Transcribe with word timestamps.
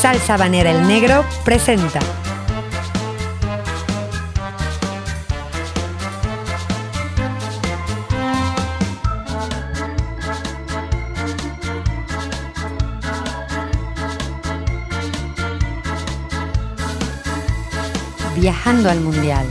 Salsa 0.00 0.38
Banera 0.38 0.70
El 0.70 0.88
Negro 0.88 1.26
presenta. 1.44 2.00
Viajando 18.36 18.88
al 18.88 19.00
Mundial. 19.00 19.46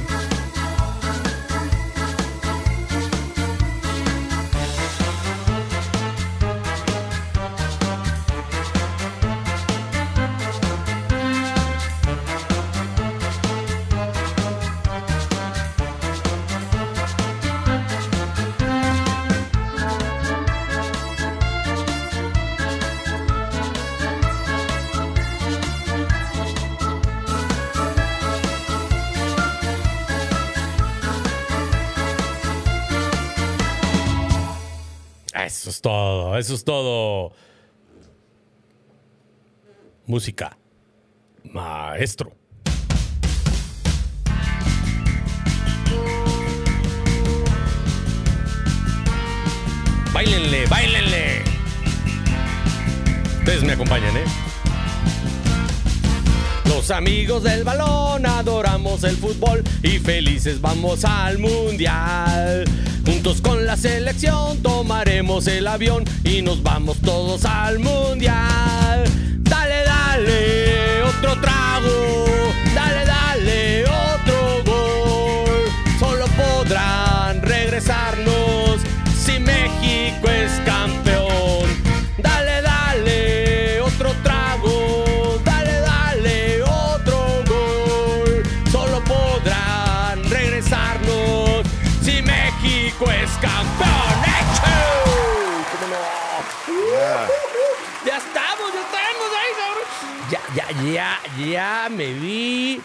Eso 35.70 35.76
es 35.76 35.82
todo, 35.84 36.38
eso 36.40 36.56
es 36.56 36.64
todo. 36.64 37.32
Música. 40.08 40.58
Maestro. 41.44 42.36
Báilenle, 50.12 50.66
báilenle. 50.66 51.44
Ustedes 53.38 53.64
me 53.64 53.74
acompañan, 53.74 54.18
¿eh? 54.18 54.49
Los 56.70 56.92
amigos 56.92 57.42
del 57.42 57.64
balón 57.64 58.28
adoramos 58.28 59.04
el 59.04 59.16
fútbol 59.18 59.64
y 59.82 59.98
felices 59.98 60.62
vamos 60.62 61.04
al 61.04 61.40
mundial. 61.40 62.64
Juntos 63.04 63.42
con 63.42 63.66
la 63.66 63.76
selección 63.76 64.62
tomaremos 64.62 65.48
el 65.48 65.66
avión 65.66 66.04
y 66.24 66.44
nos 66.44 66.62
vamos 66.62 67.00
todos 67.00 67.44
al 67.46 67.80
mundial. 67.80 69.04
Dale, 69.40 69.84
dale, 69.84 71.02
otro 71.02 71.42
trago. 71.42 72.26
Dale, 72.76 73.04
dale, 73.04 73.86
otro 73.86 74.64
gol. 74.64 75.50
Solo 76.00 76.26
podrán 76.28 77.42
regresarnos 77.42 78.80
si 79.20 79.40
México 79.40 80.30
es 80.30 80.52
campeón. 80.66 80.99
Ya, 100.94 101.20
ya, 101.52 101.88
me 101.90 102.14
vi. 102.14 102.82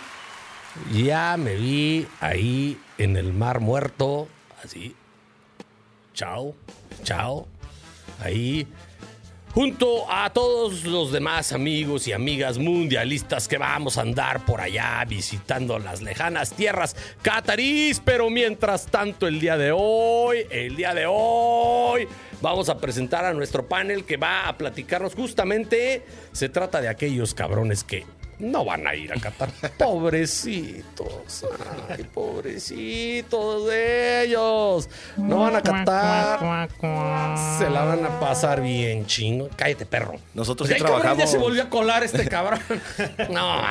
Ya 0.93 1.37
me 1.37 1.55
vi 1.55 2.07
ahí 2.21 2.79
en 2.99 3.17
el 3.17 3.33
mar 3.33 3.61
muerto. 3.61 4.29
Así. 4.63 4.95
Chao, 6.13 6.55
chao. 7.03 7.47
Ahí. 8.21 8.67
Junto 9.55 10.11
a 10.11 10.31
todos 10.31 10.83
los 10.83 11.13
demás 11.13 11.53
amigos 11.53 12.09
y 12.09 12.13
amigas 12.13 12.59
mundialistas 12.59 13.47
que 13.47 13.57
vamos 13.57 13.97
a 13.97 14.01
andar 14.01 14.45
por 14.45 14.61
allá 14.61 15.05
visitando 15.09 15.79
las 15.79 16.03
lejanas 16.03 16.53
tierras 16.53 16.97
catarís. 17.23 18.03
Pero 18.05 18.31
mientras 18.31 18.87
tanto, 18.87 19.29
el 19.29 19.39
día 19.39 19.57
de 19.57 19.71
hoy, 19.73 20.47
el 20.51 20.75
día 20.75 20.93
de 20.93 21.07
hoy, 21.09 22.09
vamos 22.41 22.69
a 22.69 22.79
presentar 22.79 23.25
a 23.25 23.33
nuestro 23.33 23.67
panel 23.67 24.05
que 24.05 24.17
va 24.17 24.49
a 24.49 24.57
platicarnos 24.57 25.15
justamente. 25.15 26.05
Se 26.33 26.49
trata 26.49 26.81
de 26.81 26.89
aquellos 26.89 27.35
cabrones 27.35 27.85
que 27.85 28.05
no 28.39 28.65
van 28.65 28.87
a 28.87 28.95
ir 28.95 29.13
a 29.13 29.21
Qatar. 29.21 29.51
Pobrecitos. 29.79 31.45
Ay, 31.89 32.05
pobrecitos 32.05 33.67
de 33.69 34.25
ellos. 34.25 34.89
No 35.17 35.41
van 35.41 35.57
a 35.57 35.63
Qatar. 35.63 36.69
Se 37.59 37.71
la 37.71 37.85
van 37.85 38.05
a 38.05 38.21
pasar 38.21 38.61
bien 38.61 39.07
chingo. 39.07 39.49
Cállate, 39.57 39.87
perro. 39.87 40.17
Nosotros 40.35 40.69
sí 40.69 40.75
trabajamos. 40.77 41.19
Ya 41.19 41.27
se 41.27 41.39
volvió 41.39 41.63
a 41.63 41.71
colar 41.71 42.03
este 42.03 42.29
cabrón. 42.29 42.61
No. 43.31 43.63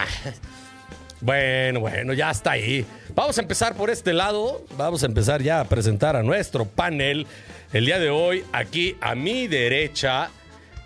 Bueno, 1.23 1.79
bueno, 1.79 2.11
ya 2.11 2.31
está 2.31 2.51
ahí. 2.51 2.85
Vamos 3.15 3.37
a 3.37 3.41
empezar 3.41 3.75
por 3.75 3.89
este 3.89 4.11
lado. 4.11 4.65
Vamos 4.75 5.03
a 5.03 5.05
empezar 5.05 5.41
ya 5.41 5.61
a 5.61 5.63
presentar 5.63 6.17
a 6.17 6.21
nuestro 6.21 6.65
panel. 6.65 7.27
El 7.71 7.85
día 7.85 7.97
de 7.97 8.09
hoy, 8.09 8.43
aquí 8.51 8.97
a 8.99 9.15
mi 9.15 9.47
derecha, 9.47 10.31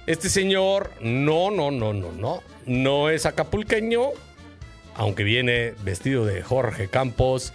este 0.05 0.29
señor, 0.29 0.91
no, 1.01 1.49
no, 1.49 1.71
no, 1.71 1.91
no, 1.91 2.11
no, 2.11 2.43
no 2.67 3.09
es 3.09 3.25
acapulqueño, 3.25 4.11
aunque 4.93 5.23
viene 5.23 5.73
vestido 5.83 6.23
de 6.23 6.43
Jorge 6.43 6.87
Campos. 6.87 7.51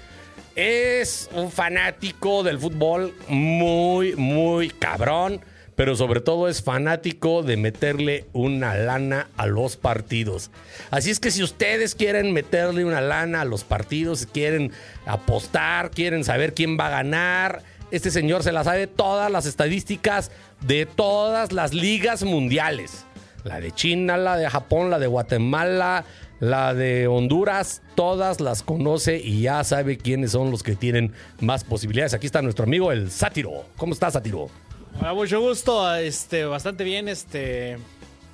Es 0.56 1.30
un 1.34 1.52
fanático 1.52 2.42
del 2.42 2.58
fútbol 2.58 3.14
muy, 3.28 4.16
muy 4.16 4.70
cabrón, 4.70 5.40
pero 5.82 5.96
sobre 5.96 6.20
todo 6.20 6.46
es 6.46 6.62
fanático 6.62 7.42
de 7.42 7.56
meterle 7.56 8.26
una 8.32 8.76
lana 8.76 9.26
a 9.36 9.48
los 9.48 9.76
partidos. 9.76 10.52
Así 10.92 11.10
es 11.10 11.18
que 11.18 11.32
si 11.32 11.42
ustedes 11.42 11.96
quieren 11.96 12.32
meterle 12.32 12.84
una 12.84 13.00
lana 13.00 13.40
a 13.40 13.44
los 13.44 13.64
partidos, 13.64 14.28
quieren 14.32 14.70
apostar, 15.06 15.90
quieren 15.90 16.22
saber 16.22 16.54
quién 16.54 16.78
va 16.78 16.86
a 16.86 16.90
ganar, 16.90 17.64
este 17.90 18.12
señor 18.12 18.44
se 18.44 18.52
la 18.52 18.62
sabe 18.62 18.86
todas 18.86 19.28
las 19.28 19.44
estadísticas 19.44 20.30
de 20.60 20.86
todas 20.86 21.50
las 21.50 21.74
ligas 21.74 22.22
mundiales. 22.22 23.04
La 23.42 23.58
de 23.58 23.72
China, 23.72 24.16
la 24.16 24.36
de 24.36 24.48
Japón, 24.48 24.88
la 24.88 25.00
de 25.00 25.08
Guatemala, 25.08 26.04
la 26.38 26.74
de 26.74 27.08
Honduras, 27.08 27.82
todas 27.96 28.40
las 28.40 28.62
conoce 28.62 29.18
y 29.18 29.42
ya 29.42 29.64
sabe 29.64 29.98
quiénes 29.98 30.30
son 30.30 30.52
los 30.52 30.62
que 30.62 30.76
tienen 30.76 31.12
más 31.40 31.64
posibilidades. 31.64 32.14
Aquí 32.14 32.26
está 32.26 32.40
nuestro 32.40 32.66
amigo 32.66 32.92
el 32.92 33.10
Sátiro. 33.10 33.64
¿Cómo 33.76 33.94
estás, 33.94 34.12
Sátiro? 34.12 34.48
Hola, 34.98 35.14
mucho 35.14 35.40
gusto, 35.40 35.94
este, 35.96 36.44
bastante 36.44 36.84
bien, 36.84 37.08
este, 37.08 37.78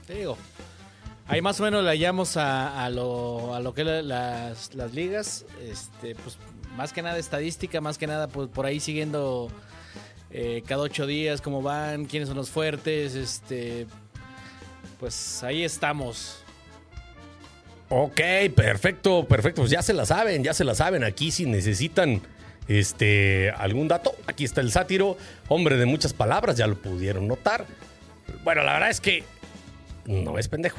te 0.06 0.14
digo, 0.14 0.37
ahí 1.26 1.40
más 1.40 1.58
o 1.60 1.62
menos 1.62 1.82
le 1.82 1.90
hallamos 1.90 2.37
a, 2.37 2.88
lo, 2.90 3.55
a 3.55 3.60
lo 3.60 3.72
que 3.72 3.84
las, 3.84 4.75
las 4.75 4.93
ligas, 4.93 5.46
este, 5.62 6.14
pues 6.14 6.37
más 6.76 6.93
que 6.93 7.02
nada 7.02 7.19
estadística, 7.19 7.81
más 7.81 7.96
que 7.96 8.06
nada 8.06 8.28
pues, 8.28 8.49
por 8.49 8.66
ahí 8.66 8.81
siguiendo 8.81 9.50
eh, 10.31 10.62
cada 10.66 10.82
ocho 10.82 11.06
días 11.06 11.40
cómo 11.40 11.62
van, 11.62 12.05
quiénes 12.05 12.28
son 12.28 12.37
los 12.37 12.50
fuertes, 12.50 13.14
este, 13.14 13.87
pues 15.00 15.43
ahí 15.43 15.64
estamos. 15.64 16.43
Ok, 17.90 18.20
perfecto, 18.54 19.26
perfecto. 19.26 19.62
Pues 19.62 19.70
ya 19.70 19.81
se 19.82 19.94
la 19.94 20.04
saben, 20.04 20.44
ya 20.44 20.52
se 20.52 20.64
la 20.64 20.75
saben. 20.75 21.04
Aquí 21.04 21.31
si 21.31 21.46
necesitan 21.46 22.20
este 22.69 23.50
algún 23.56 23.88
dato, 23.88 24.15
aquí 24.26 24.44
está 24.44 24.61
el 24.61 24.70
sátiro, 24.70 25.17
hombre 25.49 25.76
de 25.76 25.87
muchas 25.87 26.12
palabras, 26.12 26.56
ya 26.56 26.67
lo 26.67 26.76
pudieron 26.81 27.26
notar. 27.26 27.67
Bueno, 28.44 28.62
la 28.62 28.75
verdad 28.75 28.91
es 28.91 29.00
que 29.00 29.25
no 30.06 30.38
es 30.38 30.49
pendejo. 30.49 30.79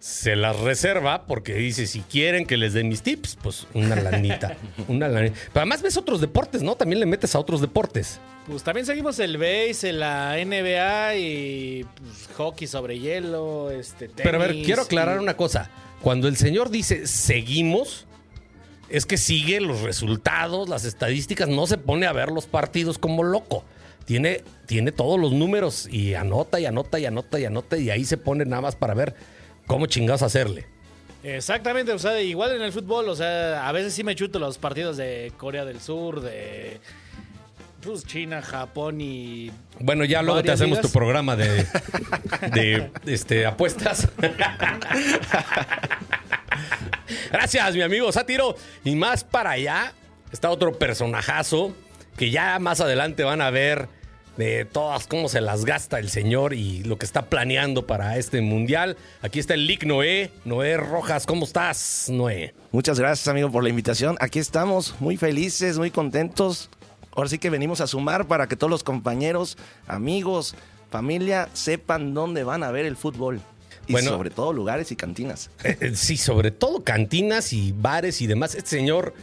Se 0.00 0.36
las 0.36 0.58
reserva 0.60 1.24
porque 1.26 1.54
dice, 1.54 1.86
si 1.86 2.00
quieren 2.02 2.44
que 2.44 2.58
les 2.58 2.74
dé 2.74 2.84
mis 2.84 3.00
tips, 3.00 3.38
pues 3.42 3.66
una 3.72 3.96
lanita, 3.96 4.54
una 4.88 5.08
lanita. 5.08 5.34
Pero 5.46 5.60
además 5.62 5.80
ves 5.80 5.96
otros 5.96 6.20
deportes, 6.20 6.62
¿no? 6.62 6.74
También 6.76 7.00
le 7.00 7.06
metes 7.06 7.34
a 7.34 7.38
otros 7.38 7.62
deportes. 7.62 8.20
Pues 8.46 8.62
también 8.62 8.84
seguimos 8.84 9.18
el 9.20 9.38
base, 9.38 9.94
la 9.94 10.36
NBA 10.44 11.16
y 11.16 11.86
pues, 11.94 12.28
hockey 12.36 12.66
sobre 12.68 12.98
hielo, 12.98 13.70
este, 13.70 14.10
Pero 14.10 14.36
a 14.36 14.46
ver, 14.46 14.62
quiero 14.62 14.82
aclarar 14.82 15.16
y- 15.16 15.22
una 15.22 15.38
cosa. 15.38 15.70
Cuando 16.02 16.28
el 16.28 16.36
señor 16.36 16.68
dice 16.68 17.06
seguimos, 17.06 18.06
es 18.94 19.06
que 19.06 19.16
sigue 19.16 19.60
los 19.60 19.80
resultados, 19.80 20.68
las 20.68 20.84
estadísticas, 20.84 21.48
no 21.48 21.66
se 21.66 21.78
pone 21.78 22.06
a 22.06 22.12
ver 22.12 22.28
los 22.28 22.46
partidos 22.46 22.96
como 22.96 23.24
loco. 23.24 23.64
Tiene, 24.04 24.44
tiene 24.66 24.92
todos 24.92 25.18
los 25.18 25.32
números 25.32 25.88
y 25.90 26.14
anota 26.14 26.60
y 26.60 26.66
anota 26.66 27.00
y 27.00 27.06
anota 27.06 27.40
y 27.40 27.44
anota 27.44 27.76
y 27.76 27.90
ahí 27.90 28.04
se 28.04 28.18
pone 28.18 28.44
nada 28.44 28.62
más 28.62 28.76
para 28.76 28.94
ver 28.94 29.16
cómo 29.66 29.86
chingados 29.86 30.22
hacerle. 30.22 30.66
Exactamente, 31.24 31.90
o 31.90 31.98
sea, 31.98 32.22
igual 32.22 32.54
en 32.54 32.62
el 32.62 32.70
fútbol, 32.70 33.08
o 33.08 33.16
sea, 33.16 33.66
a 33.68 33.72
veces 33.72 33.94
sí 33.94 34.04
me 34.04 34.14
chuto 34.14 34.38
los 34.38 34.58
partidos 34.58 34.96
de 34.96 35.32
Corea 35.38 35.64
del 35.64 35.80
Sur, 35.80 36.20
de 36.20 36.78
pues, 37.80 38.04
China, 38.04 38.42
Japón 38.42 39.00
y... 39.00 39.50
Bueno, 39.80 40.04
ya 40.04 40.22
luego 40.22 40.40
te 40.44 40.52
hacemos 40.52 40.78
ligas. 40.78 40.92
tu 40.92 40.96
programa 40.96 41.34
de, 41.34 41.66
de 42.52 42.90
este, 43.12 43.44
apuestas. 43.44 44.08
Gracias, 47.30 47.74
mi 47.74 47.82
amigo 47.82 48.10
Sátiro. 48.12 48.56
Y 48.84 48.96
más 48.96 49.24
para 49.24 49.50
allá 49.50 49.92
está 50.32 50.50
otro 50.50 50.78
personajazo 50.78 51.74
que 52.16 52.30
ya 52.30 52.58
más 52.58 52.80
adelante 52.80 53.24
van 53.24 53.40
a 53.40 53.50
ver 53.50 53.88
de 54.36 54.64
todas 54.64 55.06
cómo 55.06 55.28
se 55.28 55.40
las 55.40 55.64
gasta 55.64 55.98
el 55.98 56.10
señor 56.10 56.54
y 56.54 56.82
lo 56.82 56.98
que 56.98 57.06
está 57.06 57.26
planeando 57.26 57.86
para 57.86 58.18
este 58.18 58.40
mundial. 58.40 58.96
Aquí 59.22 59.38
está 59.38 59.54
el 59.54 59.66
Lick 59.66 59.84
Noé. 59.84 60.30
Noé 60.44 60.76
Rojas, 60.76 61.26
¿cómo 61.26 61.44
estás, 61.44 62.08
Noé? 62.10 62.54
Muchas 62.72 62.98
gracias, 62.98 63.28
amigo, 63.28 63.50
por 63.50 63.62
la 63.62 63.68
invitación. 63.68 64.16
Aquí 64.20 64.38
estamos, 64.38 65.00
muy 65.00 65.16
felices, 65.16 65.78
muy 65.78 65.90
contentos. 65.90 66.70
Ahora 67.14 67.28
sí 67.28 67.38
que 67.38 67.50
venimos 67.50 67.80
a 67.80 67.86
sumar 67.86 68.26
para 68.26 68.48
que 68.48 68.56
todos 68.56 68.70
los 68.70 68.82
compañeros, 68.82 69.56
amigos, 69.86 70.56
familia 70.90 71.48
sepan 71.52 72.12
dónde 72.12 72.42
van 72.42 72.64
a 72.64 72.72
ver 72.72 72.86
el 72.86 72.96
fútbol. 72.96 73.40
Y 73.86 73.92
Bueno. 73.92 74.10
sobre 74.10 74.30
todo 74.30 74.52
lugares 74.52 74.90
y 74.92 74.96
cantinas. 74.96 75.50
Eh, 75.62 75.76
eh, 75.80 75.92
sí, 75.94 76.16
sobre 76.16 76.50
todo 76.50 76.82
cantinas 76.84 77.52
y 77.52 77.72
bares 77.72 78.20
y 78.22 78.26
demás. 78.26 78.54
Este 78.54 78.70
señor, 78.70 79.14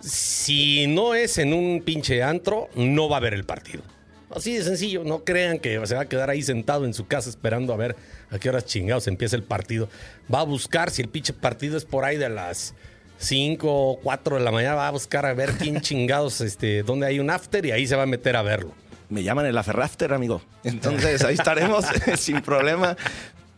si 0.00 0.86
no 0.86 1.14
es 1.14 1.38
en 1.38 1.52
un 1.52 1.82
pinche 1.82 2.22
antro, 2.22 2.68
no 2.74 3.08
va 3.08 3.16
a 3.16 3.20
ver 3.20 3.34
el 3.34 3.44
partido. 3.44 3.82
Así 4.30 4.54
de 4.54 4.64
sencillo, 4.64 5.04
no 5.04 5.24
crean 5.24 5.58
que 5.58 5.80
se 5.86 5.94
va 5.94 6.02
a 6.02 6.08
quedar 6.08 6.30
ahí 6.30 6.42
sentado 6.42 6.84
en 6.84 6.94
su 6.94 7.06
casa 7.06 7.30
esperando 7.30 7.72
a 7.72 7.76
ver 7.76 7.96
a 8.30 8.38
qué 8.38 8.48
horas 8.48 8.64
chingados 8.66 9.06
empieza 9.06 9.36
el 9.36 9.42
partido. 9.44 9.88
Va 10.32 10.40
a 10.40 10.44
buscar, 10.44 10.90
si 10.90 11.00
el 11.02 11.08
pinche 11.08 11.32
partido 11.32 11.76
es 11.76 11.84
por 11.84 12.04
ahí 12.04 12.16
de 12.16 12.28
las 12.28 12.74
5 13.18 13.68
o 13.70 14.00
4 14.00 14.36
de 14.36 14.42
la 14.44 14.50
mañana, 14.50 14.74
va 14.74 14.88
a 14.88 14.90
buscar 14.90 15.24
a 15.26 15.32
ver 15.32 15.52
quién 15.52 15.80
chingados, 15.80 16.40
este, 16.40 16.82
dónde 16.82 17.06
hay 17.06 17.18
un 17.20 17.30
after 17.30 17.64
y 17.64 17.70
ahí 17.70 17.86
se 17.86 17.96
va 17.96 18.02
a 18.02 18.06
meter 18.06 18.36
a 18.36 18.42
verlo. 18.42 18.72
Me 19.08 19.22
llaman 19.22 19.46
el 19.46 19.56
Aferrafter, 19.56 20.12
amigo. 20.12 20.42
Entonces 20.64 21.22
ahí 21.24 21.34
estaremos 21.34 21.84
sin 22.18 22.42
problema. 22.42 22.96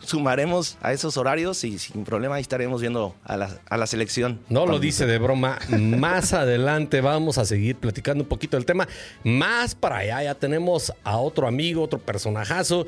Sumaremos 0.08 0.78
a 0.80 0.94
esos 0.94 1.18
horarios 1.18 1.62
y 1.64 1.78
sin 1.78 2.02
problema 2.06 2.36
ahí 2.36 2.40
estaremos 2.40 2.80
viendo 2.80 3.14
a 3.24 3.36
la, 3.36 3.60
a 3.68 3.76
la 3.76 3.86
selección. 3.86 4.40
No 4.48 4.64
lo 4.64 4.78
dice 4.78 5.04
de 5.04 5.18
broma. 5.18 5.58
Más 5.68 6.32
adelante 6.32 7.02
vamos 7.02 7.36
a 7.36 7.44
seguir 7.44 7.76
platicando 7.76 8.24
un 8.24 8.28
poquito 8.28 8.56
del 8.56 8.64
tema. 8.64 8.88
Más 9.22 9.74
para 9.74 9.98
allá 9.98 10.22
ya 10.22 10.34
tenemos 10.34 10.94
a 11.04 11.18
otro 11.18 11.46
amigo, 11.46 11.82
otro 11.82 11.98
personajazo. 11.98 12.86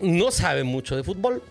No 0.00 0.30
sabe 0.30 0.64
mucho 0.64 0.96
de 0.96 1.04
fútbol. 1.04 1.42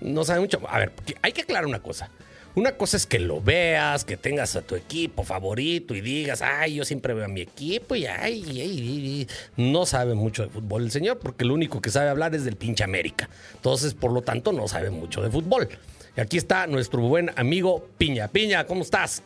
No 0.00 0.24
sabe 0.24 0.40
mucho. 0.40 0.60
A 0.68 0.76
ver, 0.80 0.92
hay 1.22 1.30
que 1.30 1.42
aclarar 1.42 1.66
una 1.66 1.80
cosa. 1.80 2.10
Una 2.54 2.72
cosa 2.72 2.98
es 2.98 3.06
que 3.06 3.18
lo 3.18 3.40
veas, 3.40 4.04
que 4.04 4.18
tengas 4.18 4.56
a 4.56 4.62
tu 4.62 4.74
equipo 4.74 5.24
favorito 5.24 5.94
y 5.94 6.02
digas, 6.02 6.42
ay, 6.42 6.74
yo 6.74 6.84
siempre 6.84 7.14
veo 7.14 7.24
a 7.24 7.28
mi 7.28 7.40
equipo 7.40 7.94
y 7.94 8.04
ay, 8.04 8.44
ay". 8.60 9.28
no 9.56 9.86
sabe 9.86 10.14
mucho 10.14 10.42
de 10.42 10.50
fútbol 10.50 10.82
el 10.82 10.90
señor, 10.90 11.18
porque 11.18 11.46
lo 11.46 11.54
único 11.54 11.80
que 11.80 11.88
sabe 11.88 12.10
hablar 12.10 12.34
es 12.34 12.44
del 12.44 12.56
pinche 12.56 12.84
América. 12.84 13.30
Entonces, 13.54 13.94
por 13.94 14.12
lo 14.12 14.20
tanto, 14.20 14.52
no 14.52 14.68
sabe 14.68 14.90
mucho 14.90 15.22
de 15.22 15.30
fútbol. 15.30 15.66
Y 16.14 16.20
aquí 16.20 16.36
está 16.36 16.66
nuestro 16.66 17.00
buen 17.00 17.30
amigo 17.36 17.88
Piña. 17.96 18.28
Piña, 18.28 18.66
¿cómo 18.66 18.82
estás? 18.82 19.22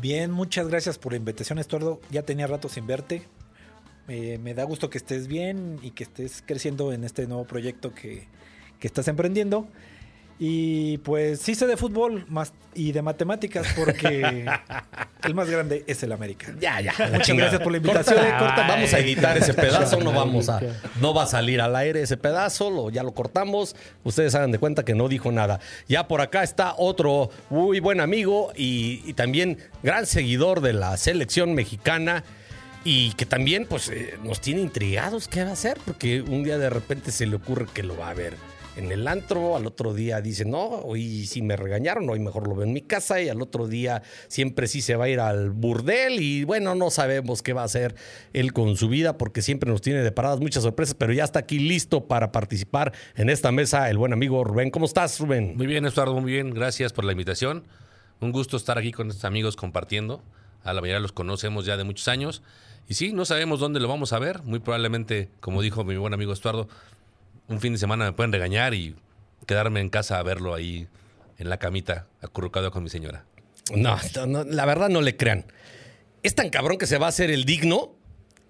Bien, 0.00 0.32
muchas 0.32 0.66
gracias 0.66 0.98
por 0.98 1.12
la 1.12 1.18
invitación, 1.18 1.60
Estuardo. 1.60 2.00
Ya 2.10 2.22
tenía 2.22 2.48
rato 2.48 2.68
sin 2.68 2.88
verte. 2.88 3.22
Me 4.08 4.54
da 4.54 4.64
gusto 4.64 4.90
que 4.90 4.98
estés 4.98 5.28
bien 5.28 5.78
y 5.82 5.92
que 5.92 6.02
estés 6.02 6.42
creciendo 6.44 6.92
en 6.92 7.04
este 7.04 7.26
nuevo 7.28 7.44
proyecto 7.44 7.94
que, 7.94 8.26
que 8.80 8.86
estás 8.88 9.06
emprendiendo. 9.06 9.68
Y 10.40 10.98
pues 10.98 11.40
sí 11.40 11.56
sé 11.56 11.66
de 11.66 11.76
fútbol 11.76 12.24
más 12.28 12.52
y 12.72 12.92
de 12.92 13.02
matemáticas 13.02 13.66
porque 13.74 14.46
el 15.24 15.34
más 15.34 15.50
grande 15.50 15.82
es 15.88 16.00
el 16.04 16.12
América. 16.12 16.54
Ya, 16.60 16.80
ya. 16.80 16.94
Muchas 17.12 17.36
gracias 17.36 17.60
por 17.60 17.72
la 17.72 17.78
invitación. 17.78 18.18
Corta, 18.18 18.38
corta. 18.38 18.68
Vamos 18.68 18.94
a 18.94 18.98
editar 19.00 19.36
ese 19.36 19.52
pedazo, 19.52 19.98
no 19.98 20.12
vamos 20.12 20.48
a, 20.48 20.60
no 21.00 21.12
va 21.12 21.24
a 21.24 21.26
salir 21.26 21.60
al 21.60 21.74
aire 21.74 22.02
ese 22.02 22.16
pedazo, 22.16 22.70
lo, 22.70 22.88
ya 22.90 23.02
lo 23.02 23.12
cortamos. 23.14 23.74
Ustedes 24.04 24.34
hagan 24.36 24.52
de 24.52 24.58
cuenta 24.58 24.84
que 24.84 24.94
no 24.94 25.08
dijo 25.08 25.32
nada. 25.32 25.58
Ya 25.88 26.06
por 26.06 26.20
acá 26.20 26.44
está 26.44 26.74
otro 26.76 27.30
muy 27.50 27.80
buen 27.80 28.00
amigo 28.00 28.52
y, 28.54 29.02
y 29.06 29.14
también 29.14 29.58
gran 29.82 30.06
seguidor 30.06 30.60
de 30.60 30.72
la 30.72 30.96
selección 30.96 31.54
mexicana. 31.54 32.22
Y 32.84 33.12
que 33.14 33.26
también 33.26 33.66
pues 33.66 33.88
eh, 33.88 34.14
nos 34.22 34.40
tiene 34.40 34.60
intrigados 34.60 35.26
qué 35.26 35.42
va 35.42 35.50
a 35.50 35.54
hacer, 35.54 35.78
porque 35.84 36.22
un 36.22 36.44
día 36.44 36.58
de 36.58 36.70
repente 36.70 37.10
se 37.10 37.26
le 37.26 37.34
ocurre 37.34 37.66
que 37.74 37.82
lo 37.82 37.98
va 37.98 38.10
a 38.10 38.14
ver 38.14 38.34
en 38.78 38.92
el 38.92 39.08
antro, 39.08 39.56
al 39.56 39.66
otro 39.66 39.92
día 39.92 40.20
dice, 40.20 40.44
no, 40.44 40.66
hoy 40.66 41.26
sí 41.26 41.42
me 41.42 41.56
regañaron, 41.56 42.08
hoy 42.08 42.20
mejor 42.20 42.46
lo 42.46 42.54
veo 42.54 42.64
en 42.64 42.72
mi 42.72 42.82
casa, 42.82 43.20
y 43.20 43.28
al 43.28 43.42
otro 43.42 43.66
día 43.66 44.02
siempre 44.28 44.68
sí 44.68 44.80
se 44.80 44.94
va 44.94 45.06
a 45.06 45.08
ir 45.08 45.20
al 45.20 45.50
burdel, 45.50 46.20
y 46.20 46.44
bueno, 46.44 46.74
no 46.74 46.90
sabemos 46.90 47.42
qué 47.42 47.52
va 47.52 47.62
a 47.62 47.64
hacer 47.64 47.96
él 48.32 48.52
con 48.52 48.76
su 48.76 48.88
vida, 48.88 49.18
porque 49.18 49.42
siempre 49.42 49.70
nos 49.70 49.82
tiene 49.82 50.02
deparadas 50.02 50.38
muchas 50.40 50.62
sorpresas, 50.62 50.94
pero 50.94 51.12
ya 51.12 51.24
está 51.24 51.40
aquí 51.40 51.58
listo 51.58 52.06
para 52.06 52.30
participar 52.30 52.92
en 53.16 53.30
esta 53.30 53.50
mesa 53.50 53.90
el 53.90 53.98
buen 53.98 54.12
amigo 54.12 54.44
Rubén. 54.44 54.70
¿Cómo 54.70 54.86
estás, 54.86 55.18
Rubén? 55.18 55.56
Muy 55.56 55.66
bien, 55.66 55.84
Estuardo, 55.84 56.20
muy 56.20 56.32
bien. 56.32 56.54
Gracias 56.54 56.92
por 56.92 57.04
la 57.04 57.12
invitación. 57.12 57.64
Un 58.20 58.32
gusto 58.32 58.56
estar 58.56 58.78
aquí 58.78 58.92
con 58.92 59.08
estos 59.08 59.24
amigos 59.24 59.56
compartiendo. 59.56 60.22
A 60.62 60.72
la 60.72 60.80
mayoría 60.80 61.00
los 61.00 61.12
conocemos 61.12 61.66
ya 61.66 61.76
de 61.76 61.84
muchos 61.84 62.08
años. 62.08 62.42
Y 62.88 62.94
sí, 62.94 63.12
no 63.12 63.24
sabemos 63.24 63.60
dónde 63.60 63.80
lo 63.80 63.88
vamos 63.88 64.12
a 64.12 64.18
ver. 64.18 64.42
Muy 64.44 64.60
probablemente, 64.60 65.30
como 65.40 65.62
dijo 65.62 65.84
mi 65.84 65.96
buen 65.96 66.14
amigo 66.14 66.32
Estuardo, 66.32 66.68
un 67.48 67.60
fin 67.60 67.72
de 67.72 67.78
semana 67.78 68.04
me 68.04 68.12
pueden 68.12 68.32
regañar 68.32 68.74
y 68.74 68.94
quedarme 69.46 69.80
en 69.80 69.88
casa 69.90 70.18
a 70.18 70.22
verlo 70.22 70.54
ahí 70.54 70.88
en 71.38 71.48
la 71.48 71.58
camita, 71.58 72.06
acurrucado 72.20 72.70
con 72.70 72.82
mi 72.82 72.90
señora. 72.90 73.24
No, 73.74 73.96
la 74.44 74.64
verdad 74.64 74.88
no 74.88 75.00
le 75.00 75.16
crean. 75.16 75.44
Es 76.22 76.34
tan 76.34 76.50
cabrón 76.50 76.78
que 76.78 76.86
se 76.86 76.98
va 76.98 77.06
a 77.06 77.08
hacer 77.10 77.30
el 77.30 77.44
digno 77.44 77.94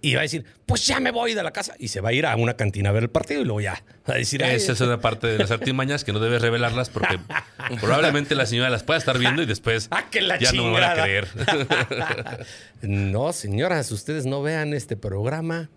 y 0.01 0.15
va 0.15 0.21
a 0.21 0.23
decir, 0.23 0.45
pues 0.65 0.87
ya 0.87 1.01
me 1.01 1.11
voy 1.11 1.35
de 1.35 1.43
la 1.43 1.51
casa. 1.51 1.75
Y 1.79 1.89
se 1.89 2.01
va 2.01 2.11
a 2.11 2.13
ir 2.13 2.25
a 2.25 2.37
una 2.37 2.55
cantina 2.55 2.91
a 2.91 2.93
ver 2.93 3.03
el 3.03 3.11
partido 3.11 3.43
y 3.43 3.45
luego 3.45 3.61
ya 3.61 3.83
va 4.09 4.15
a 4.15 4.17
decir, 4.17 4.43
"Ay, 4.45 4.55
Esa 4.57 4.73
es 4.73 4.81
una 4.81 5.01
parte 5.01 5.27
de 5.27 5.39
las 5.39 5.51
artimañas 5.51 6.05
que 6.05 6.13
no 6.13 6.21
debes 6.21 6.41
revelarlas 6.41 6.89
porque 6.89 7.19
probablemente 7.81 8.35
la 8.37 8.47
señora 8.47 8.71
las 8.71 8.85
pueda 8.85 8.99
estar 8.99 9.19
viendo 9.19 9.43
y 9.43 9.47
después 9.47 9.89
Ah, 9.91 10.05
que 10.11 10.21
la 10.23 10.39
ya 10.39 10.53
no 10.53 10.65
me 10.67 10.81
van 10.81 10.85
a 10.85 11.03
creer. 11.03 11.29
No, 12.83 13.33
señoras, 13.33 13.91
ustedes 13.91 14.25
no 14.25 14.41
vean 14.43 14.73
este 14.73 14.97
programa. 14.97 15.69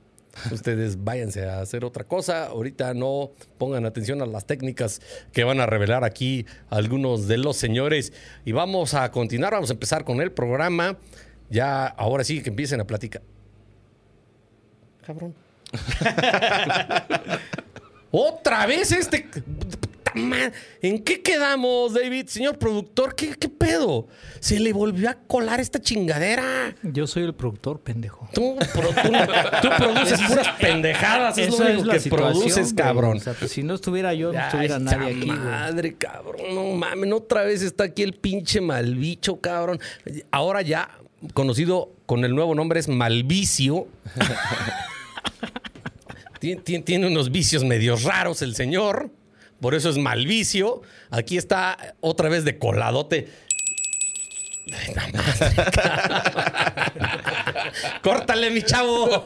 Ustedes 0.51 1.03
váyanse 1.03 1.45
a 1.45 1.61
hacer 1.61 1.83
otra 1.83 2.05
cosa. 2.05 2.45
Ahorita 2.45 2.93
no 2.93 3.31
pongan 3.57 3.85
atención 3.85 4.21
a 4.21 4.25
las 4.25 4.45
técnicas 4.45 5.01
que 5.33 5.43
van 5.43 5.59
a 5.59 5.65
revelar 5.65 6.03
aquí 6.03 6.45
algunos 6.69 7.27
de 7.27 7.37
los 7.37 7.57
señores. 7.57 8.13
Y 8.45 8.51
vamos 8.51 8.93
a 8.93 9.11
continuar, 9.11 9.53
vamos 9.53 9.69
a 9.69 9.73
empezar 9.73 10.03
con 10.03 10.21
el 10.21 10.31
programa. 10.31 10.97
Ya, 11.49 11.85
ahora 11.85 12.23
sí 12.23 12.41
que 12.41 12.49
empiecen 12.49 12.79
a 12.79 12.85
platicar. 12.85 13.21
Cabrón. 15.05 15.35
Otra 18.11 18.65
vez 18.65 18.91
este. 18.91 19.29
Puta 20.13 20.25
ma- 20.25 20.51
¿En 20.81 21.03
qué 21.03 21.21
quedamos, 21.21 21.93
David? 21.93 22.27
Señor 22.27 22.57
productor, 22.57 23.15
¿qué, 23.15 23.35
qué 23.39 23.49
pedo? 23.49 24.07
Se 24.39 24.59
le 24.59 24.73
volvió 24.73 25.09
a 25.09 25.13
colar 25.15 25.59
esta 25.59 25.79
chingadera. 25.79 26.75
Yo 26.83 27.07
soy 27.07 27.23
el 27.23 27.33
productor, 27.33 27.79
pendejo. 27.81 28.27
Tú, 28.33 28.57
pro- 28.73 28.89
tú, 28.89 29.11
tú 29.61 29.69
produces 29.77 30.19
puras 30.27 30.47
pendejadas, 30.59 31.37
es 31.37 31.57
lo 31.57 31.65
único 31.65 31.85
la 31.85 31.99
que 31.99 32.09
produces, 32.09 32.73
cabrón. 32.73 33.17
O 33.17 33.19
sea, 33.19 33.33
pues, 33.33 33.51
si 33.51 33.63
no 33.63 33.75
estuviera 33.75 34.13
yo, 34.13 34.31
no 34.33 34.39
Ay, 34.39 34.45
estuviera 34.45 34.79
nadie 34.79 35.15
aquí. 35.17 35.25
Madre, 35.27 35.93
cabrón, 35.95 36.41
no 36.53 36.63
mames, 36.75 37.11
otra 37.13 37.43
vez 37.43 37.61
está 37.61 37.85
aquí 37.85 38.03
el 38.03 38.13
pinche 38.13 38.61
mal 38.61 38.95
bicho, 38.95 39.39
cabrón. 39.39 39.79
Ahora 40.31 40.61
ya, 40.61 40.89
conocido 41.33 41.91
con 42.05 42.25
el 42.25 42.35
nuevo 42.35 42.55
nombre 42.55 42.79
es 42.79 42.87
Malvicio. 42.87 43.87
Tien- 46.39 46.63
tien- 46.63 46.83
tiene 46.83 47.07
unos 47.07 47.31
vicios 47.31 47.63
medios 47.63 48.03
raros 48.03 48.41
el 48.41 48.55
señor. 48.55 49.11
Por 49.61 49.75
eso 49.75 49.89
es 49.89 49.97
Malvicio. 49.97 50.81
Aquí 51.11 51.37
está 51.37 51.95
otra 52.01 52.27
vez 52.29 52.43
de 52.43 52.57
coladote. 52.57 53.29
Ay. 54.73 54.93
Córtale, 58.01 58.49
mi 58.51 58.61
chavo. 58.63 59.25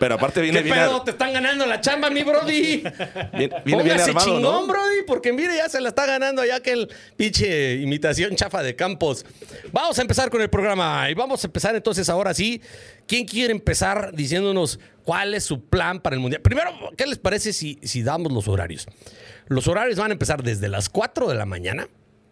Pero 0.00 0.14
aparte 0.14 0.40
viene 0.40 0.58
¿Qué 0.58 0.64
bien, 0.64 0.76
pedo? 0.76 0.96
ar- 0.96 1.04
Te 1.04 1.10
están 1.12 1.32
ganando 1.32 1.66
la 1.66 1.80
chamba, 1.80 2.10
mi 2.10 2.22
Brody. 2.22 2.82
bien- 3.36 3.52
viene 3.64 3.82
bien 3.82 4.00
armado, 4.00 4.26
chingón, 4.26 4.42
¿no? 4.42 4.66
Brody, 4.66 5.02
porque 5.06 5.32
mire, 5.32 5.56
ya 5.56 5.68
se 5.68 5.80
la 5.80 5.88
está 5.90 6.06
ganando 6.06 6.42
allá 6.42 6.60
que 6.60 6.72
el 6.72 6.88
pinche 7.16 7.74
imitación 7.76 8.34
chafa 8.36 8.62
de 8.62 8.74
Campos. 8.76 9.24
Vamos 9.72 9.98
a 9.98 10.02
empezar 10.02 10.30
con 10.30 10.40
el 10.40 10.50
programa 10.50 11.08
y 11.10 11.14
vamos 11.14 11.42
a 11.44 11.46
empezar 11.46 11.74
entonces 11.74 12.08
ahora 12.08 12.34
sí. 12.34 12.60
¿Quién 13.06 13.26
quiere 13.26 13.52
empezar 13.52 14.12
diciéndonos 14.14 14.78
cuál 15.04 15.34
es 15.34 15.44
su 15.44 15.64
plan 15.64 16.00
para 16.00 16.14
el 16.14 16.20
Mundial? 16.20 16.42
Primero, 16.42 16.70
¿qué 16.96 17.06
les 17.06 17.18
parece 17.18 17.52
si, 17.52 17.78
si 17.82 18.02
damos 18.02 18.32
los 18.32 18.48
horarios? 18.48 18.86
Los 19.46 19.68
horarios 19.68 19.98
van 19.98 20.10
a 20.10 20.14
empezar 20.14 20.42
desde 20.42 20.68
las 20.68 20.88
4 20.88 21.28
de 21.28 21.34
la 21.34 21.46
mañana. 21.46 21.88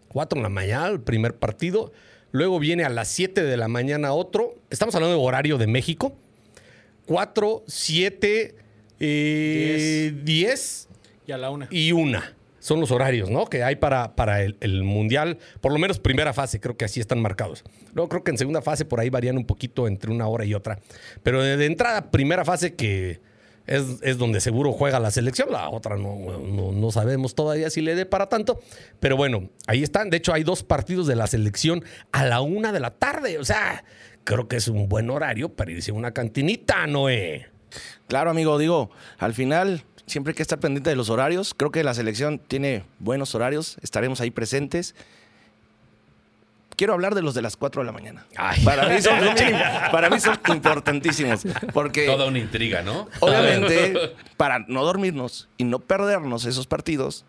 4 0.09 0.39
de 0.39 0.43
la 0.43 0.49
mañana, 0.49 0.89
el 0.89 1.01
primer 1.01 1.37
partido. 1.37 1.93
Luego 2.31 2.59
viene 2.59 2.85
a 2.85 2.89
las 2.89 3.09
7 3.09 3.43
de 3.43 3.57
la 3.57 3.69
mañana 3.69 4.13
otro. 4.13 4.55
Estamos 4.71 4.95
hablando 4.95 5.17
de 5.17 5.23
horario 5.23 5.59
de 5.59 5.67
México. 5.67 6.17
4, 7.07 7.65
7, 7.67 8.55
eh, 9.01 10.15
10 10.23 10.89
Y 11.27 11.33
a 11.33 11.39
la 11.39 11.51
una. 11.51 11.69
y 11.71 11.93
una. 11.93 12.35
Son 12.59 12.79
los 12.79 12.93
horarios, 12.93 13.29
¿no? 13.29 13.47
Que 13.47 13.65
hay 13.65 13.75
para, 13.77 14.15
para 14.15 14.43
el, 14.43 14.57
el 14.61 14.85
Mundial. 14.85 15.39
Por 15.61 15.73
lo 15.73 15.79
menos 15.79 15.99
primera 15.99 16.33
fase, 16.33 16.61
creo 16.61 16.77
que 16.77 16.85
así 16.85 17.01
están 17.01 17.21
marcados. 17.21 17.65
Luego 17.93 18.09
creo 18.09 18.23
que 18.25 18.31
en 18.31 18.39
segunda 18.39 18.63
fase 18.63 18.85
por 18.85 19.01
ahí 19.01 19.11
varían 19.11 19.37
un 19.37 19.45
poquito 19.45 19.89
entre 19.89 20.13
una 20.13 20.29
hora 20.29 20.45
y 20.45 20.55
otra. 20.55 20.79
Pero 21.25 21.43
de 21.43 21.67
entrada, 21.67 22.11
primera 22.13 22.45
fase 22.45 22.77
que 22.77 23.21
es, 23.67 23.85
es 24.03 24.19
donde 24.19 24.41
seguro 24.41 24.73
juega 24.73 25.01
la 25.01 25.11
selección. 25.11 25.51
La 25.51 25.69
otra 25.69 25.97
no, 25.97 26.17
no, 26.41 26.73
no 26.73 26.91
sabemos 26.91 27.35
todavía 27.35 27.71
si 27.71 27.81
le 27.81 27.95
dé 27.95 28.07
para 28.07 28.29
tanto. 28.29 28.61
Pero 29.01 29.17
bueno, 29.17 29.51
ahí 29.67 29.83
están. 29.83 30.11
De 30.11 30.17
hecho, 30.17 30.33
hay 30.33 30.43
dos 30.43 30.63
partidos 30.63 31.07
de 31.07 31.17
la 31.17 31.27
selección 31.27 31.85
a 32.13 32.25
la 32.25 32.41
una 32.41 32.73
de 32.73 32.81
la 32.81 32.91
tarde. 32.91 33.39
O 33.39 33.45
sea, 33.45 33.85
creo 34.25 34.49
que 34.49 34.57
es 34.57 34.69
un 34.69 34.89
buen 34.89 35.11
horario 35.11 35.49
para 35.49 35.71
irse 35.71 35.91
a 35.91 35.95
una 35.95 36.13
cantinita, 36.13 36.87
Noé. 36.87 37.47
Claro, 38.09 38.31
amigo, 38.31 38.59
digo, 38.59 38.91
al 39.19 39.35
final 39.35 39.85
siempre 40.07 40.33
hay 40.33 40.35
que 40.35 40.43
estar 40.43 40.61
pendiente 40.61 40.91
de 40.91 40.97
los 40.97 41.11
horarios. 41.11 41.55
Creo 41.55 41.71
que 41.71 41.85
la 41.85 41.95
selección 41.95 42.39
tiene 42.39 42.85
buenos 42.99 43.35
horarios, 43.35 43.79
estaremos 43.83 44.21
ahí 44.21 44.31
presentes. 44.31 44.95
Quiero 46.77 46.95
hablar 46.95 47.15
de 47.15 47.23
los 47.23 47.35
de 47.35 47.43
las 47.43 47.57
4 47.57 47.83
de 47.83 47.87
la 47.87 47.93
mañana. 47.93 48.27
Ay. 48.37 48.65
Para 48.65 48.89
mí 48.89 49.01
son, 49.01 49.19
para 49.93 50.11
mí 50.11 50.19
son 50.21 50.39
importantísimos. 50.49 51.43
Porque 51.73 52.07
Toda 52.07 52.27
una 52.27 52.39
intriga, 52.39 52.83
¿no? 52.83 53.09
obviamente, 53.21 54.15
para 54.37 54.61
no 54.61 54.85
dormirnos 54.85 55.49
y 55.59 55.65
no 55.65 55.79
perdernos 55.79 56.45
esos 56.45 56.67
partidos, 56.67 57.25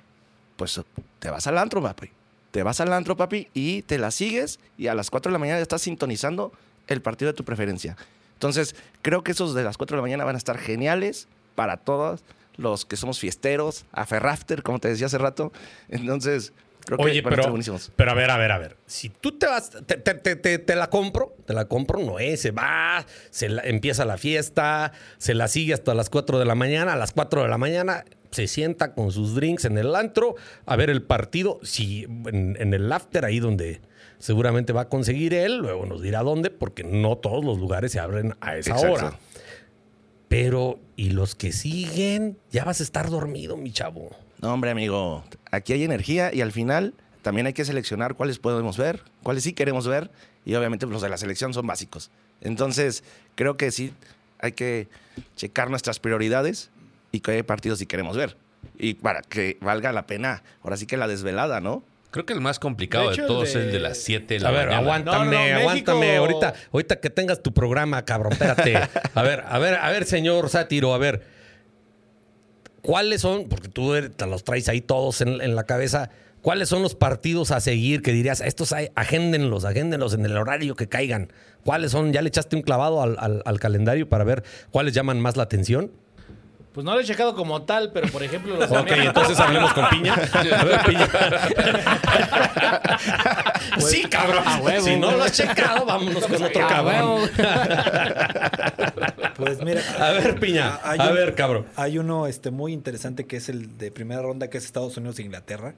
pues 0.55 0.79
te 1.19 1.29
vas 1.29 1.45
al 1.47 1.57
antro, 1.57 1.81
papi. 1.81 2.09
Te 2.51 2.63
vas 2.63 2.79
al 2.79 2.93
antro, 2.93 3.17
papi, 3.17 3.47
y 3.53 3.81
te 3.81 3.97
la 3.97 4.11
sigues 4.11 4.59
y 4.77 4.87
a 4.87 4.93
las 4.93 5.09
4 5.09 5.29
de 5.29 5.33
la 5.33 5.39
mañana 5.39 5.57
ya 5.59 5.63
estás 5.63 5.81
sintonizando 5.81 6.53
el 6.87 7.01
partido 7.01 7.31
de 7.31 7.35
tu 7.35 7.43
preferencia. 7.43 7.97
Entonces, 8.35 8.75
creo 9.01 9.23
que 9.23 9.31
esos 9.31 9.55
de 9.55 9.63
las 9.63 9.77
4 9.77 9.95
de 9.95 9.99
la 9.99 10.03
mañana 10.03 10.25
van 10.25 10.35
a 10.35 10.37
estar 10.37 10.57
geniales 10.57 11.27
para 11.55 11.77
todos 11.77 12.23
los 12.57 12.85
que 12.85 12.95
somos 12.95 13.19
fiesteros, 13.19 13.85
aferrafter, 13.91 14.63
como 14.63 14.79
te 14.79 14.87
decía 14.89 15.07
hace 15.07 15.17
rato. 15.17 15.51
Entonces, 15.89 16.53
creo 16.85 16.99
Oye, 16.99 17.23
pero, 17.23 17.53
pero 17.95 18.11
a 18.11 18.13
ver, 18.13 18.29
a 18.31 18.37
ver, 18.37 18.51
a 18.51 18.57
ver. 18.59 18.77
Si 18.85 19.09
tú 19.09 19.37
te 19.37 19.45
vas, 19.47 19.69
te, 19.85 19.97
te- 19.97 20.13
te- 20.15 20.35
te- 20.35 20.59
te 20.59 20.75
la 20.75 20.89
compro, 20.89 21.35
te 21.45 21.53
la 21.53 21.65
compro, 21.65 21.99
no 21.99 22.19
es, 22.19 22.41
se 22.41 22.51
va, 22.51 23.05
se 23.29 23.49
la- 23.49 23.61
empieza 23.63 24.05
la 24.05 24.17
fiesta, 24.17 24.91
se 25.17 25.33
la 25.33 25.47
sigue 25.47 25.73
hasta 25.73 25.93
las 25.93 26.09
4 26.09 26.39
de 26.39 26.45
la 26.45 26.55
mañana, 26.55 26.93
a 26.93 26.95
las 26.97 27.11
4 27.11 27.43
de 27.43 27.47
la 27.49 27.57
mañana 27.57 28.05
se 28.31 28.47
sienta 28.47 28.93
con 28.93 29.11
sus 29.11 29.35
drinks 29.35 29.65
en 29.65 29.77
el 29.77 29.95
antro 29.95 30.35
a 30.65 30.75
ver 30.75 30.89
el 30.89 31.03
partido, 31.03 31.59
si 31.63 32.03
en, 32.03 32.57
en 32.59 32.73
el 32.73 32.91
after, 32.91 33.25
ahí 33.25 33.39
donde 33.39 33.81
seguramente 34.17 34.73
va 34.73 34.81
a 34.81 34.89
conseguir 34.89 35.33
él, 35.33 35.57
luego 35.57 35.85
nos 35.85 36.01
dirá 36.01 36.23
dónde, 36.23 36.49
porque 36.49 36.83
no 36.83 37.17
todos 37.17 37.43
los 37.45 37.59
lugares 37.59 37.91
se 37.91 37.99
abren 37.99 38.35
a 38.41 38.57
esa 38.57 38.71
Exacto. 38.71 38.93
hora. 38.93 39.19
Pero, 40.29 40.79
¿y 40.95 41.11
los 41.11 41.35
que 41.35 41.51
siguen? 41.51 42.37
Ya 42.51 42.63
vas 42.63 42.79
a 42.79 42.83
estar 42.83 43.09
dormido, 43.09 43.55
mi 43.57 43.71
chavo. 43.71 44.09
No, 44.43 44.53
hombre, 44.53 44.71
amigo, 44.71 45.23
aquí 45.51 45.71
hay 45.71 45.85
energía 45.85 46.33
y 46.33 46.41
al 46.41 46.51
final 46.51 46.93
también 47.21 47.47
hay 47.47 47.53
que 47.53 47.63
seleccionar 47.63 48.15
cuáles 48.15 48.39
podemos 48.39 48.77
ver, 48.77 49.01
cuáles 49.23 49.43
sí 49.45 49.53
queremos 49.53 49.87
ver 49.87 50.11
y 50.43 50.53
obviamente 50.55 50.85
los 50.85 51.01
de 51.01 51.07
la 51.07 51.15
selección 51.15 51.53
son 51.53 51.65
básicos. 51.65 52.11
Entonces, 52.41 53.05
creo 53.35 53.55
que 53.55 53.71
sí 53.71 53.93
hay 54.39 54.51
que 54.51 54.89
checar 55.37 55.69
nuestras 55.69 55.99
prioridades 56.01 56.71
y 57.13 57.21
qué 57.21 57.41
partidos 57.45 57.79
sí 57.79 57.85
queremos 57.85 58.17
ver. 58.17 58.35
Y 58.77 58.95
para 58.95 59.21
que 59.21 59.57
valga 59.61 59.93
la 59.93 60.07
pena, 60.07 60.43
ahora 60.61 60.75
sí 60.75 60.87
que 60.87 60.97
la 60.97 61.07
desvelada, 61.07 61.61
¿no? 61.61 61.81
Creo 62.11 62.25
que 62.25 62.33
el 62.33 62.41
más 62.41 62.59
complicado 62.59 63.07
De 63.07 63.13
hecho, 63.15 63.25
todos 63.25 63.47
es 63.47 63.55
el 63.55 63.71
de 63.71 63.79
las 63.79 63.97
7 63.99 64.33
de 64.33 64.39
la 64.41 64.49
A 64.49 64.51
ver, 64.51 64.65
mañana. 64.67 64.77
aguántame, 64.83 65.25
No, 65.25 65.31
no, 65.31 65.31
no, 65.53 65.59
aguántame. 65.61 65.99
México- 66.01 66.19
Ahorita, 66.21 66.53
ahorita 66.73 66.99
que 66.99 67.09
tengas 67.09 67.41
tu 67.41 67.53
programa, 67.53 68.03
cabrón, 68.03 68.33
espérate. 68.33 68.75
A 69.15 69.21
ver, 69.23 69.45
a 69.47 69.57
ver, 69.57 69.75
a 69.75 69.89
ver, 69.89 70.03
señor 70.03 70.49
Sátiro, 70.49 70.93
a 70.93 70.97
ver. 70.97 71.31
¿Cuáles 72.83 73.21
son, 73.21 73.45
porque 73.49 73.69
tú 73.69 73.95
eres- 73.95 74.15
te 74.15 74.27
los 74.27 74.43
traes 74.43 74.69
ahí 74.69 74.81
todos 74.81 75.21
en, 75.21 75.41
en 75.41 75.55
la 75.55 75.63
cabeza, 75.63 76.09
cuáles 76.41 76.69
son 76.69 76.81
los 76.83 76.95
partidos 76.95 77.51
a 77.51 77.59
seguir 77.61 78.01
que 78.01 78.11
dirías, 78.11 78.41
estos 78.41 78.73
hay, 78.73 78.89
agéndenlos, 78.95 79.63
agéndenlos 79.65 80.13
en 80.13 80.25
el 80.25 80.37
horario 80.37 80.75
que 80.75 80.87
caigan? 80.87 81.31
¿Cuáles 81.63 81.91
son? 81.91 82.11
¿Ya 82.13 82.21
le 82.21 82.27
echaste 82.27 82.55
un 82.57 82.61
clavado 82.61 83.01
al, 83.01 83.15
al- 83.19 83.41
al 83.45 83.59
calendario 83.59 84.07
para 84.09 84.25
ver 84.25 84.43
cuáles 84.69 84.93
llaman 84.93 85.19
más 85.21 85.37
la 85.37 85.43
atención? 85.43 85.91
Pues 86.73 86.83
no 86.83 86.95
lo 86.95 86.99
he 87.01 87.05
checado 87.05 87.35
como 87.35 87.61
tal, 87.61 87.91
pero 87.93 88.07
por 88.09 88.21
ejemplo 88.23 88.57
los 88.57 88.69
Ok, 88.71 88.89
entonces 88.91 89.39
hablemos 89.39 89.71
con 89.73 89.87
Piña. 89.89 90.15
A 90.57 90.63
ver, 90.65 90.79
Piña. 90.85 91.07
sí, 93.77 94.03
cabrón. 94.09 94.43
Si 94.81 94.95
no 94.95 95.11
lo 95.11 95.23
has 95.23 95.33
checado, 95.33 95.85
vámonos 95.85 96.25
con 96.25 96.43
otro 96.43 96.67
cabrón. 96.67 97.29
Pues 99.37 99.61
mira. 99.63 99.81
A 99.99 100.11
ver, 100.11 100.39
Piña. 100.39 100.79
hay 100.83 100.99
A 100.99 101.09
un- 101.09 101.15
ver, 101.15 101.35
cabrón. 101.35 101.65
Hay 101.75 101.97
uno 101.97 102.27
este, 102.27 102.51
muy 102.51 102.73
interesante 102.73 103.25
que 103.25 103.37
es 103.37 103.49
el 103.49 103.77
de 103.77 103.91
primera 103.91 104.21
ronda, 104.21 104.49
que 104.49 104.57
es 104.57 104.65
Estados 104.65 104.95
Unidos 104.97 105.19
e 105.19 105.23
Inglaterra. 105.23 105.75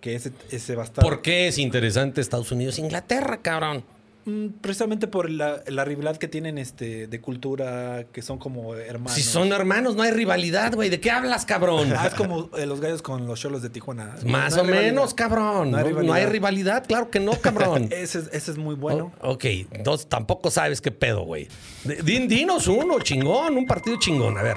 Que 0.00 0.14
ese, 0.14 0.32
ese 0.50 0.76
va 0.76 0.82
a 0.82 0.86
estar. 0.86 1.04
¿Por 1.04 1.20
qué 1.20 1.46
es 1.48 1.58
interesante 1.58 2.20
Estados 2.22 2.50
Unidos 2.52 2.78
e 2.78 2.80
Inglaterra, 2.80 3.38
cabrón? 3.42 3.84
Mm, 4.26 4.48
Precisamente 4.60 5.06
por 5.08 5.30
la, 5.30 5.62
la 5.66 5.84
rivalidad 5.84 6.16
que 6.18 6.28
tienen 6.28 6.58
este, 6.58 7.06
de 7.06 7.20
cultura, 7.22 8.04
que 8.12 8.20
son 8.22 8.38
como 8.38 8.74
hermanos. 8.74 9.12
Si 9.14 9.22
son 9.22 9.50
hermanos, 9.52 9.96
no 9.96 10.02
hay 10.02 10.10
rivalidad, 10.10 10.74
güey. 10.74 10.90
¿De 10.90 11.00
qué 11.00 11.10
hablas, 11.10 11.46
cabrón? 11.46 11.92
Ah, 11.96 12.06
es 12.06 12.14
como 12.14 12.50
eh, 12.58 12.66
los 12.66 12.80
gallos 12.80 13.00
con 13.02 13.26
los 13.26 13.40
cholos 13.40 13.62
de 13.62 13.70
Tijuana. 13.70 14.16
Más 14.26 14.54
No 14.54 14.58
o 14.58 14.64
hay 14.64 14.66
rivalidad. 14.70 14.92
menos, 14.92 15.14
cabrón. 15.14 15.70
No 15.70 15.78
No 16.02 16.12
hay 16.12 16.22
hay, 16.24 16.28
rivalidad. 16.28 16.84
claro 16.86 17.10
que 17.10 17.18
no, 17.18 17.32
cabrón. 17.40 17.88
Ese, 17.90 18.18
es- 18.18 18.28
ese 18.32 18.50
es 18.50 18.58
muy 18.58 18.74
bueno. 18.74 19.12
O- 19.22 19.32
ok, 19.32 19.44
entonces 19.70 20.06
tampoco 20.08 20.50
sabes 20.50 20.80
qué 20.80 20.90
pedo, 20.92 21.22
güey. 21.22 21.48
Din- 21.84 22.28
Dinos 22.28 22.66
uno, 22.68 23.00
chingón, 23.00 23.56
un 23.56 23.66
partido 23.66 23.98
chingón, 23.98 24.36
a 24.36 24.42
ver. 24.42 24.56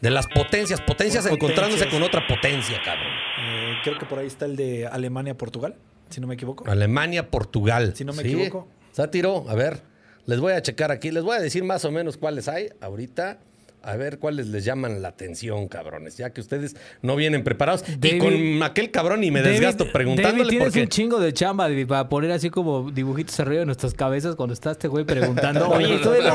De 0.00 0.10
las 0.10 0.26
potencias, 0.26 0.80
potencias 0.80 1.24
Potencias. 1.24 1.32
encontrándose 1.32 1.88
con 1.88 2.02
otra 2.02 2.26
potencia, 2.26 2.80
cabrón. 2.84 3.12
Eh, 3.40 3.74
creo 3.84 3.98
que 3.98 4.06
por 4.06 4.18
ahí 4.18 4.26
está 4.26 4.46
el 4.46 4.56
de 4.56 4.86
Alemania-Portugal, 4.86 5.76
si 6.12 6.20
no 6.20 6.26
me 6.26 6.34
equivoco. 6.34 6.64
Alemania, 6.70 7.30
Portugal. 7.30 7.92
Si 7.96 8.04
no 8.04 8.12
me 8.12 8.22
equivoco. 8.22 8.68
Sátiro, 8.92 9.44
a 9.48 9.54
ver, 9.54 9.80
les 10.26 10.38
voy 10.38 10.52
a 10.52 10.62
checar 10.62 10.90
aquí, 10.92 11.10
les 11.10 11.24
voy 11.24 11.36
a 11.36 11.40
decir 11.40 11.64
más 11.64 11.84
o 11.84 11.90
menos 11.90 12.16
cuáles 12.16 12.46
hay 12.48 12.68
ahorita. 12.80 13.38
A 13.84 13.96
ver 13.96 14.20
cuáles 14.20 14.46
les 14.46 14.64
llaman 14.64 15.02
la 15.02 15.08
atención, 15.08 15.66
cabrones. 15.66 16.16
Ya 16.16 16.30
que 16.30 16.40
ustedes 16.40 16.76
no 17.00 17.16
vienen 17.16 17.42
preparados. 17.42 17.82
y 18.00 18.16
con 18.18 18.62
aquel 18.62 18.92
cabrón 18.92 19.24
y 19.24 19.32
me 19.32 19.40
David- 19.42 19.54
desgasto 19.54 19.90
preguntándole 19.90 20.36
David, 20.44 20.48
tienes 20.50 20.66
porque. 20.68 20.82
un 20.82 20.88
chingo 20.88 21.18
de 21.18 21.32
chamba 21.32 21.64
David, 21.68 21.88
para 21.88 22.08
poner 22.08 22.30
así 22.30 22.48
como 22.48 22.92
dibujitos 22.92 23.40
arriba 23.40 23.58
de 23.58 23.66
nuestras 23.66 23.94
cabezas 23.94 24.36
cuando 24.36 24.52
está 24.52 24.70
este 24.70 24.86
güey 24.86 25.04
preguntando. 25.04 25.68
Oye, 25.70 25.96
estoy 25.96 26.18
de 26.18 26.22
la 26.22 26.30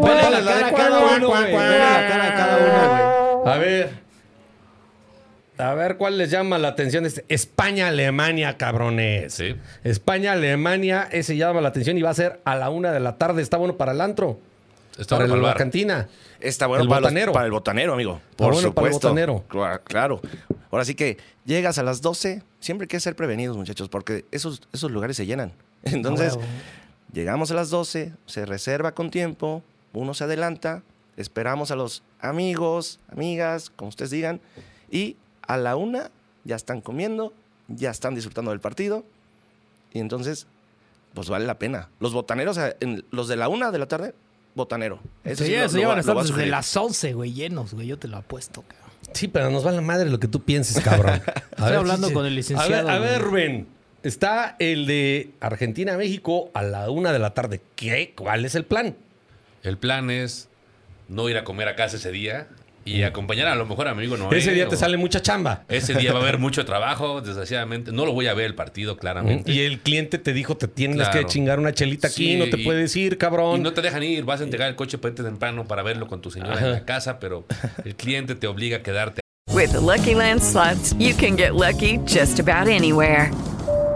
Ponle 0.00 0.30
la 0.30 0.44
cara 0.44 0.66
a 0.68 0.72
cada 0.74 1.16
uno, 1.16 1.26
güey. 1.28 1.52
Ponle 1.52 1.78
la 1.78 2.06
cara 2.08 2.26
a 2.28 2.34
cada 2.36 2.56
uno, 2.58 3.40
güey. 3.42 3.52
A 3.52 3.58
ver. 3.58 4.05
A 5.58 5.74
ver 5.74 5.96
cuál 5.96 6.18
les 6.18 6.30
llama 6.30 6.58
la 6.58 6.68
atención. 6.68 7.06
Este, 7.06 7.24
España-Alemania, 7.28 8.56
cabrones. 8.58 9.34
Sí. 9.34 9.56
España-Alemania, 9.84 11.08
ese 11.10 11.36
llama 11.36 11.60
la 11.60 11.68
atención 11.68 11.96
y 11.98 12.02
va 12.02 12.10
a 12.10 12.14
ser 12.14 12.40
a 12.44 12.56
la 12.56 12.70
una 12.70 12.92
de 12.92 13.00
la 13.00 13.16
tarde. 13.16 13.42
Está 13.42 13.56
bueno 13.56 13.76
para 13.76 13.92
el 13.92 14.00
antro. 14.00 14.38
Está 14.98 15.16
para 15.16 15.24
bueno 15.28 15.34
el- 15.36 15.40
para 15.42 15.54
la 15.54 15.58
cantina. 15.58 16.08
Está 16.40 16.66
bueno 16.66 16.82
El 16.82 16.88
para, 16.88 17.00
los- 17.00 17.10
botanero. 17.10 17.32
para 17.32 17.46
el 17.46 17.52
botanero, 17.52 17.92
amigo. 17.94 18.20
Está 18.30 18.36
Por 18.44 18.54
bueno 18.54 18.74
para 18.74 18.86
el 18.88 18.92
supuesto. 18.94 19.08
botanero. 19.08 19.44
Cla- 19.48 19.80
Claro. 19.84 20.20
Ahora 20.70 20.84
sí 20.84 20.94
que 20.94 21.18
llegas 21.44 21.78
a 21.78 21.82
las 21.82 22.00
12, 22.02 22.42
siempre 22.60 22.84
hay 22.84 22.88
que 22.88 23.00
ser 23.00 23.14
prevenidos, 23.16 23.56
muchachos, 23.56 23.88
porque 23.88 24.24
esos, 24.30 24.62
esos 24.72 24.90
lugares 24.90 25.16
se 25.16 25.26
llenan. 25.26 25.52
Entonces, 25.84 26.34
huevo. 26.36 26.48
llegamos 27.12 27.50
a 27.50 27.54
las 27.54 27.70
12, 27.70 28.12
se 28.26 28.46
reserva 28.46 28.92
con 28.92 29.10
tiempo, 29.10 29.62
uno 29.92 30.12
se 30.14 30.24
adelanta, 30.24 30.82
esperamos 31.16 31.70
a 31.70 31.76
los 31.76 32.02
amigos, 32.20 33.00
amigas, 33.08 33.70
como 33.74 33.88
ustedes 33.88 34.10
digan, 34.10 34.40
y 34.90 35.16
a 35.46 35.56
la 35.56 35.76
una 35.76 36.10
ya 36.44 36.56
están 36.56 36.80
comiendo, 36.80 37.32
ya 37.68 37.90
están 37.90 38.14
disfrutando 38.14 38.50
del 38.50 38.60
partido, 38.60 39.04
y 39.92 39.98
entonces 40.00 40.46
pues 41.14 41.28
vale 41.30 41.46
la 41.46 41.58
pena. 41.58 41.88
Los 41.98 42.12
botaneros, 42.12 42.58
eh, 42.58 42.76
en- 42.80 43.04
los 43.10 43.26
de 43.28 43.36
la 43.36 43.48
una 43.48 43.70
de 43.70 43.78
la 43.78 43.86
tarde, 43.86 44.14
botanero. 44.54 45.00
Se, 45.24 45.36
sí 45.36 45.56
lo- 45.56 45.68
se 45.68 45.74
lo 45.76 45.80
llevan 45.80 45.94
va- 45.94 45.96
a 45.98 46.00
estar 46.24 46.40
a 46.42 46.46
las 46.46 46.76
11, 46.76 47.14
güey, 47.14 47.32
llenos, 47.32 47.72
güey. 47.74 47.86
Yo 47.86 47.98
te 47.98 48.06
lo 48.08 48.18
apuesto, 48.18 48.62
cabrón. 48.62 48.86
Sí, 49.12 49.28
pero 49.28 49.50
nos 49.50 49.64
va 49.66 49.72
la 49.72 49.80
madre 49.80 50.10
lo 50.10 50.18
que 50.20 50.28
tú 50.28 50.42
pienses, 50.42 50.82
cabrón. 50.82 51.20
A 51.56 51.62
Estoy 51.62 51.76
hablando 51.76 52.12
con 52.12 52.26
el 52.26 52.32
A 52.32 52.36
licenciado, 52.36 52.70
ver, 52.86 52.90
a 52.94 52.98
ver. 52.98 53.22
Rubén. 53.22 53.66
Está 54.02 54.56
el 54.58 54.86
de 54.86 55.30
Argentina-México 55.40 56.50
a 56.54 56.62
la 56.62 56.90
una 56.90 57.12
de 57.12 57.18
la 57.18 57.32
tarde. 57.34 57.60
¿Qué? 57.76 58.12
¿Cuál 58.16 58.44
es 58.44 58.54
el 58.54 58.64
plan? 58.64 58.94
El 59.62 59.78
plan 59.78 60.10
es 60.10 60.48
no 61.08 61.28
ir 61.30 61.38
a 61.38 61.44
comer 61.44 61.68
a 61.68 61.76
casa 61.76 61.96
ese 61.96 62.12
día 62.12 62.46
y 62.86 63.02
acompañar 63.02 63.48
a 63.48 63.54
lo 63.54 63.66
mejor 63.66 63.88
a 63.88 63.94
mi 63.94 63.98
amigo 63.98 64.16
Noé. 64.16 64.38
Ese 64.38 64.52
día 64.52 64.68
te 64.68 64.76
o- 64.76 64.78
sale 64.78 64.96
mucha 64.96 65.20
chamba. 65.20 65.64
Ese 65.68 65.92
día 65.94 66.12
va 66.12 66.20
a 66.20 66.22
haber 66.22 66.38
mucho 66.38 66.64
trabajo, 66.64 67.20
desgraciadamente. 67.20 67.92
No 67.92 68.06
lo 68.06 68.12
voy 68.14 68.28
a 68.28 68.34
ver 68.34 68.46
el 68.46 68.54
partido, 68.54 68.96
claramente. 68.96 69.52
Y 69.52 69.60
el 69.60 69.80
cliente 69.80 70.18
te 70.18 70.32
dijo, 70.32 70.56
te 70.56 70.68
tienes 70.68 70.96
Claro. 70.96 71.18
que 71.20 71.26
chingar 71.26 71.58
una 71.58 71.72
chelita 71.74 72.08
aquí, 72.08 72.32
Sí, 72.32 72.36
no 72.36 72.46
te 72.48 72.58
y- 72.60 72.64
puedes 72.64 72.96
ir, 72.96 73.18
cabrón. 73.18 73.60
Y 73.60 73.62
no 73.62 73.72
te 73.74 73.82
dejan 73.82 74.02
ir, 74.02 74.24
vas 74.24 74.40
a 74.40 74.44
entregar 74.44 74.68
el 74.68 74.76
coche 74.76 74.96
irte 75.02 75.22
temprano 75.22 75.66
para 75.66 75.82
verlo 75.82 76.06
con 76.06 76.20
tu 76.22 76.30
señora 76.30 76.54
Ajá. 76.54 76.66
en 76.66 76.72
la 76.72 76.84
casa, 76.84 77.18
pero 77.18 77.44
el 77.84 77.94
cliente 77.96 78.34
te 78.34 78.46
obliga 78.46 78.78
a 78.78 78.82
quedarte. 78.82 79.20
With 79.52 79.70
the 79.72 79.80
Lucky 79.80 80.14
Land 80.14 80.40
slots, 80.42 80.94
you 80.98 81.14
can 81.16 81.36
get 81.36 81.52
lucky 81.52 81.98
just 82.06 82.38
about 82.40 82.68
anywhere. 82.68 83.30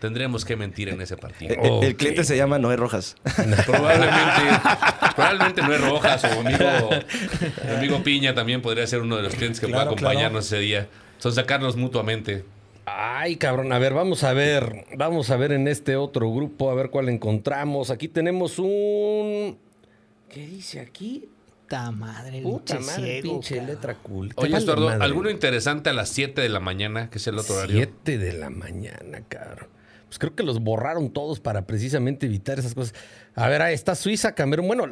tendremos 0.00 0.44
que 0.44 0.56
mentir 0.56 0.88
en 0.88 1.00
ese 1.00 1.16
partido. 1.16 1.54
Eh, 1.54 1.80
El 1.82 1.96
cliente 1.96 2.24
se 2.24 2.36
llama 2.36 2.58
Noé 2.58 2.76
Rojas. 2.76 3.16
Probablemente, 3.66 4.42
probablemente 5.14 5.62
no 5.62 5.72
es 5.74 5.80
Rojas 5.80 6.24
o 6.24 6.40
amigo, 6.40 6.90
mi 7.68 7.74
amigo 7.76 8.02
Piña 8.02 8.34
también 8.34 8.62
podría 8.62 8.86
ser 8.86 9.00
uno 9.02 9.16
de 9.16 9.22
los 9.22 9.34
clientes 9.34 9.60
que 9.60 9.66
Claro, 9.66 9.90
pueda 9.94 10.10
acompañarnos 10.10 10.46
ese 10.46 10.58
día. 10.58 10.88
Son 11.18 11.32
sacarnos 11.32 11.76
mutuamente. 11.76 12.44
Ay, 12.86 13.36
cabrón, 13.36 13.72
a 13.72 13.78
ver, 13.78 13.94
vamos 13.94 14.24
a 14.24 14.32
ver, 14.32 14.84
vamos 14.96 15.30
a 15.30 15.36
ver 15.36 15.52
en 15.52 15.68
este 15.68 15.96
otro 15.96 16.32
grupo, 16.32 16.70
a 16.70 16.74
ver 16.74 16.90
cuál 16.90 17.08
encontramos. 17.08 17.90
Aquí 17.90 18.08
tenemos 18.08 18.58
un... 18.58 19.56
¿Qué 20.28 20.46
dice 20.46 20.80
aquí? 20.80 21.28
Puta 21.62 21.90
madre, 21.92 22.40
Puta 22.42 22.76
pinche 22.78 22.90
madre, 22.92 23.20
ciego, 23.20 23.22
pinche 23.34 23.54
cabrón. 23.56 23.74
letra 23.74 23.94
cool. 23.96 24.34
Te 24.34 24.42
Oye, 24.42 24.56
Estuardo. 24.56 24.88
¿alguno 24.88 25.30
interesante 25.30 25.88
a 25.90 25.92
las 25.92 26.08
7 26.08 26.40
de 26.40 26.48
la 26.48 26.58
mañana, 26.58 27.10
que 27.10 27.18
es 27.18 27.26
el 27.28 27.38
otro 27.38 27.54
horario? 27.56 27.76
7 27.76 28.18
de 28.18 28.32
la 28.32 28.50
mañana, 28.50 29.22
cabrón. 29.28 29.68
Pues 30.10 30.18
creo 30.18 30.34
que 30.34 30.42
los 30.42 30.58
borraron 30.60 31.10
todos 31.12 31.38
para 31.38 31.66
precisamente 31.68 32.26
evitar 32.26 32.58
esas 32.58 32.74
cosas. 32.74 32.94
A 33.36 33.48
ver, 33.48 33.62
ahí 33.62 33.74
está 33.74 33.94
Suiza, 33.94 34.34
Camerún. 34.34 34.66
Bueno, 34.66 34.84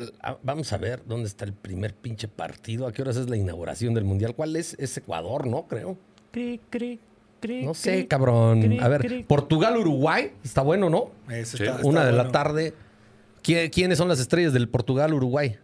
vamos 0.45 0.73
a 0.73 0.77
ver 0.79 1.03
dónde 1.07 1.27
está 1.27 1.45
el 1.45 1.53
primer 1.53 1.93
pinche 1.93 2.29
partido. 2.29 2.87
¿A 2.87 2.93
qué 2.93 3.03
horas 3.03 3.17
es 3.17 3.29
la 3.29 3.37
inauguración 3.37 3.95
del 3.95 4.05
Mundial? 4.05 4.37
¿Cuál 4.37 4.55
es? 4.55 4.75
Es 4.79 4.97
Ecuador, 4.97 5.49
¿no? 5.49 5.67
Creo. 5.67 5.99
Cri, 6.31 6.61
cri, 6.71 7.01
cri, 7.41 7.65
No 7.65 7.73
cri, 7.73 7.81
sé, 7.81 8.07
cabrón. 8.07 8.61
cri, 8.63 8.79
A 8.79 8.87
ver. 8.87 9.25
Portugal-Uruguay. 9.27 10.35
Está 10.45 10.63
bueno, 10.63 10.89
¿no? 10.89 11.11
Eso 11.29 11.57
Sí. 11.57 11.65
está- 11.65 11.77
está 11.79 11.89
Una 11.89 12.05
de 12.05 12.13
la 12.13 12.31
tarde. 12.31 12.75
¿Qui- 13.43 13.71
¿Quiénes 13.73 13.99
son 13.99 14.07
las 14.07 14.21
estrellas 14.21 14.53
del 14.53 14.69
Portugal-Uruguay? 14.69 15.59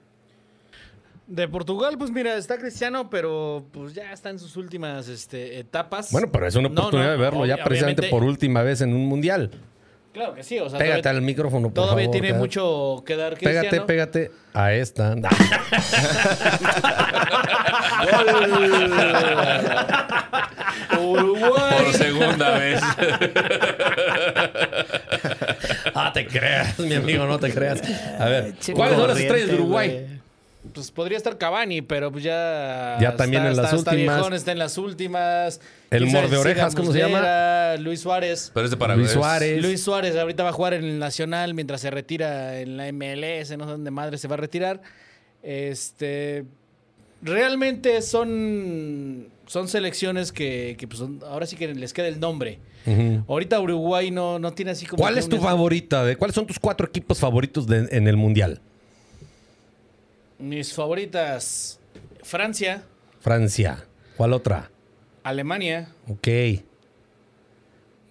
De 1.27 1.49
Portugal, 1.49 1.97
pues 1.97 2.11
mira, 2.11 2.37
está 2.37 2.59
Cristiano, 2.59 3.09
pero 3.09 3.65
pues 3.73 3.95
ya 3.95 4.13
está 4.13 4.29
en 4.29 4.39
sus 4.39 4.59
últimas 4.59 5.09
este, 5.09 5.59
etapas. 5.59 6.13
Bueno, 6.13 6.31
pero 6.31 6.47
es 6.47 6.55
una 6.55 6.69
oportunidad 6.69 7.07
no, 7.07 7.13
de 7.13 7.19
verlo 7.19 7.47
ya 7.47 7.65
precisamente 7.65 8.09
por 8.09 8.23
última 8.23 8.63
vez 8.63 8.83
en 8.83 8.93
un 8.93 9.07
mundial. 9.07 9.51
Claro 10.13 10.35
que 10.35 10.43
sí, 10.45 10.59
o 10.61 10.69
sea, 10.69 10.79
Pégate 10.79 11.01
todavía, 11.03 11.19
al 11.19 11.25
micrófono, 11.25 11.69
por 11.69 11.75
todavía 11.75 12.05
favor, 12.05 12.21
tiene 12.21 12.35
mucho 12.35 13.03
que 13.05 13.17
dar 13.17 13.37
Cristiano. 13.37 13.69
Pégate, 13.69 13.87
pégate 13.87 14.31
a 14.53 14.73
esta. 14.75 15.17
Uruguay. 21.01 21.85
Por 21.85 21.93
segunda 21.95 22.59
vez. 22.59 22.81
ah, 25.95 26.13
te 26.13 26.27
creas, 26.27 26.79
mi 26.79 26.95
amigo, 26.95 27.27
no 27.27 27.41
te 27.41 27.53
creas. 27.53 27.83
A 28.21 28.27
ver, 28.27 28.55
¿cuáles 28.73 28.97
son 28.97 29.09
las 29.09 29.19
estrellas 29.19 29.49
de 29.49 29.55
Uruguay? 29.55 30.14
Pues 30.73 30.91
podría 30.91 31.17
estar 31.19 31.37
Cavani, 31.37 31.83
pero 31.83 32.11
pues 32.11 32.25
ya. 32.25 32.97
Ya 33.01 33.15
también 33.17 33.45
en 33.45 33.57
las 33.57 33.73
está 33.73 33.77
últimas. 33.93 34.17
viejón, 34.17 34.33
está 34.33 34.53
en 34.53 34.59
las 34.59 34.79
últimas. 34.79 35.61
El 35.91 36.07
morde 36.07 36.37
orejas, 36.37 36.75
¿cómo 36.75 36.93
se 36.93 36.99
llama? 37.01 37.77
Luis 37.79 38.01
Suárez. 38.01 38.51
Pero 38.55 38.65
es 38.65 38.71
de 38.71 38.77
para 38.77 38.97
Luis 38.97 39.11
Suárez. 39.11 39.63
Luis 39.63 39.83
Suárez 39.83 40.17
ahorita 40.17 40.43
va 40.43 40.49
a 40.49 40.53
jugar 40.53 40.75
en 40.75 40.85
el 40.85 40.99
Nacional 40.99 41.55
mientras 41.55 41.81
se 41.81 41.91
retira 41.91 42.59
en 42.61 42.77
la 42.77 42.89
MLS, 42.93 43.57
no 43.59 43.65
sé 43.67 43.71
dónde 43.73 43.91
madre 43.91 44.17
se 44.19 44.27
va 44.27 44.35
a 44.35 44.39
retirar. 44.39 44.81
Este 45.43 46.45
realmente 47.23 48.01
son 48.03 49.29
son 49.47 49.69
selecciones 49.69 50.33
que, 50.33 50.75
que, 50.79 50.89
pues, 50.89 50.99
son- 50.99 51.21
ahora 51.29 51.45
sí 51.47 51.57
que 51.57 51.69
les 51.75 51.93
queda 51.93 52.09
el 52.09 52.19
nombre. 52.19 52.59
Ahorita 53.29 53.61
Uruguay 53.61 54.11
no, 54.11 54.39
no 54.39 54.53
tiene 54.53 54.71
así 54.73 54.85
como 54.87 55.03
¿Cuál 55.03 55.17
es 55.19 55.29
tu 55.29 55.39
favorita? 55.39 56.05
De, 56.05 56.17
¿Cuáles 56.17 56.35
son 56.35 56.47
tus 56.47 56.59
cuatro 56.59 56.87
equipos 56.87 57.19
favoritos 57.19 57.67
de- 57.67 57.89
en 57.91 58.09
el 58.09 58.17
mundial? 58.17 58.61
Mis 60.39 60.73
favoritas 60.75 61.81
Francia, 62.23 62.83
Francia. 63.21 63.85
¿Cuál 64.17 64.33
otra? 64.33 64.71
Alemania, 65.23 65.89
Ok. 66.09 66.29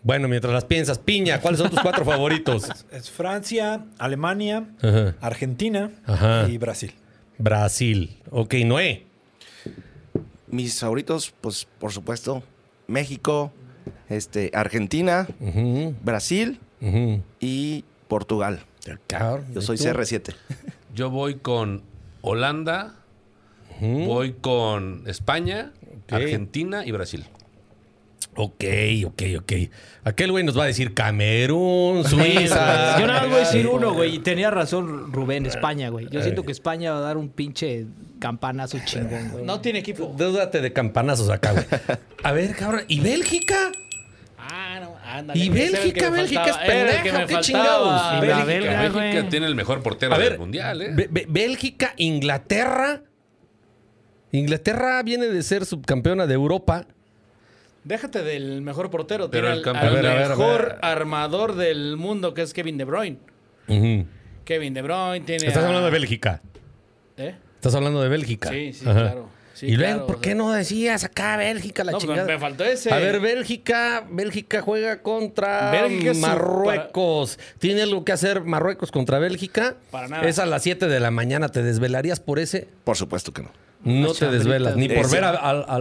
Bueno, 0.06 0.28
mientras 0.28 0.54
las 0.54 0.66
piensas, 0.66 1.00
Piña, 1.00 1.40
¿cuáles 1.40 1.60
son 1.62 1.70
tus 1.70 1.80
cuatro 1.80 2.04
favoritos? 2.04 2.68
Es 2.92 3.10
Francia, 3.10 3.86
Alemania, 3.98 4.68
Ajá. 4.82 5.16
Argentina 5.22 5.92
Ajá. 6.06 6.50
y 6.50 6.58
Brasil. 6.58 6.94
Brasil. 7.38 8.18
Ok, 8.30 8.54
Noé. 8.66 9.06
Mis 10.48 10.78
favoritos, 10.80 11.34
pues 11.40 11.66
por 11.80 11.92
supuesto, 11.94 12.44
México, 12.88 13.54
este, 14.10 14.52
Argentina, 14.54 15.26
Brasil 16.04 16.60
y 17.40 17.86
Portugal. 18.10 18.66
Yo 18.86 19.60
¿y 19.60 19.62
soy 19.64 19.78
tú? 19.78 19.84
CR7. 19.86 20.36
Yo 20.94 21.10
voy 21.10 21.36
con 21.36 21.82
Holanda, 22.26 22.96
voy 23.82 24.32
con 24.40 25.04
España, 25.08 25.74
Argentina 26.10 26.86
y 26.86 26.92
Brasil. 26.92 27.26
Ok, 28.36 28.64
ok, 29.06 29.22
ok. 29.40 29.52
Aquel 30.06 30.32
güey 30.32 30.44
nos 30.44 30.58
va 30.58 30.64
a 30.64 30.68
decir 30.68 30.94
Camerún, 30.94 32.06
Suiza. 32.06 32.98
Yo 33.00 33.06
nada 33.08 33.22
más 33.22 33.30
voy 33.30 33.36
a 33.36 33.40
decir 33.40 33.68
uno, 33.68 33.94
güey. 33.94 34.16
Y 34.16 34.20
tenía 34.20 34.50
razón 34.50 35.12
Rubén, 35.12 35.46
España, 35.46 35.90
güey. 35.90 36.08
Yo 36.10 36.22
siento 36.24 36.44
que 36.44 36.54
España 36.54 36.94
va 36.94 37.00
a 37.00 37.02
dar 37.02 37.18
un 37.18 37.28
pinche 37.30 37.86
campanazo 38.20 38.80
chingón, 38.86 39.30
güey. 39.30 39.46
no 39.46 39.60
tiene 39.60 39.80
equipo. 39.80 40.16
Dúdate 40.18 40.62
de 40.62 40.72
campanazos 40.74 41.30
acá, 41.30 41.52
güey. 41.52 41.66
A 42.24 42.32
ver, 42.32 42.56
cabrón. 42.56 42.84
¿Y 42.88 43.02
Bélgica? 43.02 43.72
Ah, 44.46 44.80
no, 44.82 44.96
ándale. 45.04 45.40
Y 45.40 45.50
Bélgica, 45.50 46.10
Bélgica 46.10 46.46
es 46.46 46.58
me 46.58 47.04
qué 47.04 47.12
faltaba. 47.12 47.42
chingados. 47.42 48.22
Bélgica, 48.22 49.30
tiene 49.30 49.46
el 49.48 49.56
mejor 49.56 49.82
portero 49.82 50.18
ver, 50.18 50.32
del 50.32 50.40
mundial, 50.40 50.82
¿eh? 50.82 50.92
Bé- 50.94 51.08
Bé- 51.10 51.26
Bélgica, 51.30 51.94
Inglaterra. 51.98 53.02
Inglaterra 54.32 55.02
viene 55.04 55.28
de 55.28 55.44
ser 55.44 55.66
subcampeona 55.66 56.26
de 56.28 56.34
Europa. 56.34 56.86
Déjate 57.84 58.24
del 58.24 58.62
mejor 58.62 58.90
portero. 58.90 59.30
Pero 59.30 59.48
Tiene 59.48 59.54
el 59.54 59.58
al, 59.60 59.64
campeón- 59.64 59.96
al 59.98 60.02
ver, 60.02 60.30
mejor 60.30 60.62
ver. 60.68 60.78
armador 60.82 61.56
del 61.56 61.98
mundo, 61.98 62.34
que 62.34 62.42
es 62.42 62.54
Kevin 62.54 62.78
De 62.78 62.86
Bruyne. 62.86 63.18
Kevin 64.46 64.74
De 64.74 64.82
Bruyne 64.82 65.22
tiene. 65.26 65.46
Estás 65.48 65.64
a- 65.64 65.68
hablando 65.68 65.86
de 65.86 65.92
Bélgica. 65.92 66.42
¿Eh? 67.18 67.36
Estás 67.56 67.76
hablando 67.76 68.02
de 68.02 68.10
Bélgica. 68.10 68.50
Sí, 68.50 68.74
sí, 68.74 68.86
Ajá. 68.88 69.00
claro. 69.00 69.30
Sí, 69.54 69.68
y 69.68 69.76
luego, 69.76 69.94
claro, 69.94 70.08
¿por 70.08 70.20
qué 70.20 70.30
sea. 70.30 70.36
no 70.36 70.52
decías 70.52 71.04
acá 71.04 71.38
Bélgica 71.38 71.84
la 71.84 71.92
No, 71.92 71.98
pues, 72.00 72.08
chingada? 72.08 72.28
me 72.28 72.40
faltó 72.40 72.64
ese. 72.64 72.92
A 72.92 72.98
ver, 72.98 73.20
Bélgica, 73.20 74.04
Bélgica 74.10 74.62
juega 74.62 75.02
contra 75.02 75.70
Bélgica 75.72 76.14
Marruecos. 76.16 77.40
¿Tiene 77.60 77.84
algo 77.84 78.04
que 78.04 78.12
hacer 78.12 78.42
Marruecos 78.42 78.92
contra 78.92 79.20
Bélgica? 79.20 79.76
Para 79.92 80.08
nada. 80.08 80.28
Es 80.28 80.40
a 80.40 80.46
las 80.46 80.64
7 80.64 80.88
de 80.88 81.00
la 81.00 81.12
mañana. 81.12 81.50
¿Te 81.50 81.62
desvelarías 81.62 82.20
por 82.20 82.40
ese? 82.40 82.68
Por 82.84 82.98
supuesto 82.98 83.32
que 83.32 83.44
no. 83.44 83.52
No 83.84 84.14
te 84.14 84.30
desvelas, 84.30 84.78
ni 84.78 84.88
por 84.88 85.06
Ese. 85.06 85.16
ver 85.16 85.26
a, 85.26 85.30
a 85.32 85.80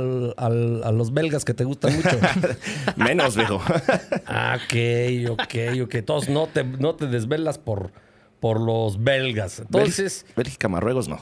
los 0.92 1.14
belgas 1.14 1.44
que 1.44 1.54
te 1.54 1.62
gustan 1.62 1.94
mucho. 1.94 2.18
Menos, 2.96 3.37
viejo. 3.37 3.62
ah, 4.26 4.58
ok, 4.64 5.30
ok, 5.30 5.54
ok. 5.85 5.94
Entonces 5.94 6.28
no 6.30 6.48
te, 6.48 6.64
no 6.64 6.96
te 6.96 7.06
desvelas 7.06 7.58
por, 7.58 7.92
por 8.40 8.61
los 8.61 9.02
belgas. 9.04 9.61
Entonces, 9.61 10.26
Bélgica, 10.35 10.68
Marruecos, 10.68 11.06
no. 11.06 11.20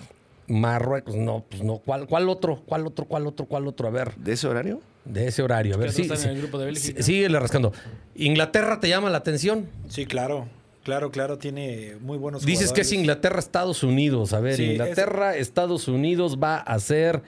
Marruecos, 0.50 1.14
no, 1.16 1.44
pues 1.48 1.62
no. 1.62 1.78
¿Cuál, 1.78 2.06
¿Cuál 2.06 2.28
otro? 2.28 2.62
¿Cuál 2.66 2.86
otro? 2.86 3.04
¿Cuál 3.06 3.26
otro? 3.26 3.46
¿Cuál 3.46 3.66
otro? 3.68 3.86
A 3.88 3.90
ver, 3.90 4.14
¿De 4.16 4.32
ese 4.32 4.48
horario? 4.48 4.80
de 5.04 5.28
ese 5.28 5.42
horario. 5.42 5.74
A 5.74 5.78
ver, 5.78 5.92
sí, 5.92 6.04
sí, 6.04 6.24
en 6.24 6.30
el 6.30 6.38
grupo 6.42 6.58
de 6.58 6.66
Bélgica. 6.66 6.98
sí, 6.98 7.02
síguele 7.02 7.38
rascando. 7.40 7.72
¿Inglaterra 8.16 8.80
te 8.80 8.88
llama 8.88 9.08
la 9.10 9.18
atención? 9.18 9.68
Sí, 9.88 10.04
claro. 10.06 10.46
Claro, 10.82 11.10
claro, 11.10 11.38
tiene 11.38 11.96
muy 12.00 12.16
buenos 12.18 12.44
Dices 12.44 12.72
que 12.72 12.80
es. 12.80 12.92
Inglaterra, 12.92 13.38
Estados 13.38 13.82
Unidos. 13.82 14.32
A 14.32 14.40
ver, 14.40 14.56
Sí, 14.56 14.64
Inglaterra, 14.72 15.36
Estados 15.36 15.88
Unidos 15.88 16.38
va 16.42 16.56
a 16.56 16.78
ser. 16.80 17.22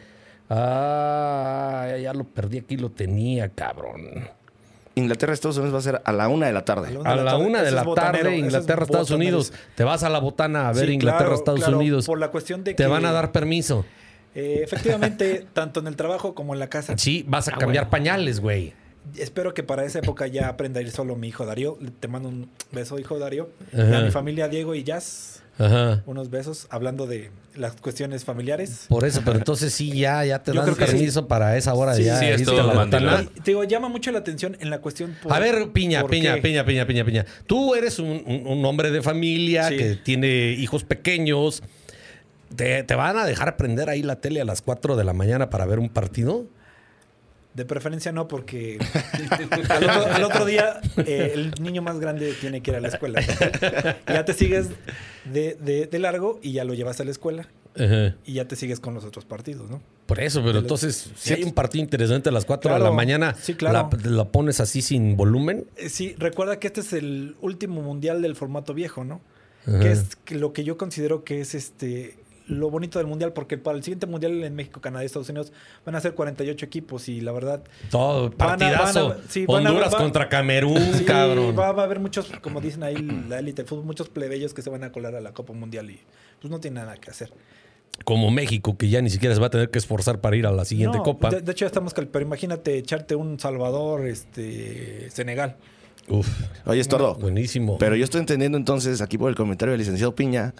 Ah, 0.50 1.96
ya 2.00 2.12
lo 2.12 2.24
perdí 2.24 2.58
aquí, 2.58 2.76
lo 2.76 2.90
tenía, 2.90 3.48
cabrón. 3.48 4.28
Inglaterra, 4.94 5.32
Estados 5.32 5.56
Unidos 5.56 5.74
va 5.74 5.78
a 5.78 5.82
ser 5.82 6.02
a 6.04 6.12
la 6.12 6.28
una 6.28 6.46
de 6.46 6.52
la 6.52 6.64
tarde. 6.64 6.98
A 7.04 7.16
la 7.16 7.36
una 7.36 7.62
de 7.62 7.70
la 7.70 7.84
tarde, 7.94 8.36
Inglaterra, 8.36 8.84
Estados. 8.84 9.10
Unidos. 9.10 9.52
Te 9.74 9.84
vas 9.84 10.02
a 10.02 10.08
la 10.10 10.18
botana 10.18 10.68
a 10.68 10.72
ver 10.72 10.86
Sí, 10.88 10.92
Inglaterra, 10.94 11.18
claro, 11.26 11.34
Estados 11.36 11.60
claro, 11.60 11.78
Unidos. 11.78 12.06
por 12.06 12.18
la 12.18 12.28
cuestión 12.30 12.62
de 12.64 12.74
Te 12.74 12.82
que- 12.82 12.88
van 12.88 13.04
a 13.06 13.12
dar 13.12 13.32
permiso. 13.32 13.84
Eh, 14.34 14.60
efectivamente, 14.62 15.46
tanto 15.52 15.80
en 15.80 15.86
el 15.86 15.96
trabajo 15.96 16.34
como 16.34 16.54
en 16.54 16.60
la 16.60 16.68
casa. 16.68 16.94
Sí, 16.96 17.24
vas 17.28 17.48
a 17.48 17.52
cambiar 17.52 17.88
pañales, 17.90 18.40
güey. 18.40 18.72
Espero 19.16 19.52
que 19.52 19.62
para 19.62 19.84
esa 19.84 19.98
época 19.98 20.26
ya 20.28 20.48
aprenda 20.48 20.78
a 20.78 20.82
ir 20.82 20.90
solo 20.90 21.16
mi 21.16 21.28
hijo 21.28 21.44
Darío. 21.44 21.76
Te 22.00 22.06
mando 22.08 22.28
un 22.28 22.48
beso, 22.70 22.98
hijo 22.98 23.18
Darío. 23.18 23.50
Y 23.72 23.80
Ajá. 23.80 23.98
a 23.98 24.00
mi 24.02 24.10
familia 24.10 24.48
Diego 24.48 24.74
y 24.74 24.84
Jazz. 24.84 25.41
Ajá. 25.58 26.02
Unos 26.06 26.30
besos 26.30 26.66
hablando 26.70 27.06
de 27.06 27.30
las 27.56 27.76
cuestiones 27.76 28.24
familiares. 28.24 28.86
Por 28.88 29.04
eso, 29.04 29.20
pero 29.24 29.36
entonces 29.38 29.72
sí, 29.74 29.92
ya, 29.92 30.24
ya 30.24 30.42
te 30.42 30.50
Yo 30.52 30.56
dan 30.56 30.64
creo 30.64 30.76
que 30.76 30.86
sí. 30.86 30.92
permiso 30.92 31.28
para 31.28 31.56
esa 31.56 31.74
hora 31.74 31.94
Sí, 31.94 32.04
ya. 32.04 32.18
sí, 32.18 32.24
es 32.26 32.42
todo 32.44 32.62
la. 32.72 33.22
Y 33.36 33.40
te 33.40 33.50
digo, 33.50 33.62
llama 33.64 33.88
mucho 33.88 34.10
la 34.12 34.20
atención 34.20 34.56
en 34.60 34.70
la 34.70 34.78
cuestión. 34.80 35.14
por- 35.22 35.32
A 35.32 35.38
ver, 35.38 35.70
Piña, 35.72 36.00
¿por 36.00 36.10
Piña, 36.10 36.36
qué? 36.36 36.42
Piña, 36.42 36.64
Piña, 36.64 36.86
Piña, 36.86 37.04
Piña. 37.04 37.26
Tú 37.46 37.74
eres 37.74 37.98
un, 37.98 38.22
un- 38.26 38.46
un 38.46 38.64
hombre 38.64 38.90
de 38.90 39.02
familia 39.02 39.68
Sí. 39.68 39.76
que 39.76 39.96
tiene 39.96 40.52
hijos 40.52 40.84
pequeños. 40.84 41.62
¿Te, 42.56 42.82
te 42.82 42.94
van 42.94 43.16
a 43.16 43.24
dejar 43.26 43.56
prender 43.56 43.88
ahí 43.88 44.02
la 44.02 44.16
tele 44.20 44.40
a 44.40 44.44
las 44.44 44.60
4 44.62 44.96
de 44.96 45.04
la 45.04 45.12
mañana 45.12 45.48
para 45.50 45.64
ver 45.66 45.78
un 45.78 45.88
partido? 45.88 46.46
De 47.54 47.64
preferencia 47.66 48.12
no, 48.12 48.28
porque 48.28 48.78
al, 49.68 49.84
otro, 49.84 50.06
al 50.12 50.24
otro 50.24 50.44
día 50.46 50.80
eh, 50.96 51.32
el 51.34 51.52
niño 51.60 51.82
más 51.82 52.00
grande 52.00 52.32
tiene 52.40 52.62
que 52.62 52.70
ir 52.70 52.76
a 52.78 52.80
la 52.80 52.88
escuela. 52.88 53.20
ya 54.06 54.24
te 54.24 54.32
sigues 54.32 54.68
de, 55.26 55.56
de- 55.60 55.86
de 55.86 55.98
largo 55.98 56.38
y 56.42 56.52
ya 56.52 56.64
lo 56.64 56.72
llevas 56.74 56.98
a 57.00 57.04
la 57.04 57.10
escuela 57.10 57.48
Ajá. 57.76 58.16
y 58.24 58.34
ya 58.34 58.46
te 58.46 58.56
sigues 58.56 58.80
con 58.80 58.94
los 58.94 59.04
otros 59.04 59.24
partidos, 59.26 59.70
¿no? 59.70 59.82
Por 60.06 60.20
eso, 60.20 60.42
pero 60.44 60.58
entonces, 60.58 61.10
si 61.16 61.32
hay 61.34 61.42
un 61.44 61.52
partido 61.52 61.82
interesante 61.84 62.28
a 62.28 62.32
las 62.32 62.44
4 62.44 62.70
de 62.70 62.76
Claro, 62.76 62.90
la 62.90 62.96
mañana, 62.96 63.34
sí, 63.40 63.54
claro. 63.54 63.88
la, 64.02 64.10
la 64.10 64.24
pones 64.28 64.58
así 64.60 64.80
sin 64.82 65.16
volumen. 65.16 65.66
Eh, 65.76 65.88
Sí, 65.90 66.14
recuerda 66.18 66.58
que 66.58 66.66
este 66.68 66.80
es 66.80 66.92
el 66.94 67.36
último 67.40 67.82
mundial 67.82 68.20
del 68.22 68.34
formato 68.34 68.72
viejo, 68.74 69.04
¿no? 69.04 69.20
Ajá. 69.66 69.78
Que 69.78 69.92
es 69.92 70.06
lo 70.30 70.52
que 70.52 70.64
yo 70.64 70.76
considero 70.76 71.22
que 71.22 71.40
es 71.40 71.54
este 71.54 72.16
lo 72.48 72.70
bonito 72.70 72.98
del 72.98 73.06
mundial, 73.06 73.32
porque 73.32 73.58
para 73.58 73.76
el 73.76 73.84
siguiente 73.84 74.06
mundial 74.06 74.42
en 74.44 74.54
México, 74.54 74.80
Canadá 74.80 75.04
y 75.04 75.06
Estados 75.06 75.28
Unidos 75.28 75.52
van 75.86 75.94
a 75.94 76.00
ser 76.00 76.14
48 76.14 76.66
equipos 76.66 77.08
y 77.08 77.20
la 77.20 77.32
verdad. 77.32 77.62
Todo, 77.90 78.30
van 78.30 78.32
a- 78.34 78.36
partidazo. 78.58 79.08
van 79.10 79.18
a- 79.18 79.22
sí, 79.28 79.46
van 79.46 79.66
a- 79.66 79.70
Honduras 79.70 79.94
contra 79.94 80.28
Camerún, 80.28 80.78
Sí, 80.94 81.04
cabrón. 81.04 81.56
Va, 81.58 81.72
va 81.72 81.82
a 81.82 81.84
haber 81.86 82.00
muchos, 82.00 82.30
como 82.42 82.60
dicen 82.60 82.82
ahí 82.82 82.96
la 83.28 83.38
élite 83.38 83.62
del 83.62 83.68
fútbol, 83.68 83.84
muchos 83.84 84.08
plebeyos 84.08 84.54
que 84.54 84.62
se 84.62 84.70
van 84.70 84.84
a 84.84 84.92
colar 84.92 85.14
a 85.14 85.20
la 85.20 85.32
Copa 85.32 85.52
Mundial 85.52 85.90
y 85.90 86.00
pues 86.40 86.50
no 86.50 86.58
tiene 86.60 86.80
nada 86.80 86.96
que 86.96 87.10
hacer. 87.10 87.32
Como 88.04 88.30
México, 88.30 88.76
que 88.76 88.88
ya 88.88 89.00
ni 89.02 89.10
siquiera 89.10 89.34
se 89.34 89.40
va 89.40 89.48
a 89.48 89.50
tener 89.50 89.70
que 89.70 89.78
esforzar 89.78 90.20
para 90.20 90.34
ir 90.34 90.46
a 90.46 90.50
la 90.50 90.64
siguiente 90.64 90.96
No, 90.98 91.04
copa. 91.04 91.28
De, 91.30 91.42
de 91.42 91.52
hecho, 91.52 91.64
ya 91.64 91.66
estamos 91.66 91.92
pero 91.94 92.20
imagínate 92.24 92.76
echarte 92.78 93.14
un 93.14 93.38
Salvador, 93.38 94.06
este, 94.06 95.08
Senegal. 95.10 95.56
Uf, 96.08 96.26
Oye, 96.66 96.80
Estordo. 96.80 97.14
buenísimo. 97.14 97.78
Pero 97.78 97.94
yo 97.94 98.02
estoy 98.02 98.20
entendiendo 98.20 98.58
entonces 98.58 99.00
aquí 99.00 99.18
por 99.18 99.28
el 99.30 99.36
comentario 99.36 99.70
del 99.72 99.78
licenciado 99.78 100.14
Piña 100.16 100.52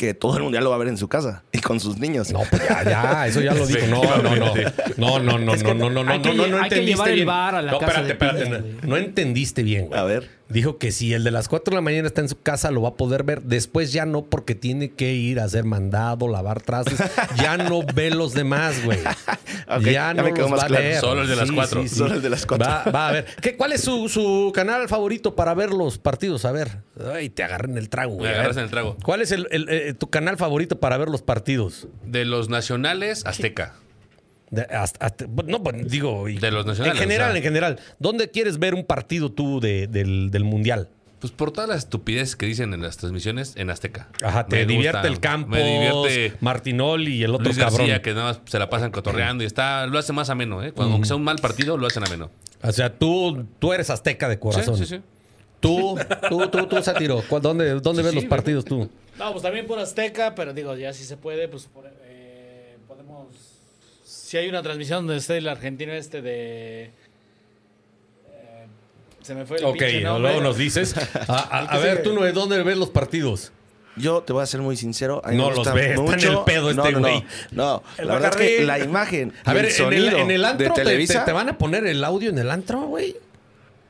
que 0.00 0.14
todo 0.14 0.34
el 0.38 0.42
mundial 0.44 0.64
lo 0.64 0.70
va 0.70 0.76
a 0.76 0.78
ver 0.78 0.88
en 0.88 0.96
su 0.96 1.08
casa 1.08 1.42
y 1.52 1.58
con 1.58 1.78
sus 1.78 1.98
niños. 1.98 2.32
No, 2.32 2.40
pues 2.48 2.66
ya, 2.66 2.82
ya, 2.84 3.26
eso 3.26 3.42
ya 3.42 3.52
lo 3.52 3.66
dijo. 3.66 3.86
No, 3.86 4.00
no, 4.22 4.34
no. 4.34 4.54
No, 4.96 5.18
no, 5.18 5.38
no, 5.38 5.54
no, 5.56 5.74
no, 5.74 5.74
no, 5.74 5.90
no, 5.90 5.92
no, 5.92 6.46
no 6.46 6.62
hay 6.62 6.70
que 6.70 6.76
entendiste 6.76 6.86
llevar 6.86 7.08
el 7.10 7.14
bien. 7.16 7.26
bar 7.26 7.54
a 7.56 7.60
la 7.60 7.72
no, 7.72 7.78
casa 7.78 8.00
espérate, 8.00 8.40
espérate. 8.40 8.78
No, 8.80 8.88
no 8.88 8.96
entendiste 8.96 9.62
bien, 9.62 9.88
güey. 9.88 10.00
A 10.00 10.04
ver. 10.04 10.39
Dijo 10.50 10.78
que 10.78 10.92
si 10.92 11.14
el 11.14 11.24
de 11.24 11.30
las 11.30 11.48
4 11.48 11.70
de 11.70 11.76
la 11.76 11.80
mañana 11.80 12.06
está 12.08 12.20
en 12.20 12.28
su 12.28 12.40
casa, 12.40 12.70
lo 12.70 12.82
va 12.82 12.90
a 12.90 12.94
poder 12.94 13.22
ver. 13.22 13.42
Después 13.42 13.92
ya 13.92 14.04
no, 14.04 14.24
porque 14.24 14.54
tiene 14.54 14.90
que 14.90 15.12
ir 15.14 15.40
a 15.40 15.44
hacer 15.44 15.64
mandado, 15.64 16.28
lavar 16.28 16.60
trastes. 16.60 16.98
Ya 17.40 17.56
no 17.56 17.80
ve 17.94 18.10
los 18.10 18.34
demás, 18.34 18.84
güey. 18.84 18.98
Ok, 19.72 19.82
ya 19.82 19.92
ya 19.92 20.14
no 20.14 20.24
me 20.24 20.32
quedó 20.34 20.42
los 20.48 20.50
más 20.52 20.60
va 20.60 20.64
a 20.64 20.66
claro. 20.68 20.82
leer. 20.84 21.00
Solo 21.00 21.22
el 21.22 21.28
de 21.28 21.36
las 21.36 21.52
cuatro. 21.52 21.86
Solo 21.86 22.14
el 22.14 22.22
de 22.22 22.30
las 22.30 22.44
cuatro. 22.46 22.66
Va, 22.68 22.84
va 22.90 23.08
a 23.08 23.12
ver. 23.12 23.26
¿Qué, 23.40 23.56
¿Cuál 23.56 23.72
es 23.72 23.80
su, 23.82 24.08
su 24.08 24.50
canal 24.52 24.88
favorito 24.88 25.36
para 25.36 25.54
ver 25.54 25.70
los 25.70 25.98
partidos? 25.98 26.44
A 26.44 26.50
ver. 26.50 26.78
Ay, 27.14 27.30
te 27.30 27.44
agarré 27.44 27.70
en 27.70 27.78
el 27.78 27.88
trago, 27.88 28.14
güey. 28.14 28.28
Me 28.30 28.36
A 28.36 28.40
agarras 28.40 28.56
en 28.56 28.64
el 28.64 28.70
trago. 28.70 28.96
¿Cuál 29.04 29.22
es 29.22 29.30
el, 29.30 29.46
el- 29.52 29.68
eh, 29.68 29.94
tu 29.94 30.10
canal 30.10 30.36
favorito 30.38 30.80
para 30.80 30.96
ver 30.98 31.08
los 31.08 31.22
partidos? 31.22 31.86
De 32.04 32.24
los 32.24 32.48
nacionales, 32.48 33.24
Azteca. 33.26 33.74
De- 34.50 34.62
hasta- 34.62 35.06
hasta- 35.06 35.26
no, 35.46 35.62
pues, 35.62 35.88
digo. 35.90 36.28
y- 36.28 36.38
De 36.38 36.50
los 36.50 36.66
nacionales, 36.66 36.96
En 36.96 37.02
general, 37.08 37.28
o 37.28 37.32
sea. 37.32 37.36
en 37.38 37.42
general. 37.44 37.78
¿Dónde 37.98 38.30
quieres 38.30 38.58
ver 38.58 38.74
un 38.74 38.84
partido 38.84 39.30
tú 39.30 39.60
de- 39.60 39.86
del, 39.86 40.30
del 40.30 40.44
Mundial? 40.44 40.88
Pues 41.20 41.32
por 41.32 41.50
todas 41.52 41.68
las 41.68 41.80
estupideces 41.80 42.34
que 42.34 42.46
dicen 42.46 42.72
en 42.72 42.80
las 42.82 42.96
transmisiones 42.96 43.52
en 43.56 43.68
Azteca. 43.68 44.08
Ajá, 44.22 44.46
te 44.46 44.56
Me 44.56 44.64
divierte 44.66 44.98
gusta, 44.98 45.08
el 45.08 45.20
campo. 45.20 45.50
Me 45.50 45.62
divierte 45.62 46.32
Martinoli 46.40 47.16
y 47.16 47.22
el 47.24 47.34
otro 47.34 47.44
Luis 47.44 47.58
cabrón. 47.58 47.78
García, 47.80 48.00
que 48.02 48.14
nada 48.14 48.24
más 48.32 48.40
se 48.46 48.58
la 48.58 48.70
pasan 48.70 48.90
cotorreando 48.90 49.44
y 49.44 49.46
está, 49.46 49.86
lo 49.86 49.98
hace 49.98 50.14
más 50.14 50.30
ameno, 50.30 50.62
¿eh? 50.64 50.72
Cuando, 50.72 50.94
Aunque 50.94 51.06
sea 51.06 51.16
un 51.16 51.24
mal 51.24 51.36
partido, 51.36 51.76
lo 51.76 51.86
hacen 51.86 52.04
ameno. 52.06 52.30
O 52.62 52.72
sea, 52.72 52.90
tú, 52.92 53.44
tú 53.58 53.72
eres 53.74 53.90
azteca 53.90 54.28
de 54.30 54.38
corazón. 54.38 54.78
Sí, 54.78 54.86
sí, 54.86 54.96
sí. 54.96 55.02
Tú, 55.60 55.98
tú, 56.30 56.48
tú, 56.48 56.66
tú, 56.66 56.82
Sátiro. 56.82 57.22
¿cuál- 57.28 57.42
¿Dónde, 57.42 57.74
dónde 57.80 58.02
ves 58.02 58.12
sí, 58.12 58.16
los 58.16 58.24
partidos 58.24 58.64
tú? 58.64 58.88
No, 59.18 59.30
pues 59.32 59.42
también 59.42 59.66
por 59.66 59.78
Azteca, 59.78 60.34
pero 60.34 60.54
digo, 60.54 60.74
ya 60.74 60.94
si 60.94 61.04
se 61.04 61.18
puede, 61.18 61.48
pues 61.48 61.66
por- 61.66 61.84
eh, 62.06 62.78
podemos... 62.88 63.26
Si 64.12 64.36
hay 64.36 64.48
una 64.48 64.60
transmisión 64.60 65.06
donde 65.06 65.18
esté 65.20 65.36
el 65.38 65.46
argentino 65.46 65.92
este 65.92 66.20
de... 66.20 66.82
eh, 66.84 66.90
se 69.22 69.34
me 69.36 69.44
fue 69.46 69.58
el 69.58 69.64
Ok, 69.66 69.72
pinche 69.78 70.00
nombre. 70.00 70.22
luego 70.32 70.40
nos 70.42 70.56
dices. 70.56 70.94
A, 71.28 71.78
ver, 71.78 72.02
tú, 72.02 72.12
Noé, 72.12 72.32
¿dónde 72.32 72.60
ves 72.64 72.76
los 72.76 72.90
partidos? 72.90 73.52
Yo 73.96 74.22
te 74.22 74.32
voy 74.32 74.42
a 74.42 74.46
ser 74.46 74.62
muy 74.62 74.76
sincero. 74.76 75.22
a 75.24 75.30
mí 75.30 75.36
No 75.36 75.44
me 75.44 75.48
los 75.50 75.58
gusta 75.58 75.74
ves, 75.74 75.90
está 75.98 76.02
en 76.26 76.32
el 76.32 76.44
pedo 76.44 76.72
no, 76.74 76.82
este 76.82 76.92
no, 76.92 77.00
no. 77.00 77.08
güey. 77.08 77.24
No, 77.52 77.82
El 77.98 78.08
la 78.08 78.14
verdad 78.14 78.30
es 78.40 78.58
que 78.58 78.64
la 78.64 78.78
imagen, 78.80 79.32
A 79.44 79.52
ver, 79.52 79.66
el 79.66 79.70
en 79.70 79.76
sonido 79.76 80.08
el, 80.08 80.14
en 80.16 80.30
el 80.32 80.44
antro 80.44 80.64
de 80.64 80.70
te- 80.70 80.74
te, 80.74 80.84
Televisa, 80.84 81.24
te 81.24 81.32
van 81.32 81.48
a 81.48 81.56
poner 81.58 81.86
el 81.86 82.02
audio 82.02 82.30
en 82.30 82.38
el 82.38 82.50
antro, 82.50 82.80
güey. 82.82 83.16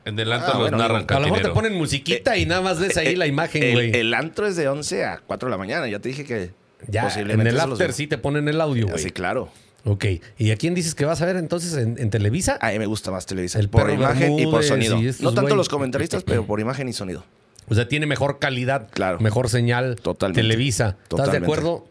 En 0.05 0.15
delante 0.15 0.45
Ah, 0.47 0.53
los 0.53 0.59
bueno, 0.59 0.77
narran 0.77 1.01
digo, 1.07 1.15
A 1.15 1.19
lo 1.19 1.25
mejor 1.25 1.37
te 1.37 1.43
cantinero. 1.43 1.53
ponen 1.53 1.75
musiquita 1.77 2.37
y 2.37 2.45
nada 2.45 2.61
más 2.61 2.79
ves 2.79 2.95
ahí 2.97 3.07
eh, 3.13 3.17
la 3.17 3.25
imagen, 3.27 3.63
el, 3.63 3.73
güey. 3.73 3.95
el 3.95 4.13
antro 4.13 4.45
es 4.47 4.55
de 4.55 4.67
11 4.67 5.03
a 5.05 5.19
4 5.25 5.47
de 5.47 5.51
la 5.51 5.57
mañana. 5.57 5.87
Ya 5.87 5.99
te 5.99 6.09
dije 6.09 6.25
que 6.25 6.51
Ya, 6.87 7.01
en 7.01 7.07
posiblemente 7.07 7.49
el 7.49 7.55
eso 7.57 7.65
los 7.67 7.73
after 7.77 7.87
veo. 7.87 7.95
sí 7.95 8.05
te 8.07 8.17
ponen 8.19 8.47
el 8.47 8.59
audio, 8.61 8.85
güey. 8.87 8.95
Así, 8.99 9.11
claro. 9.11 9.51
Ok. 9.83 10.05
¿Y 10.37 10.51
a 10.51 10.57
quién 10.57 10.75
dices 10.75 10.93
que 10.95 11.05
vas 11.05 11.21
a 11.21 11.25
ver 11.25 11.35
entonces 11.37 11.73
en, 11.75 11.97
en 11.99 12.09
Televisa? 12.09 12.57
A 12.61 12.71
mí 12.71 12.79
me 12.79 12.85
gusta 12.85 13.09
más 13.11 13.25
Televisa. 13.25 13.59
El 13.59 13.69
por 13.69 13.89
imagen 13.89 14.37
y 14.39 14.45
por 14.45 14.63
sonido. 14.63 14.97
y 15.01 15.05
No 15.21 15.29
tanto 15.33 15.41
güey. 15.43 15.55
los 15.55 15.69
comentaristas, 15.69 16.23
pero 16.23 16.45
por 16.45 16.59
imagen 16.59 16.87
y 16.87 16.93
sonido. 16.93 17.23
O 17.67 17.73
sea, 17.75 17.87
tiene 17.87 18.05
mejor 18.05 18.37
calidad, 18.39 18.89
Claro. 18.91 19.19
mejor 19.19 19.49
señal. 19.49 19.95
Totalmente. 19.95 20.41
Televisa. 20.41 20.97
¿Estás 21.09 21.31
de 21.31 21.37
acuerdo? 21.37 21.87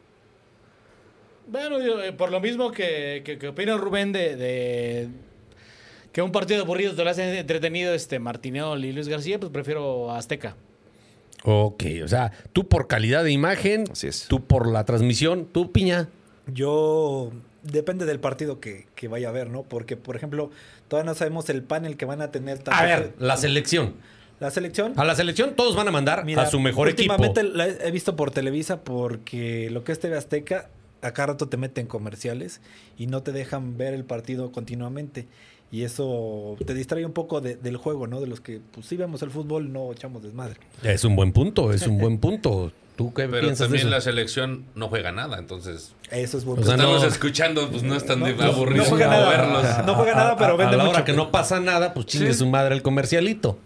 Bueno, 1.48 1.80
yo, 1.80 2.00
eh, 2.02 2.12
por 2.12 2.30
lo 2.30 2.40
mismo 2.40 2.70
que, 2.70 3.22
que, 3.24 3.38
que 3.38 3.48
opina 3.48 3.76
Rubén 3.76 4.12
de, 4.12 4.36
de 4.36 5.08
que 6.12 6.22
un 6.22 6.30
partido 6.32 6.62
aburrido 6.62 6.94
te 6.94 7.02
lo 7.02 7.10
hace 7.10 7.38
entretenido 7.40 7.92
este 7.92 8.18
Martinol 8.20 8.84
y 8.84 8.92
Luis 8.92 9.08
García, 9.08 9.40
pues 9.40 9.50
prefiero 9.50 10.12
Azteca. 10.12 10.54
Ok, 11.42 11.84
o 12.04 12.08
sea, 12.08 12.30
tú 12.52 12.68
por 12.68 12.86
calidad 12.86 13.24
de 13.24 13.32
imagen, 13.32 13.84
Así 13.90 14.06
es. 14.06 14.26
tú 14.28 14.44
por 14.44 14.68
la 14.70 14.84
transmisión, 14.84 15.48
tú 15.50 15.72
piña. 15.72 16.08
Yo 16.46 17.32
depende 17.62 18.06
del 18.06 18.20
partido 18.20 18.60
que, 18.60 18.86
que 18.94 19.08
vaya 19.08 19.28
a 19.28 19.32
ver, 19.32 19.50
¿no? 19.50 19.62
Porque, 19.62 19.96
por 19.96 20.16
ejemplo, 20.16 20.50
todavía 20.88 21.10
no 21.10 21.14
sabemos 21.14 21.48
el 21.50 21.62
panel 21.62 21.96
que 21.96 22.04
van 22.04 22.22
a 22.22 22.30
tener. 22.30 22.58
tanto- 22.58 22.72
A 22.80 22.84
ver, 22.84 23.14
la 23.18 23.36
selección. 23.36 23.94
la 24.40 24.50
selección. 24.50 24.94
A 24.96 25.04
la 25.04 25.14
selección 25.14 25.54
todos 25.54 25.76
van 25.76 25.86
a 25.88 25.90
mandar 25.90 26.24
Mira, 26.24 26.42
a 26.42 26.46
su 26.46 26.58
mejor 26.60 26.88
equipo. 26.88 27.12
últimamente 27.14 27.42
la 27.42 27.66
he 27.68 27.88
he 27.88 27.90
visto 27.90 28.16
por 28.16 28.30
Televisa 28.30 28.82
porque 28.82 29.68
lo 29.70 29.84
que 29.84 29.92
es 29.92 30.00
TV 30.00 30.16
Azteca, 30.16 30.70
a 31.02 31.12
cada 31.12 31.28
rato 31.28 31.48
te 31.48 31.56
meten 31.56 31.86
comerciales 31.86 32.60
y 32.98 33.06
no 33.06 33.22
te 33.22 33.32
dejan 33.32 33.76
ver 33.78 33.94
el 33.94 34.04
partido 34.04 34.52
continuamente. 34.52 35.26
Y 35.72 35.84
eso 35.84 36.56
te 36.66 36.74
distrae 36.74 37.06
un 37.06 37.12
poco 37.12 37.40
de- 37.40 37.54
del 37.54 37.76
juego, 37.76 38.06
¿no? 38.08 38.20
De 38.20 38.26
los 38.26 38.40
que, 38.40 38.60
pues 38.72 38.86
sí 38.86 38.96
vemos 38.96 39.22
el 39.22 39.30
fútbol, 39.30 39.72
no 39.72 39.92
echamos 39.92 40.20
desmadre. 40.22 40.56
Es 40.82 41.04
un 41.04 41.14
buen 41.14 41.32
punto, 41.32 41.72
es 41.72 41.86
un 41.86 41.96
buen 41.98 42.18
punto. 42.20 42.72
¿Tú 43.00 43.14
qué 43.14 43.26
Pero 43.28 43.40
piensas 43.40 43.58
de 43.60 43.64
también 43.64 43.86
eso? 43.86 43.90
la 43.96 44.00
selección 44.02 44.66
no 44.74 44.88
juega 44.88 45.10
nada, 45.10 45.38
entonces. 45.38 45.94
Eso 46.10 46.36
es 46.36 46.44
bueno. 46.44 46.60
O 46.60 46.64
sea, 46.66 46.74
Estamos 46.74 47.00
no- 47.02 47.08
escuchando, 47.08 47.70
pues 47.70 47.82
no 47.82 47.94
es 47.94 48.04
tan 48.04 48.20
No, 48.20 48.26
aburrido 48.26 48.84
no 48.84 48.90
juega 48.90 49.06
como 49.06 49.18
nada. 49.18 49.30
verlos. 49.30 49.86
No 49.86 49.94
juega 49.94 50.14
nada, 50.14 50.36
pero 50.36 50.52
a, 50.52 50.56
vende 50.56 50.74
a 50.74 50.76
la 50.76 50.84
mucho. 50.84 50.96
hora 50.96 51.04
que 51.06 51.12
no 51.14 51.30
pasa 51.30 51.60
nada, 51.60 51.94
pues 51.94 52.04
chingue 52.06 52.32
Sí. 52.34 52.40
su 52.40 52.46
madre 52.46 52.74
el 52.74 52.82
comercialito. 52.82 53.58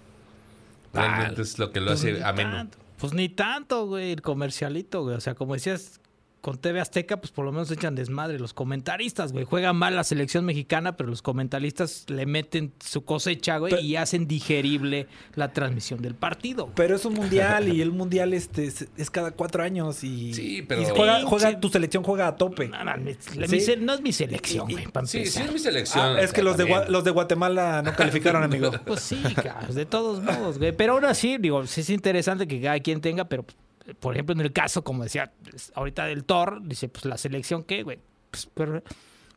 Realmente 0.93 1.43
es 1.43 1.59
lo 1.59 1.73
que 1.73 1.81
lo 1.81 1.91
hace 1.93 2.13
Ni 2.13 2.21
ameno. 2.23 2.53
tanto. 2.53 2.79
Pues 2.99 3.13
ni 3.13 3.29
tanto, 3.29 3.87
güey, 3.87 4.13
el 4.13 4.23
comercialito, 4.23 5.03
güey. 5.03 5.17
O 5.17 5.21
sea, 5.21 5.35
como 5.35 5.55
decías, 5.55 6.01
con 6.45 6.59
TV 6.59 6.79
Azteca, 6.79 7.17
pues 7.17 7.33
por 7.33 7.47
lo 7.47 7.53
menos 7.53 7.71
echan 7.71 7.95
desmadre 7.95 8.39
los 8.39 8.53
comentaristas, 8.53 9.33
güey. 9.33 9.47
Juega 9.47 9.73
mal 9.73 9.97
la 9.97 10.05
selección 10.05 10.45
mexicana, 10.45 10.95
pero 10.95 11.09
los 11.09 11.23
comentaristas 11.23 12.05
le 12.09 12.27
meten 12.27 12.75
su 12.85 13.03
cosecha, 13.03 13.57
güey, 13.57 13.75
y 13.83 13.97
hacen 13.97 14.29
digerible 14.29 15.07
la 15.37 15.55
transmisión 15.55 16.03
del 16.03 16.15
partido. 16.15 16.71
Pero 16.75 16.97
es 16.97 17.05
un 17.07 17.15
mundial 17.15 17.73
y 17.73 17.81
el 17.81 17.93
mundial 17.93 18.35
este 18.35 18.67
es, 18.67 18.87
es 18.99 19.11
cada 19.11 19.31
cuatro 19.31 19.63
años 19.63 20.05
y, 20.05 20.35
Sí, 20.35 20.61
pero- 20.61 20.83
y 20.83 20.85
juega, 20.85 21.21
Sí, 21.21 21.25
juega- 21.27 21.51
sí. 21.53 21.57
tu 21.63 21.71
selección 21.71 22.05
juega 22.05 22.27
a 22.29 22.37
tope. 22.37 22.69
No, 22.69 22.85
no, 22.85 22.95
mi- 22.99 23.17
la- 23.37 23.47
Sí. 23.49 23.55
mi 23.57 23.61
se- 23.63 23.77
no 23.79 23.95
es 23.95 24.03
mi 24.03 24.13
selección, 24.13 24.69
güey, 24.71 24.87
para 24.89 25.07
Sí, 25.07 25.25
sí, 25.25 25.41
es 25.41 25.51
mi 25.51 25.59
selección. 25.59 26.17
Ah, 26.19 26.21
es 26.21 26.35
que 26.35 26.43
los 26.43 26.59
de, 26.59 26.67
los 26.91 27.05
de 27.05 27.11
Guatemala 27.11 27.81
no 27.81 27.97
calificaron, 27.97 28.43
amigo. 28.43 28.71
Pues 28.85 29.01
sí, 29.01 29.17
cabrón, 29.43 29.75
de 29.75 29.87
todos 29.87 30.23
modos, 30.23 30.59
güey. 30.59 30.73
Pero 30.77 30.93
aún 30.93 31.07
así, 31.07 31.39
digo, 31.39 31.67
sí 31.67 31.81
es 31.81 31.89
interesante 31.89 32.47
que 32.47 32.61
cada 32.61 32.79
quien 32.81 33.01
tenga, 33.01 33.25
pero, 33.25 33.45
pues, 33.45 33.57
por 34.01 34.15
ejemplo, 34.15 34.35
en 34.35 34.41
el 34.41 34.53
caso, 34.53 34.83
como 34.83 35.03
decía 35.03 35.33
ahorita 35.75 36.07
del 36.07 36.25
Thor, 36.25 36.61
dice, 36.63 36.89
pues 36.89 37.05
la 37.05 37.19
selección, 37.19 37.65
¿qué, 37.65 37.83
güey? 37.83 37.99
Pues, 38.31 38.49
pero- 38.55 38.83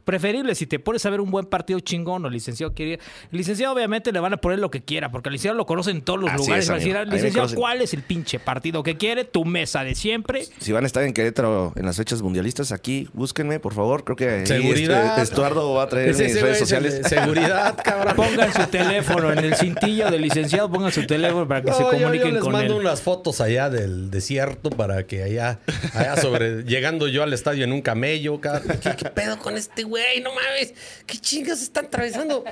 preferible, 0.07 0.55
si 0.55 0.65
te 0.67 0.79
pones 0.79 1.05
a 1.05 1.09
ver 1.09 1.19
un 1.19 1.29
buen 1.29 1.45
partido 1.45 1.81
chingón 1.81 2.23
o 2.23 2.27
el 2.29 2.33
licenciado 2.33 2.73
quiere... 2.73 2.93
El 3.29 3.37
licenciado 3.37 3.73
obviamente 3.75 4.13
le 4.13 4.21
van 4.21 4.31
a 4.33 4.37
poner 4.37 4.57
lo 4.59 4.71
que 4.71 4.81
quiera, 4.81 5.11
porque 5.11 5.27
el 5.27 5.33
licenciado 5.33 5.57
lo 5.57 5.65
conoce 5.65 5.91
en 5.91 6.01
todos 6.01 6.17
los 6.19 6.29
Así 6.31 6.37
lugares. 6.43 6.63
es, 6.65 6.69
va 6.71 6.75
a 6.75 6.77
decir, 6.77 6.95
amigo. 6.97 7.11
Ahí 7.11 7.17
me 7.21 7.27
licenciado. 7.27 7.55
¿cuál 7.59 7.81
es 7.81 7.93
el 7.93 8.03
pinche 8.03 8.39
partido 8.39 8.83
que 8.83 8.95
quiere? 8.97 9.25
Tu 9.25 9.43
mesa 9.43 9.83
de 9.83 9.95
siempre. 9.95 10.45
Si 10.59 10.71
van 10.71 10.85
a 10.85 10.87
estar 10.87 11.03
en 11.03 11.11
Querétaro 11.13 11.73
en 11.75 11.85
las 11.85 11.97
fechas 11.97 12.21
mundialistas, 12.21 12.71
aquí 12.71 13.09
búsquenme, 13.13 13.59
por 13.59 13.73
favor. 13.73 14.05
Creo 14.05 14.15
que 14.15 14.45
Seguridad. 14.45 15.09
este, 15.09 15.21
Estuardo 15.23 15.73
va 15.73 15.83
a 15.83 15.89
traer 15.89 16.09
Ese- 16.09 16.23
mis 16.23 16.41
redes 16.41 16.53
es 16.53 16.59
sociales. 16.59 17.01
Seguridad, 17.07 17.75
cabrón. 17.83 18.15
Pongan 18.15 18.53
su 18.53 18.65
teléfono 18.67 19.31
en 19.33 19.39
el 19.39 19.55
cintillo 19.55 20.09
del 20.09 20.21
licenciado, 20.21 20.71
pongan 20.71 20.91
su 20.93 21.05
teléfono 21.05 21.47
para 21.47 21.61
que 21.63 21.73
se 21.73 21.81
No, 21.83 21.89
comuniquen 21.89 22.27
yo, 22.29 22.33
les 22.35 22.43
con 22.43 22.53
mando 22.53 22.75
él. 22.75 22.79
unas 22.79 23.01
fotos 23.01 23.41
allá 23.41 23.69
del 23.69 24.09
desierto 24.09 24.69
para 24.69 25.05
que 25.05 25.23
allá, 25.23 25.59
allá 25.93 26.15
sobre, 26.17 26.63
llegando 26.63 27.07
yo 27.09 27.23
al 27.23 27.33
estadio 27.33 27.65
en 27.65 27.73
un 27.73 27.81
camello, 27.81 28.39
cabrón. 28.39 28.77
¿Qué, 28.81 28.95
qué 28.95 29.09
pedo 29.09 29.37
con 29.39 29.57
este 29.57 29.83
güey? 29.83 29.96
No 30.23 30.33
mames. 30.33 30.73
¿Qué 31.05 31.17
chingas 31.17 31.61
están 31.61 31.85
atravesando? 31.85 32.43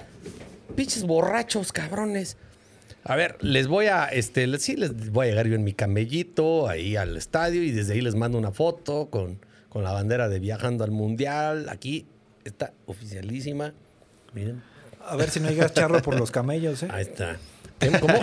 Pinches 0.76 1.04
borrachos, 1.04 1.72
cabrones. 1.72 2.38
A 3.04 3.16
ver, 3.16 3.38
les 3.42 3.68
voy 3.68 3.86
a, 3.86 4.06
este, 4.06 4.48
les- 4.48 4.64
sí, 4.64 4.76
les 4.76 5.12
voy 5.12 5.28
a 5.28 5.30
llegar 5.30 5.48
yo 5.48 5.56
en 5.56 5.64
mi 5.64 5.74
camellito 5.74 6.68
ahí 6.68 6.96
al 6.96 7.16
estadio 7.18 7.62
y 7.64 7.72
desde 7.72 7.94
ahí 7.94 8.02
les 8.02 8.16
mando 8.16 8.38
una 8.38 8.52
foto 8.52 9.10
con, 9.12 9.40
con 9.70 9.84
la 9.84 9.92
bandera 9.92 10.28
de 10.28 10.40
viajando 10.40 10.84
al 10.84 10.92
mundial. 10.92 11.70
Aquí 11.70 12.08
está 12.44 12.74
oficialísima. 12.88 13.74
Miren. 14.34 14.64
A 15.08 15.16
ver 15.16 15.30
si 15.30 15.40
no 15.40 15.50
llegas 15.50 15.72
charro 15.74 16.02
por 16.02 16.18
los 16.20 16.32
camellos, 16.32 16.82
¿eh? 16.82 16.88
Ahí 16.90 17.04
está. 17.04 17.38
¿Cómo? 18.00 18.20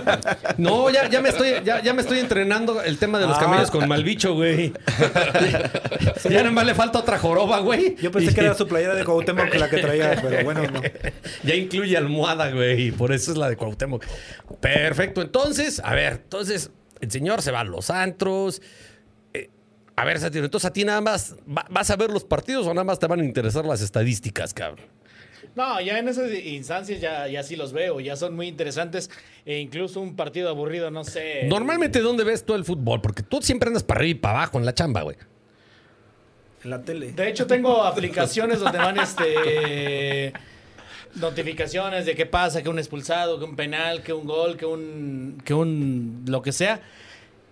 No, 0.58 0.88
ya, 0.90 1.08
ya 1.08 1.20
me 1.20 1.28
estoy, 1.28 1.50
ya, 1.64 1.82
ya 1.82 1.92
me 1.92 2.00
estoy 2.02 2.18
entrenando 2.18 2.80
el 2.82 2.98
tema 2.98 3.18
de 3.18 3.26
los 3.26 3.36
Ah. 3.36 3.40
camellos 3.40 3.70
con 3.70 3.86
Malbicho, 3.88 4.34
güey. 4.34 4.72
ya 6.24 6.30
nada 6.38 6.50
más 6.50 6.64
le 6.66 6.74
falta 6.74 6.98
otra 7.00 7.18
joroba, 7.18 7.60
güey. 7.60 7.94
Yo 7.96 8.10
pensé 8.10 8.34
que 8.34 8.40
era 8.40 8.54
su 8.54 8.66
playera 8.66 8.94
de 8.94 9.04
Cuauhtémoc 9.04 9.54
la 9.54 9.68
que 9.68 9.78
traía, 9.78 10.18
pero 10.22 10.44
bueno, 10.44 10.62
no. 10.70 10.80
Ya 11.44 11.54
incluye 11.54 11.96
almohada, 11.96 12.50
güey. 12.50 12.88
y 12.88 12.92
Por 12.92 13.12
eso 13.12 13.32
es 13.32 13.36
la 13.38 13.48
de 13.48 13.56
Cuauhtémoc. 13.56 14.04
Perfecto. 14.60 15.22
Entonces, 15.22 15.80
a 15.84 15.94
ver, 15.94 16.14
entonces, 16.24 16.70
el 17.00 17.10
señor 17.10 17.42
se 17.42 17.50
va 17.50 17.60
a 17.60 17.64
los 17.64 17.90
antros. 17.90 18.62
Eh, 19.34 19.50
a 19.94 20.04
ver, 20.04 20.18
Satiro, 20.18 20.44
entonces 20.46 20.68
a 20.68 20.72
ti 20.72 20.84
nada 20.84 21.00
más, 21.00 21.36
va- 21.46 21.66
¿vas 21.70 21.90
a 21.90 21.96
ver 21.96 22.10
los 22.10 22.24
partidos 22.24 22.66
o 22.66 22.70
nada 22.74 22.84
más 22.84 22.98
te 22.98 23.06
van 23.06 23.20
a 23.20 23.24
interesar 23.24 23.64
las 23.66 23.82
estadísticas, 23.82 24.54
cabrón? 24.54 24.86
No, 25.56 25.80
ya 25.80 25.98
en 25.98 26.06
esas 26.06 26.30
instancias 26.32 27.00
ya, 27.00 27.26
ya 27.28 27.42
sí 27.42 27.56
los 27.56 27.72
veo, 27.72 27.98
ya 27.98 28.14
son 28.14 28.36
muy 28.36 28.46
interesantes. 28.46 29.10
E 29.46 29.58
incluso 29.58 30.02
un 30.02 30.14
partido 30.14 30.50
aburrido, 30.50 30.90
no 30.90 31.02
sé. 31.02 31.44
Normalmente, 31.48 32.00
¿dónde 32.00 32.24
ves 32.24 32.44
tú 32.44 32.54
el 32.54 32.64
fútbol? 32.64 33.00
Porque 33.00 33.22
tú 33.22 33.40
siempre 33.40 33.68
andas 33.68 33.82
para 33.82 34.00
arriba 34.00 34.10
y 34.10 34.20
para 34.20 34.38
abajo 34.38 34.58
en 34.58 34.66
la 34.66 34.74
chamba, 34.74 35.00
güey. 35.00 35.16
En 36.62 36.70
la 36.70 36.82
tele. 36.82 37.12
De 37.12 37.28
hecho, 37.28 37.46
tengo 37.46 37.82
aplicaciones 37.84 38.60
donde 38.60 38.76
van 38.76 38.98
este 39.00 40.34
notificaciones 41.14 42.04
de 42.04 42.14
qué 42.14 42.26
pasa, 42.26 42.62
que 42.62 42.68
un 42.68 42.78
expulsado, 42.78 43.38
que 43.38 43.46
un 43.46 43.56
penal, 43.56 44.02
que 44.02 44.12
un 44.12 44.26
gol, 44.26 44.58
que 44.58 44.66
un 44.66 45.40
que 45.42 45.54
un 45.54 46.24
lo 46.26 46.42
que 46.42 46.52
sea. 46.52 46.82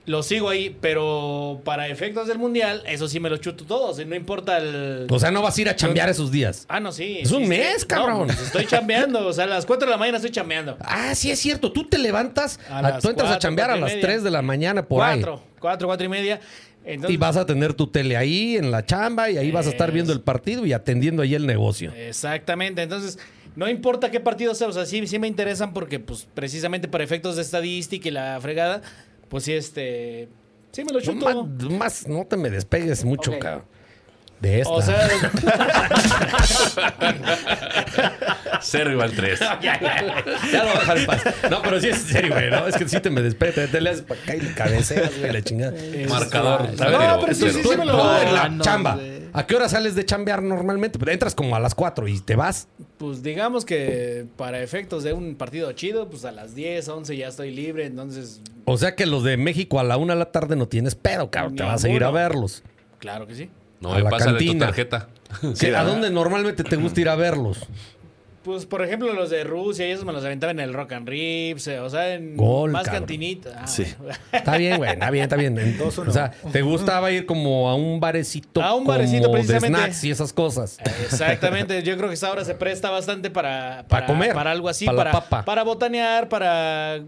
Lo 0.07 0.23
sigo 0.23 0.51
ahí, 0.51 0.77
pero 0.83 1.63
para 1.65 1.89
efectos 1.89 2.29
del 2.29 2.39
mundial, 2.39 2.83
eso 2.87 3.09
sí 3.09 3.21
me 3.21 3.31
lo 3.31 3.39
chuto 3.39 3.65
todos, 3.65 4.05
no 4.07 4.15
importa 4.15 4.59
el 4.59 5.07
O 5.11 5.19
sea, 5.19 5.31
no 5.31 5.41
vas 5.41 5.57
a 5.57 5.61
ir 5.63 5.69
a 5.71 5.77
chambear 5.77 6.11
esos 6.11 6.31
días. 6.31 6.67
Ah, 6.69 6.79
no, 6.79 6.93
sí. 6.93 7.21
Es 7.23 7.31
un 7.33 7.49
mes, 7.49 7.87
cabrón. 7.87 8.19
No, 8.21 8.27
pues 8.27 8.41
estoy 8.43 8.67
chambeando, 8.67 9.27
o 9.27 9.33
sea, 9.33 9.45
a 9.45 9.47
las 9.47 9.65
4 9.65 9.87
de 9.87 9.91
la 9.93 9.97
mañana 9.97 10.19
estoy 10.19 10.31
chambeando. 10.31 10.77
Ah, 10.81 11.15
sí 11.15 11.31
es 11.31 11.39
cierto. 11.39 11.73
Tú 11.73 11.85
te 11.89 11.97
levantas, 11.99 12.61
A 12.69 12.79
a- 12.81 12.83
las 12.83 13.03
tú 13.03 13.09
entras 13.09 13.31
a 13.31 13.39
chambear 13.39 13.71
a 13.71 13.77
las 13.77 13.93
media. 13.93 14.03
3 14.03 14.23
de 14.23 14.31
la 14.31 14.43
mañana 14.43 14.85
por 14.87 15.03
ahí. 15.03 15.23
4, 15.23 15.43
4, 15.59 15.89
4 15.89 16.05
y 16.05 16.09
media. 16.11 16.41
Entonces, 16.85 17.15
Y 17.15 17.17
vas 17.17 17.39
a 17.39 17.47
tener 17.47 17.73
tu 17.73 17.87
tele 17.87 18.15
ahí 18.19 18.59
en 18.59 18.71
la 18.71 18.85
chamba 18.85 19.31
y 19.31 19.39
ahí 19.39 19.51
vas 19.51 19.67
a 19.67 19.71
estar 19.71 19.91
viendo 19.91 20.13
el 20.13 20.21
partido 20.21 20.67
y 20.67 20.75
atendiendo 20.75 21.23
ahí 21.23 21.35
el 21.35 21.47
negocio. 21.47 21.95
Exactamente, 21.97 22.83
entonces 22.83 23.19
no 23.57 23.71
importa 23.71 24.11
qué 24.11 24.21
partido 24.21 24.55
sea, 24.55 24.69
o 24.69 24.73
sea, 24.73 24.85
sí, 24.85 25.07
sí 25.07 25.19
me 25.19 25.27
interesan 25.29 25.73
porque 25.73 25.99
pues 25.99 26.27
precisamente 26.35 26.89
para 26.89 27.03
efectos 27.05 27.37
de 27.37 27.43
estadística 27.43 28.07
y 28.09 28.11
la 28.11 28.39
fregada, 28.43 28.83
pues 29.35 29.43
sí, 29.43 29.53
este, 29.53 30.29
sí 30.71 30.85
me 30.85 30.93
lo 30.93 31.01
No, 31.01 31.05
chuto. 31.05 31.45
más, 31.45 31.71
más 31.73 32.07
no 32.07 32.25
te 32.25 32.37
me 32.37 32.51
despegues 32.51 33.05
mucho, 33.05 33.33
Ok. 33.33 33.39
cabrón. 33.41 33.65
De 34.41 34.61
esta. 34.61 34.73
O 34.73 34.81
sea, 34.81 35.09
Cero 38.61 38.93
igual 38.93 39.13
tres. 39.13 39.41
ya, 39.41 39.59
ya, 39.61 39.81
ya 39.81 40.65
lo 40.65 40.69
voy 40.71 40.77
a 40.77 40.79
dejar 40.81 40.99
en 40.99 41.07
paz. 41.07 41.23
No, 41.51 41.63
pero 41.63 41.81
sí 41.81 41.89
es 41.89 41.97
en 41.97 42.03
serio, 42.07 42.33
güey, 42.35 42.51
¿no? 42.51 42.67
Es 42.67 42.77
que 42.77 42.89
sí 42.89 43.01
te 43.01 43.11
me 43.11 43.23
despegues, 43.23 43.55
te, 43.57 43.69
te 43.69 43.81
le 43.81 43.91
haces 43.91 44.03
para 44.03 44.21
acá 44.21 44.37
y 44.37 44.41
le 44.41 44.55
cabeceas, 44.55 45.19
güey, 45.19 45.33
la 45.33 45.43
chingada. 45.43 45.73
Marcador. 46.09 46.63
A 46.63 46.69
cero, 46.77 47.19
pero 47.23 47.35
sí, 47.35 47.41
cero. 47.41 47.53
sí, 47.55 47.63
sí 47.65 47.71
en 47.73 47.79
me 47.81 47.87
lo- 47.87 47.93
tú 47.93 47.99
en 48.23 48.35
la 48.35 48.43
Ah, 48.45 48.49
no, 48.49 48.63
chamba. 48.65 48.99
¿A 49.37 49.47
qué 49.47 49.57
hora 49.57 49.69
sales 49.69 49.95
de 49.97 50.05
chambear 50.07 50.43
normalmente? 50.43 50.99
Pues 50.99 51.13
entras 51.13 51.35
como 51.35 51.55
a 51.57 51.61
las 51.61 51.75
4 51.75 52.07
y 52.09 52.21
te 52.21 52.37
vas. 52.37 52.69
pues 52.99 53.23
digamos 53.23 53.65
que 53.65 54.27
para 54.37 54.63
efectos 54.63 55.03
de 55.03 55.13
un 55.13 55.35
partido 55.35 55.71
chido, 55.73 56.09
pues 56.09 56.25
a 56.25 56.31
las 56.33 56.55
10, 56.55 56.89
11 56.89 57.17
ya 57.17 57.29
estoy 57.29 57.51
libre, 57.51 57.85
entonces, 57.87 58.41
O 58.65 58.79
sea 58.79 58.95
que 58.95 59.07
los 59.07 59.25
de 59.25 59.37
México 59.37 59.81
a 59.81 59.85
la 59.85 59.97
1 59.97 60.13
de 60.13 60.19
la 60.21 60.31
tarde 60.33 60.55
no 60.57 60.69
tienes 60.69 60.95
pedo, 60.95 61.31
cabrón. 61.31 61.57
Te 61.57 61.65
vas 61.65 61.85
a 61.85 61.89
ir 61.89 62.05
a 62.05 62.11
verlos. 62.13 62.63
claro 62.99 63.27
que 63.27 63.35
sí. 63.35 63.51
No, 63.81 63.93
A 63.93 63.99
la 64.01 64.09
pásale 64.09 64.39
tu 64.39 64.45
cantina. 64.45 64.67
tarjeta. 64.67 65.09
Sí, 65.55 65.67
¿A 65.67 65.83
dónde 65.83 66.11
normalmente 66.11 66.63
te 66.63 66.77
gusta 66.77 67.01
ir 67.01 67.09
a 67.09 67.17
verlos? 67.17 67.67
Pues 68.45 68.67
por 68.67 68.83
ejemplo 68.83 69.11
los 69.15 69.31
de 69.31 69.43
Rusia 69.43 69.87
esos 69.87 70.05
me 70.05 70.13
los 70.13 70.23
aventaban 70.23 70.59
en 70.61 70.69
el 70.69 70.75
Rock 70.75 70.93
and 70.93 71.09
Rips, 71.09 71.67
eh, 71.69 71.81
o 71.81 71.89
sea, 71.89 72.13
en 72.15 72.37
Gol, 72.37 72.71
más 72.71 72.85
cabrón. 72.85 73.01
cantinita. 73.01 73.61
Ah, 73.63 73.67
Sí. 73.67 73.87
bueno. 73.99 74.19
Está 74.33 74.57
bien, 74.59 74.77
güey. 74.77 74.91
Está 74.93 75.11
bien, 75.11 75.23
está 75.25 75.37
bien. 75.37 75.79
O 76.07 76.11
sea, 76.13 76.31
¿te 76.53 76.61
gustaba 76.61 77.11
ir 77.11 77.25
como 77.25 77.71
a 77.71 77.75
un 77.75 78.01
barecito, 78.01 78.63
A 78.63 78.75
un 78.75 78.85
barecito, 78.85 79.29
como 79.29 79.37
de 79.39 79.45
precisamente. 79.45 79.79
snacks 79.79 80.05
y 80.05 80.11
esas 80.11 80.33
cosas? 80.35 80.79
Exactamente, 81.05 81.83
yo 81.83 81.97
creo 81.97 82.09
que 82.09 82.15
esta 82.15 82.31
hora 82.31 82.45
se 82.45 82.55
presta 82.55 82.91
bastante 82.91 83.31
para, 83.31 83.87
Para 83.89 84.05
comer, 84.07 84.35
para 84.35 84.51
algo 84.51 84.69
así, 84.69 84.85
para 84.85 84.99
para, 84.99 85.13
papa. 85.13 85.45
para 85.47 85.63
botanear, 85.65 86.29
para 86.29 87.01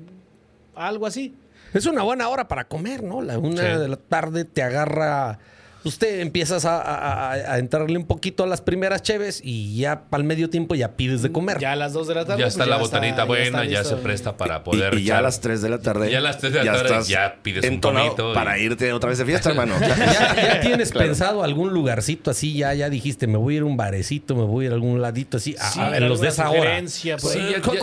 algo 0.74 1.06
así. 1.06 1.34
Es 1.74 1.84
una 1.84 2.02
buena 2.02 2.28
hora 2.30 2.48
para 2.48 2.64
comer, 2.64 3.02
¿no? 3.02 3.20
La 3.20 3.38
una 3.38 3.60
Sí. 3.74 3.78
de 3.78 3.88
la 3.88 3.96
tarde 3.96 4.44
te 4.46 4.62
agarra. 4.62 5.38
Usted 5.86 6.20
empiezas 6.20 6.64
a, 6.64 6.80
a- 6.82 7.30
a- 7.32 7.54
a 7.54 7.58
entrarle 7.58 7.96
un 7.96 8.06
poquito 8.06 8.42
a 8.42 8.46
las 8.46 8.60
primeras 8.60 9.02
cheves 9.02 9.40
y 9.44 9.76
ya 9.78 10.02
para 10.10 10.20
el 10.20 10.26
medio 10.26 10.50
tiempo 10.50 10.74
ya 10.74 10.96
pides 10.96 11.22
de 11.22 11.30
comer. 11.30 11.58
Ya 11.60 11.72
a 11.72 11.76
las 11.76 11.92
2 11.92 12.08
de 12.08 12.14
la 12.16 12.24
tarde. 12.24 12.40
Ya 12.40 12.46
pues, 12.46 12.54
está 12.54 12.66
la 12.66 12.76
botanita 12.78 13.24
buena, 13.24 13.64
ya, 13.64 13.84
se 13.84 13.96
presta 13.96 14.36
para 14.36 14.64
poder. 14.64 14.94
y 14.98 15.04
ya 15.04 15.18
a 15.18 15.22
las 15.22 15.40
3 15.40 15.62
de 15.62 15.68
la 15.70 15.78
tarde. 15.78 16.10
Ya 16.10 16.18
a 16.18 16.20
las 16.20 16.38
3 16.38 16.52
de 16.52 16.64
la 16.64 16.72
tarde 16.72 16.84
estás 16.88 17.08
ya 17.08 17.36
pides 17.42 17.64
un 17.70 17.76
y- 17.76 18.34
Para 18.34 18.58
irte 18.58 18.92
otra 18.92 19.10
vez 19.10 19.18
de 19.18 19.24
fiesta, 19.26 19.50
hermano. 19.50 19.74
¿Ya, 19.80 20.34
ya 20.34 20.60
tienes 20.60 20.90
Claro. 20.90 21.06
pensado 21.06 21.44
algún 21.44 21.72
lugarcito 21.72 22.30
así? 22.30 22.54
Ya, 22.54 22.74
ya 22.74 22.90
dijiste, 22.90 23.26
me 23.28 23.38
voy 23.38 23.54
a 23.54 23.56
ir 23.58 23.62
a 23.62 23.66
un 23.66 23.76
barecito, 23.76 24.34
me 24.34 24.42
voy 24.44 24.64
a 24.64 24.66
ir 24.66 24.72
a 24.72 24.74
algún 24.74 25.00
ladito 25.00 25.36
así. 25.36 25.54
A- 25.60 25.70
Sí, 25.70 25.80
a 25.80 25.88
ver, 25.90 26.02
los 26.02 26.20
de 26.20 26.28
esa 26.28 26.50
hora. 26.50 26.80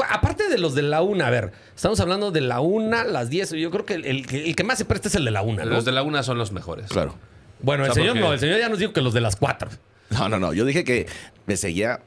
aparte 0.09 0.49
de 0.49 0.57
los 0.57 0.75
de 0.75 0.81
la 0.81 1.01
una, 1.01 1.27
a 1.27 1.29
ver, 1.29 1.51
estamos 1.75 1.99
hablando 1.99 2.31
de 2.31 2.41
la 2.41 2.59
una, 2.59 3.03
las 3.03 3.29
10. 3.29 3.51
Yo 3.51 3.71
creo 3.71 3.85
que 3.85 3.93
el, 3.95 4.05
el 4.05 4.25
que- 4.27 4.45
el 4.45 4.55
que 4.55 4.63
más 4.63 4.77
se 4.77 4.85
presta 4.85 5.07
es 5.07 5.15
el 5.15 5.25
de 5.25 5.31
la 5.31 5.41
una, 5.41 5.63
¿no? 5.65 5.71
Los 5.71 5.85
de 5.85 5.91
la 5.91 6.03
una 6.03 6.23
son 6.23 6.37
los 6.37 6.51
mejores. 6.51 6.87
Claro. 6.89 7.15
Bueno, 7.63 7.85
el 7.85 7.91
O 7.91 7.93
sea, 7.95 8.01
señor 8.03 8.13
porque- 8.15 8.27
no, 8.27 8.33
el 8.33 8.39
señor 8.39 8.59
ya 8.59 8.69
nos 8.69 8.77
dijo 8.77 8.93
que 8.93 9.01
los 9.01 9.13
de 9.15 9.21
las 9.21 9.35
cuatro. 9.35 9.69
No, 10.11 10.29
no, 10.29 10.37
no. 10.37 10.53
Yo 10.53 10.63
dije 10.65 10.83
que 10.83 11.07
me 11.47 11.57
seguía. 11.57 12.01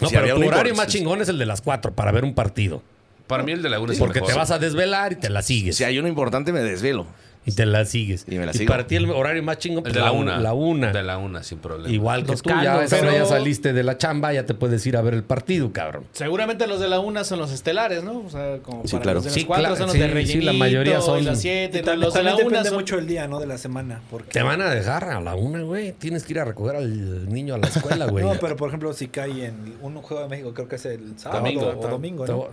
No, 0.00 0.08
si 0.08 0.14
pero 0.14 0.36
tu 0.36 0.46
horario 0.46 0.74
más 0.76 0.86
chingón 0.86 1.20
es 1.22 1.28
el 1.28 1.38
de 1.38 1.46
las 1.46 1.60
cuatro 1.60 1.92
para 1.92 2.12
ver 2.12 2.22
un 2.22 2.34
partido. 2.34 2.82
Para 3.26 3.42
mí 3.42 3.50
el 3.52 3.62
de 3.62 3.68
la 3.68 3.80
una 3.80 3.92
es 3.92 3.98
Porque 3.98 4.20
te 4.20 4.32
vas 4.32 4.50
a 4.52 4.58
desvelar 4.58 5.12
y 5.12 5.16
te 5.16 5.28
la 5.28 5.42
sigues. 5.42 5.76
Si 5.76 5.82
hay 5.84 5.98
uno 5.98 6.06
importante, 6.08 6.52
me 6.52 6.60
desvelo. 6.60 7.06
Y 7.48 7.52
te 7.54 7.66
la 7.66 7.84
sigues. 7.84 8.24
Y 8.28 8.36
me 8.38 8.46
la 8.46 8.52
y 8.52 8.58
sigo. 8.58 8.70
para 8.70 8.86
ti 8.86 8.96
el 8.96 9.10
horario 9.10 9.42
más 9.42 9.58
chingón 9.58 9.78
El 9.78 9.82
pues, 9.84 9.94
de 9.94 10.00
la 10.00 10.12
un- 10.12 10.22
una. 10.22 10.38
La 10.38 10.52
una. 10.54 10.92
De 10.92 11.02
la 11.02 11.18
una, 11.18 11.42
sin 11.42 11.58
problema. 11.58 11.92
Igual 11.92 12.24
que 12.24 12.36
tú, 12.36 12.50
ya, 12.50 12.84
Pero- 12.88 13.12
ya 13.12 13.24
saliste 13.24 13.72
de 13.72 13.82
la 13.82 13.98
chamba, 13.98 14.32
ya 14.32 14.44
te 14.46 14.54
puedes 14.54 14.86
ir 14.86 14.96
a 14.96 15.02
ver 15.02 15.14
el 15.14 15.24
partido, 15.24 15.72
cabrón. 15.72 16.04
Seguramente 16.12 16.66
los 16.66 16.80
de 16.80 16.88
la 16.88 17.00
una 17.00 17.24
son 17.24 17.38
los 17.38 17.50
estelares, 17.52 18.04
¿no? 18.04 18.18
O 18.20 18.30
sea, 18.30 18.58
como 18.58 18.82
Sí, 18.86 18.92
para 18.92 19.02
claro. 19.02 19.14
los 19.16 19.24
de 19.24 19.30
las 19.30 19.34
Sí, 19.34 19.44
cuatro 19.44 19.62
claro, 19.62 19.76
son 19.76 19.86
los 19.86 19.92
sí, 19.94 19.98
de 20.00 20.06
sí, 20.08 20.12
rellenito, 20.14 20.46
la 20.46 20.52
mayoría 20.52 21.00
son- 21.00 21.24
las 21.24 21.40
siete. 21.40 21.78
Y 21.78 21.82
también, 21.82 22.00
los 22.00 22.14
de 22.14 22.22
la 22.22 22.36
una 22.36 22.64
son... 22.64 22.74
mucho 22.74 22.98
el 22.98 23.06
día, 23.06 23.26
¿no? 23.28 23.40
De 23.40 23.46
la 23.46 23.58
semana. 23.58 24.00
Porque... 24.10 24.30
Te 24.30 24.42
van 24.42 24.60
a 24.60 24.70
dejar 24.70 25.04
a 25.04 25.20
la 25.20 25.34
una, 25.34 25.62
güey. 25.62 25.92
Tienes 25.92 26.24
que 26.24 26.32
ir 26.34 26.40
a 26.40 26.44
recoger 26.44 26.76
al 26.76 27.28
niño 27.28 27.54
a 27.54 27.58
la 27.58 27.66
escuela, 27.68 28.06
güey. 28.10 28.24
No, 28.24 28.34
pero 28.40 28.56
por 28.56 28.68
ejemplo, 28.68 28.92
si 28.92 29.08
cae 29.08 29.46
en 29.46 29.74
un 29.82 29.96
juego 30.02 30.22
de 30.22 30.28
México, 30.28 30.52
creo 30.54 30.68
que 30.68 30.76
es 30.76 30.84
el 30.86 31.18
sábado 31.18 31.40
Domingo. 31.42 31.66
o 31.78 31.88
domingo, 31.88 32.26
¿no? 32.26 32.48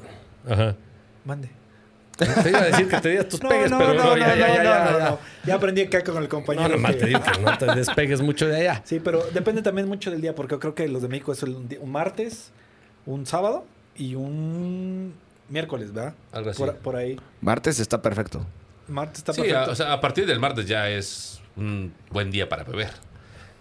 Ajá. 0.52 0.76
Mande. 1.26 1.50
Te 2.18 2.50
iba 2.50 2.60
a 2.60 2.66
decir 2.66 2.88
que 2.88 3.00
te 3.02 3.10
digas 3.10 3.28
tus 3.28 3.42
No, 3.44 3.50
pegues, 3.50 3.70
no, 3.72 3.78
pero 3.78 3.94
no, 3.94 4.04
no, 4.04 4.18
ya, 4.18 4.28
no, 4.28 4.36
ya, 4.36 4.48
ya, 4.48 4.58
no, 4.58 4.64
ya, 4.64 4.92
no, 4.92 5.00
ya. 5.00 5.10
no. 5.10 5.20
Ya 5.46 5.56
aprendí 5.56 5.82
acá 5.82 6.04
con 6.04 6.22
el 6.24 6.30
compañero. 6.30 6.70
No, 6.70 6.76
nomás 6.76 6.94
que- 6.94 7.00
te 7.02 7.06
digo 7.08 7.22
que 7.22 7.40
no 7.42 7.58
te 7.58 7.66
despegues 7.76 8.22
mucho 8.22 8.48
de 8.48 8.56
allá. 8.58 8.82
Sí, 8.86 9.00
pero 9.00 9.24
depende 9.34 9.62
también 9.62 9.88
mucho 9.88 10.12
del 10.12 10.22
día, 10.22 10.34
porque 10.34 10.58
creo 10.60 10.74
que 10.76 10.88
los 10.88 11.02
de 11.02 11.08
México 11.10 11.34
es 11.34 11.44
un, 11.44 11.68
martes, 11.92 12.52
un 13.06 13.26
sábado 13.26 13.66
y 13.98 14.16
un 14.16 15.14
miércoles, 15.50 15.94
¿verdad? 15.94 16.14
Algo 16.32 16.50
así. 16.52 16.60
Por, 16.60 16.76
por 16.78 16.96
ahí. 16.96 17.20
Martes 17.42 17.80
está 17.80 18.02
perfecto. 18.02 18.46
Martes 18.88 19.18
está 19.20 19.34
Sí, 19.34 19.42
perfecto. 19.42 19.70
a, 19.70 19.74
o 19.74 19.76
sea, 19.76 19.94
a 19.94 20.00
partir 20.02 20.26
del 20.26 20.40
martes 20.40 20.66
ya 20.68 20.90
es 20.90 21.42
un 21.58 21.94
buen 22.12 22.32
día 22.32 22.48
para 22.48 22.64
beber. 22.64 22.90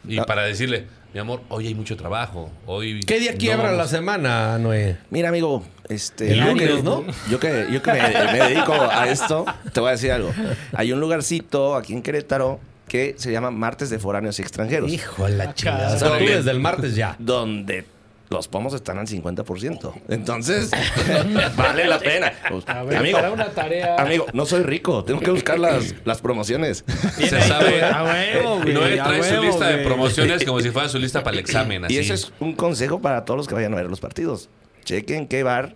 Y 0.06 0.18
Ah. 0.18 0.24
para 0.26 0.42
decirle, 0.42 0.86
mi 1.14 1.20
amor, 1.20 1.40
hoy 1.48 1.68
hay 1.68 1.74
mucho 1.74 1.96
trabajo. 1.96 2.50
Hoy 2.66 3.00
¿Qué 3.06 3.20
día 3.20 3.32
no 3.32 3.38
quiebra 3.38 3.72
la 3.72 3.86
semana, 3.86 4.58
Noé? 4.58 4.96
Mira, 5.10 5.28
amigo, 5.28 5.62
este. 5.88 6.32
El 6.32 6.38
yo 6.40 6.46
lunes, 6.46 6.70
que- 6.72 6.82
¿no? 6.82 7.04
Yo 7.30 7.38
que, 7.38 7.66
yo 7.70 7.80
que 7.82 7.92
me, 7.92 8.32
me 8.32 8.48
dedico 8.48 8.72
a 8.74 9.08
esto, 9.08 9.44
te 9.72 9.78
voy 9.80 9.90
a 9.90 9.92
decir 9.92 10.10
algo. 10.12 10.32
Hay 10.72 10.92
un 10.92 10.98
lugarcito 11.00 11.76
aquí 11.76 11.92
en 11.92 12.02
Querétaro 12.02 12.58
que 12.88 13.14
se 13.16 13.30
llama 13.32 13.50
Martes 13.52 13.90
de 13.90 13.98
Foráneos 14.00 14.38
y 14.40 14.42
Extranjeros. 14.42 14.92
Hijo 14.92 15.24
de 15.26 15.36
la 15.36 15.54
chingada. 15.54 15.78
caray. 15.84 15.96
O 15.96 15.98
sea, 15.98 16.18
tú 16.18 16.24
desde 16.24 16.50
el 16.50 16.60
martes 16.60 16.96
ya. 16.96 17.14
Donde 17.20 17.84
los 18.30 18.48
pomos 18.48 18.74
están 18.74 18.98
al 18.98 19.06
50%. 19.06 19.92
Entonces, 20.08 20.70
vale 21.56 21.86
la 21.86 21.98
pena. 21.98 22.32
Pues, 22.48 22.68
A 22.68 22.82
ver, 22.82 22.98
amigo, 22.98 23.18
para 23.18 23.30
una 23.30 23.46
tarea. 23.50 23.96
amigo, 23.96 24.26
no 24.32 24.46
soy 24.46 24.62
rico. 24.62 25.04
Tengo 25.04 25.20
que 25.20 25.30
buscar 25.30 25.58
las, 25.58 25.94
las 26.04 26.20
promociones. 26.20 26.84
Se 27.18 27.40
sabe. 27.42 27.82
A 27.82 28.04
huevo, 28.04 28.60
güey, 28.62 28.98
a 28.98 29.04
trae 29.04 29.22
su 29.22 29.42
lista 29.42 29.68
de 29.68 29.84
promociones 29.84 30.44
como 30.44 30.60
si 30.60 30.70
fuera 30.70 30.88
su 30.88 30.98
lista 30.98 31.22
para 31.22 31.34
el 31.34 31.40
examen. 31.40 31.84
Así. 31.84 31.94
Y 31.94 31.98
ese 31.98 32.14
es 32.14 32.32
un 32.40 32.54
consejo 32.54 33.00
para 33.00 33.24
todos 33.24 33.38
los 33.38 33.48
que 33.48 33.54
vayan 33.54 33.72
a 33.74 33.76
ver 33.76 33.86
los 33.86 34.00
partidos. 34.00 34.48
Chequen 34.84 35.28
qué 35.28 35.42
bar, 35.42 35.74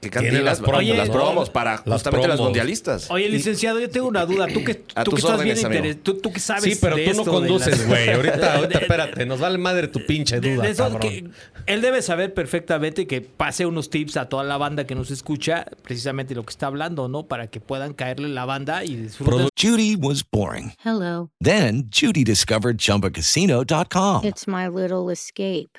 qué 0.00 0.10
Tiene 0.10 0.26
cantinas, 0.28 0.44
las 0.44 0.60
promos, 0.60 0.96
las 0.96 1.08
¿no? 1.08 1.12
promos 1.14 1.50
para 1.50 1.70
Las 1.72 1.80
justamente 1.84 2.28
las 2.28 2.36
promos. 2.36 2.50
mundialistas. 2.50 3.10
Oye, 3.10 3.28
licenciado, 3.28 3.80
yo 3.80 3.88
tengo 3.90 4.06
una 4.08 4.24
duda. 4.26 4.46
Tú 4.46 4.62
que, 4.62 4.82
A 4.94 5.04
tú 5.04 5.12
que 5.12 5.16
estás 5.16 5.42
bien 5.42 5.56
órdenes, 5.56 5.64
amigo. 5.64 5.78
interesado, 5.84 6.02
tú, 6.02 6.20
tú 6.20 6.32
que 6.32 6.40
sabes 6.40 6.64
Sí, 6.64 6.78
pero 6.80 6.96
de 6.96 7.04
tú 7.04 7.12
no 7.14 7.18
esto, 7.22 7.24
de 7.32 7.36
conduces, 7.48 7.78
las- 7.78 7.86
güey. 7.88 8.08
Ahorita, 8.10 8.54
ahorita, 8.56 8.78
de- 8.78 8.84
espérate. 8.84 9.26
Nos 9.26 9.40
vale 9.40 9.58
madre 9.58 9.88
tu 9.88 10.04
pinche 10.06 10.38
de- 10.40 10.54
duda, 10.54 10.64
de 10.64 10.70
eso 10.70 10.82
cabrón. 10.84 11.00
que 11.00 11.24
él 11.66 11.80
debe 11.80 12.02
saber 12.02 12.32
perfectamente 12.34 13.06
que 13.06 13.20
pase 13.22 13.66
unos 13.66 13.90
tips 13.90 14.16
a 14.16 14.28
toda 14.28 14.44
la 14.44 14.56
banda 14.56 14.86
que 14.86 14.94
nos 14.94 15.10
escucha, 15.10 15.66
precisamente 15.82 16.34
lo 16.34 16.44
que 16.44 16.50
está 16.50 16.66
hablando, 16.68 17.08
¿no? 17.08 17.24
Para 17.26 17.48
que 17.48 17.60
puedan 17.60 17.92
caerle 17.94 18.28
la 18.28 18.44
banda 18.44 18.84
y 18.84 18.94
disfruten. 18.96 19.48
Judy 19.60 19.96
was 19.96 20.22
boring. 20.30 20.72
Hello. 20.84 21.30
Then 21.42 21.88
Judy 21.90 22.22
discovered 22.24 22.78
ChumbaCasino.com. 22.78 24.24
It's 24.24 24.46
my 24.46 24.68
little 24.68 25.10
escape. 25.12 25.78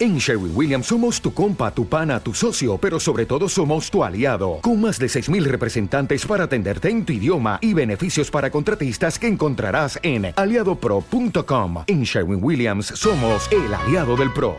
En 0.00 0.18
Sherwin 0.18 0.50
Williams 0.56 0.86
somos 0.86 1.20
tu 1.20 1.32
compa, 1.32 1.70
tu 1.72 1.86
pana, 1.88 2.18
tu 2.18 2.34
socio, 2.34 2.76
pero 2.76 2.98
sobre 2.98 3.24
todo 3.24 3.48
somos 3.48 3.88
tu 3.88 4.02
aliado, 4.02 4.58
con 4.60 4.80
más 4.80 4.98
de 4.98 5.06
6.000 5.06 5.44
representantes 5.44 6.26
para 6.26 6.44
atenderte 6.44 6.88
en 6.90 7.04
tu 7.04 7.12
idioma 7.12 7.58
y 7.60 7.72
beneficios 7.72 8.28
para 8.28 8.50
contratistas 8.50 9.16
que 9.18 9.28
encontrarás 9.28 10.00
en 10.02 10.32
aliadopro.com. 10.34 11.84
En 11.86 12.02
Sherwin 12.02 12.42
Williams 12.42 12.86
somos 12.86 13.48
el 13.52 13.72
aliado 13.72 14.16
del 14.16 14.32
PRO. 14.32 14.56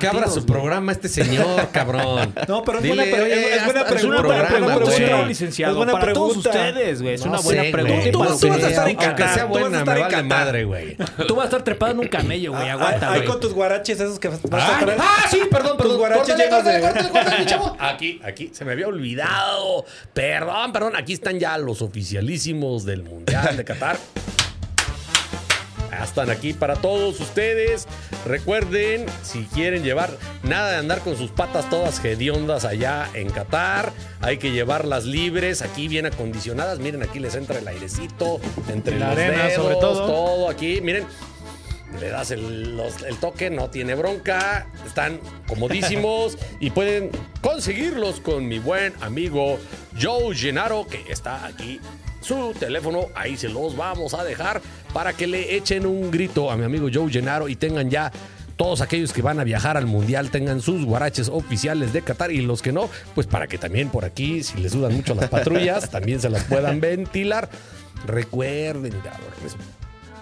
Que 0.00 0.08
abra 0.08 0.26
su 0.28 0.44
programa 0.44 0.90
este 0.90 1.08
señor, 1.08 1.68
cabrón. 1.72 2.34
No, 2.48 2.64
pero 2.64 2.78
es 2.78 2.82
Dile, 2.82 3.08
buena, 3.10 3.22
oye, 3.24 3.50
es, 3.50 3.56
es 3.58 3.64
buena 3.64 3.84
pregunta. 3.86 4.18
programa, 4.18 4.44
es 4.48 4.60
buena 4.60 4.74
pregunta, 4.76 5.28
licenciado, 5.28 5.70
Es 5.72 5.76
buena 5.76 5.92
para 5.92 6.12
todos 6.12 6.32
pregunta. 6.38 6.50
ustedes, 6.50 7.02
güey. 7.02 7.14
Es 7.14 7.24
No 7.24 7.30
una 7.30 7.40
buena 7.40 7.62
sé, 7.62 7.70
pregunta. 7.70 8.04
Tú, 8.06 8.10
tú 8.10 8.18
vas 8.18 8.30
a 8.64 8.68
estar 8.68 8.88
en 8.88 8.96
Aunque 9.00 9.22
sea 9.22 9.32
tú 9.32 9.36
vas 9.36 9.38
a 9.40 9.46
buena, 9.46 9.78
estar 9.78 9.94
me 9.96 10.02
en 10.02 10.10
vale 10.10 10.22
madre, 10.28 10.64
güey. 10.64 10.96
Tú 11.28 11.34
vas 11.36 11.42
a 11.44 11.44
estar 11.44 11.62
trepado 11.62 11.92
en 11.92 11.98
un 12.00 12.08
camello, 12.08 12.50
güey. 12.52 12.68
Ah, 12.68 12.72
Aguanta, 12.72 13.12
Ahí 13.12 13.24
con 13.24 13.38
tus 13.38 13.52
guaraches 13.54 14.00
esos 14.00 14.18
que 14.18 14.26
vas 14.28 14.40
a 14.44 14.48
Ah, 14.70 14.96
ah, 14.98 15.26
sí, 15.30 15.40
perdón, 15.50 15.76
perdón. 15.76 15.98
Córtale, 15.98 16.48
córtale, 16.48 16.80
córtale, 16.80 17.08
córtale, 17.10 17.38
mi 17.40 17.46
chavo. 17.46 17.76
Aquí, 17.80 18.20
aquí, 18.24 18.50
se 18.52 18.64
me 18.64 18.72
había 18.72 18.88
olvidado. 18.88 19.84
Perdón, 20.14 20.72
perdón. 20.72 20.96
Aquí 20.96 21.12
están 21.12 21.38
ya 21.38 21.58
los 21.58 21.82
oficialísimos 21.82 22.84
del 22.84 23.02
Mundial 23.02 23.56
de 23.56 23.64
Qatar. 23.64 23.96
Ya 25.90 26.04
Están 26.04 26.30
aquí 26.30 26.52
para 26.52 26.76
todos 26.76 27.18
ustedes. 27.20 27.86
Recuerden, 28.24 29.06
si 29.22 29.42
quieren 29.46 29.82
llevar 29.82 30.10
nada 30.44 30.70
de 30.70 30.76
andar 30.76 31.00
con 31.00 31.16
sus 31.16 31.30
patas 31.30 31.68
todas 31.68 32.02
hediondas 32.04 32.64
allá 32.64 33.08
en 33.14 33.28
Qatar, 33.30 33.92
hay 34.20 34.38
que 34.38 34.52
llevarlas 34.52 35.04
libres, 35.04 35.62
aquí 35.62 35.88
bien 35.88 36.06
acondicionadas. 36.06 36.78
Miren, 36.78 37.02
aquí 37.02 37.18
les 37.18 37.34
entra 37.34 37.58
el 37.58 37.66
airecito 37.66 38.40
entre 38.68 38.98
La 39.00 39.08
los 39.08 39.18
arena, 39.18 39.42
dedos, 39.48 39.54
sobre 39.54 39.74
todo. 39.76 40.06
todo 40.06 40.48
aquí. 40.48 40.80
Miren, 40.80 41.06
le 41.98 42.08
das 42.08 42.30
el, 42.30 42.76
los- 42.76 43.02
el 43.02 43.16
toque, 43.16 43.50
no 43.50 43.70
tiene 43.70 43.94
bronca, 43.94 44.66
están 44.86 45.18
comodísimos 45.48 46.38
y 46.60 46.70
pueden 46.70 47.10
conseguirlos 47.40 48.20
con 48.20 48.46
mi 48.46 48.58
buen 48.58 48.92
amigo 49.00 49.58
Joe 50.00 50.34
Gennaro, 50.34 50.86
que 50.86 51.04
está 51.10 51.46
aquí. 51.46 51.80
Su 52.20 52.52
teléfono, 52.58 53.06
ahí 53.14 53.36
se 53.36 53.48
los 53.48 53.76
vamos 53.76 54.12
a 54.14 54.22
dejar 54.24 54.60
para 54.92 55.14
que 55.14 55.26
le 55.26 55.56
echen 55.56 55.86
un 55.86 56.10
grito 56.10 56.50
a 56.50 56.56
mi 56.56 56.64
amigo 56.64 56.88
Joe 56.92 57.10
Gennaro 57.10 57.48
y 57.48 57.56
tengan 57.56 57.88
ya 57.90 58.12
todos 58.56 58.82
aquellos 58.82 59.14
que 59.14 59.22
van 59.22 59.40
a 59.40 59.44
viajar 59.44 59.78
al 59.78 59.86
mundial 59.86 60.30
tengan 60.30 60.60
sus 60.60 60.84
guaraches 60.84 61.30
oficiales 61.30 61.94
de 61.94 62.02
Qatar 62.02 62.30
y 62.30 62.42
los 62.42 62.60
que 62.60 62.72
no, 62.72 62.90
pues 63.14 63.26
para 63.26 63.46
que 63.46 63.56
también 63.56 63.88
por 63.88 64.04
aquí, 64.04 64.42
si 64.42 64.58
les 64.58 64.72
sudan 64.72 64.94
mucho 64.94 65.14
las 65.14 65.30
patrullas, 65.30 65.88
también 65.90 66.20
se 66.20 66.28
las 66.28 66.44
puedan 66.44 66.78
ventilar. 66.78 67.48
Recuerden, 68.06 68.92
cabrones, 68.92 69.56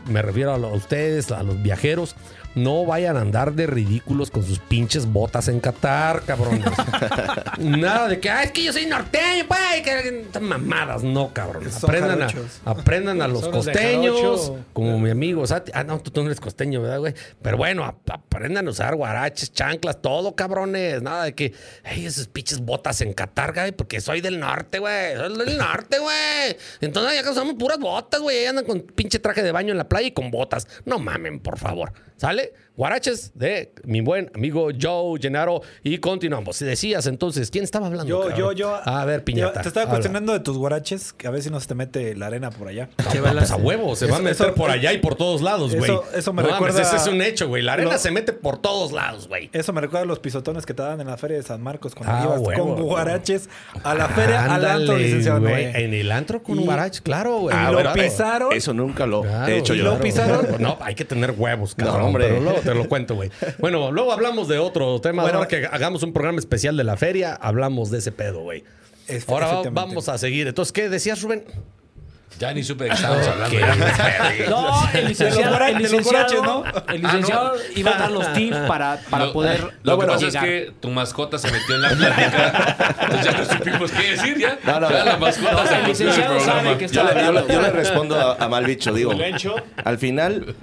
me 0.08 0.22
refiero 0.22 0.52
a, 0.52 0.56
ustedes, 0.56 1.30
a 1.30 1.42
los 1.42 1.62
viajeros, 1.62 2.16
no 2.54 2.84
vayan 2.86 3.16
a 3.16 3.20
andar 3.20 3.52
de 3.52 3.66
ridículos 3.66 4.30
con 4.30 4.44
sus 4.44 4.58
pinches 4.58 5.06
botas 5.06 5.48
en 5.48 5.60
Qatar, 5.60 6.22
cabrón. 6.22 6.60
Nada 7.58 8.08
de 8.08 8.20
que, 8.20 8.30
ah, 8.30 8.42
es 8.42 8.52
que 8.52 8.64
yo 8.64 8.72
soy 8.72 8.86
norteño, 8.86 9.44
pues, 9.46 9.58
que 9.84 10.40
mamadas, 10.40 11.02
no, 11.02 11.32
cabrón. 11.32 11.64
Aprendan 11.82 12.22
a, 12.22 12.28
aprendan 12.64 13.22
a 13.22 13.28
los 13.28 13.48
costeños, 13.48 14.52
como 14.72 14.98
mi 14.98 15.10
amigo 15.10 15.46
Sati. 15.46 15.72
Ah, 15.74 15.84
no, 15.84 15.98
tú, 16.00 16.10
tú 16.10 16.20
no 16.22 16.26
eres 16.26 16.40
costeño, 16.40 16.82
¿verdad, 16.82 16.98
güey? 16.98 17.14
Pero 17.42 17.56
bueno, 17.56 17.84
ap- 17.84 18.10
aprendan 18.10 18.66
a 18.66 18.70
usar 18.70 18.94
guaraches, 18.96 19.52
chanclas, 19.52 20.00
todo, 20.02 20.34
cabrones. 20.34 21.02
Nada 21.02 21.24
de 21.24 21.34
que, 21.34 21.52
hey, 21.84 22.06
esas 22.06 22.26
pinches 22.28 22.60
botas 22.60 23.00
en 23.00 23.12
Qatar, 23.12 23.52
güey, 23.54 23.72
porque 23.72 24.00
soy 24.00 24.20
del 24.20 24.38
norte, 24.40 24.78
güey. 24.78 25.16
Soy 25.16 25.36
del 25.38 25.58
norte, 25.58 25.98
güey. 25.98 26.56
Entonces 26.80 27.22
ya 27.22 27.30
usamos 27.30 27.54
puras 27.54 27.78
botas, 27.78 28.20
güey. 28.20 28.38
Ahí 28.38 28.46
andan 28.46 28.64
con 28.64 28.80
pinche 28.80 29.18
traje 29.18 29.42
de 29.42 29.52
baño 29.52 29.72
en 29.72 29.78
la 29.78 29.88
playa 29.88 30.08
y 30.08 30.12
con 30.12 30.30
botas. 30.30 30.66
No 30.84 30.98
mamen, 30.98 31.40
por 31.40 31.58
favor. 31.58 31.92
¿Sale? 32.16 32.37
¿vale? 32.38 32.52
Guaraches 32.78 33.32
de 33.34 33.72
mi 33.82 34.00
buen 34.02 34.30
amigo 34.36 34.68
Joe 34.80 35.18
Gennaro. 35.20 35.62
Y 35.82 35.98
continuamos. 35.98 36.58
Si 36.58 36.64
decías 36.64 37.08
entonces, 37.08 37.50
¿quién 37.50 37.64
estaba 37.64 37.88
hablando? 37.88 38.08
Yo, 38.08 38.20
cabrón? 38.20 38.38
yo, 38.38 38.52
yo. 38.52 38.80
A 38.84 39.04
ver, 39.04 39.24
piñata. 39.24 39.62
Te 39.62 39.66
estaba 39.68 39.82
habla. 39.82 39.94
cuestionando 39.96 40.32
de 40.32 40.38
tus 40.38 40.56
guaraches, 40.56 41.12
que 41.12 41.26
a 41.26 41.30
ver 41.30 41.42
si 41.42 41.50
no 41.50 41.58
se 41.58 41.66
te 41.66 41.74
mete 41.74 42.14
la 42.14 42.26
arena 42.28 42.50
por 42.50 42.68
allá. 42.68 42.88
No, 42.98 43.04
no, 43.32 43.32
pues 43.32 43.50
a 43.50 43.56
huevo, 43.56 43.96
se 43.96 44.06
va 44.06 44.12
a 44.12 44.14
Eso- 44.14 44.22
meter 44.22 44.46
eso- 44.46 44.54
por 44.54 44.70
allá 44.70 44.92
y 44.92 44.98
por 44.98 45.16
todos 45.16 45.42
lados, 45.42 45.74
güey. 45.74 45.90
eso- 45.90 46.04
eso 46.14 46.32
me 46.32 46.42
No 46.42 46.50
mames, 46.50 46.74
recuerda- 46.74 46.82
Ese 46.88 46.96
es 47.02 47.06
un 47.12 47.20
hecho, 47.20 47.48
güey. 47.48 47.64
La 47.64 47.72
arena 47.72 47.90
Lo- 47.94 47.98
se 47.98 48.12
mete 48.12 48.32
por 48.32 48.58
todos 48.62 48.92
lados, 48.92 49.26
güey. 49.26 49.50
Eso 49.52 49.72
me 49.72 49.80
recuerda 49.80 50.04
a 50.04 50.06
los 50.06 50.20
pisotones 50.20 50.64
que 50.64 50.72
te 50.72 50.82
dan 50.84 51.00
en 51.00 51.08
la 51.08 51.16
feria 51.16 51.36
de 51.36 51.42
San 51.42 51.60
Marcos 51.60 51.96
cuando 51.96 52.14
Ah, 52.14 52.22
ibas 52.26 52.38
huevo, 52.38 52.64
con 52.68 52.78
no. 52.78 52.84
guaraches 52.84 53.48
a 53.82 53.92
la 53.96 54.06
feria, 54.08 54.54
al 54.54 54.64
antro, 54.64 54.96
licenciado 54.96 55.40
güey. 55.40 55.52
Noé. 55.72 55.84
En 55.84 55.94
el 55.94 56.12
antro 56.12 56.44
con 56.44 56.54
Y- 56.54 56.60
un 56.60 56.66
guarache, 56.66 57.02
claro, 57.02 57.38
güey. 57.40 57.56
y 57.56 57.58
Ah, 57.58 57.72
lo 57.72 57.92
pisaron. 57.92 58.52
Eso 58.52 58.72
nunca 58.72 59.04
lo 59.04 59.22
Claro, 59.22 59.52
he 59.52 59.58
hecho 59.58 59.74
y 59.74 59.78
yo. 59.78 59.84
lo 59.84 59.98
pisaron. 59.98 60.46
No, 60.60 60.78
hay 60.80 60.94
que 60.94 61.04
tener 61.04 61.34
huevos, 61.36 61.74
No, 61.76 61.84
cabrón. 61.86 62.06
hombre. 62.06 62.38
Te 62.72 62.78
lo 62.78 62.88
cuento, 62.88 63.14
güey. 63.14 63.30
Bueno, 63.58 63.90
luego 63.92 64.12
hablamos 64.12 64.48
de 64.48 64.58
otro 64.58 65.00
tema. 65.00 65.22
Bueno, 65.22 65.38
Ahora 65.38 65.48
que 65.48 65.66
hagamos 65.66 66.02
un 66.02 66.12
programa 66.12 66.38
especial 66.38 66.76
de 66.76 66.84
la 66.84 66.96
feria, 66.96 67.34
hablamos 67.34 67.90
de 67.90 67.98
ese 67.98 68.12
pedo, 68.12 68.40
güey. 68.40 68.64
Efe- 69.08 69.24
Ahora 69.32 69.62
vamos 69.70 70.08
a 70.08 70.18
seguir. 70.18 70.46
Entonces, 70.48 70.72
¿qué 70.72 70.88
decías, 70.88 71.22
Rubén? 71.22 71.44
Ya 72.38 72.52
ni 72.52 72.62
supe 72.62 72.84
de 72.84 72.90
qué 72.90 72.96
estábamos 72.96 73.26
hablando. 73.26 73.56
No, 74.48 74.88
el 74.92 75.08
licenciado, 75.08 75.64
el 75.66 75.72
los 75.72 75.82
licenciado, 75.82 76.42
¿no? 76.44 76.64
el 76.94 77.02
licenciado 77.02 77.54
iba 77.74 77.96
a 77.96 77.98
dar 77.98 78.10
los 78.12 78.32
tips 78.32 78.56
para, 78.68 79.00
para 79.10 79.26
Lo- 79.26 79.32
poder 79.32 79.64
Lo 79.82 79.98
que 79.98 80.06
pasa 80.06 80.26
llegar. 80.26 80.44
es 80.46 80.66
que 80.66 80.72
tu 80.78 80.88
mascota 80.90 81.38
se 81.38 81.50
metió 81.50 81.74
en 81.74 81.82
la 81.82 81.88
plática. 81.90 82.96
Entonces 83.00 83.24
ya 83.24 83.38
no 83.38 83.44
supimos 83.44 83.90
qué 83.90 84.10
decir 84.12 84.38
ya. 84.38 84.58
No, 84.64 84.78
no, 84.80 84.90
ya 84.90 85.04
la 85.04 85.16
mascota 85.16 85.52
No, 85.52 85.58
se 85.58 85.64
metió 85.64 85.74
en 85.74 85.84
el 85.84 85.88
licenciado 85.88 86.36
programa. 86.36 86.62
sabe 86.62 86.78
que 86.78 86.88
Yo 86.88 87.00
está 87.02 87.14
le, 87.14 87.24
yo 87.24 87.32
le- 87.32 87.52
yo 87.54 87.62
le 87.62 87.70
respondo 87.70 88.14
a, 88.20 88.34
a 88.44 88.48
mal 88.48 88.64
bicho, 88.66 88.92
digo. 88.92 89.12
Al 89.84 89.98
final, 89.98 90.54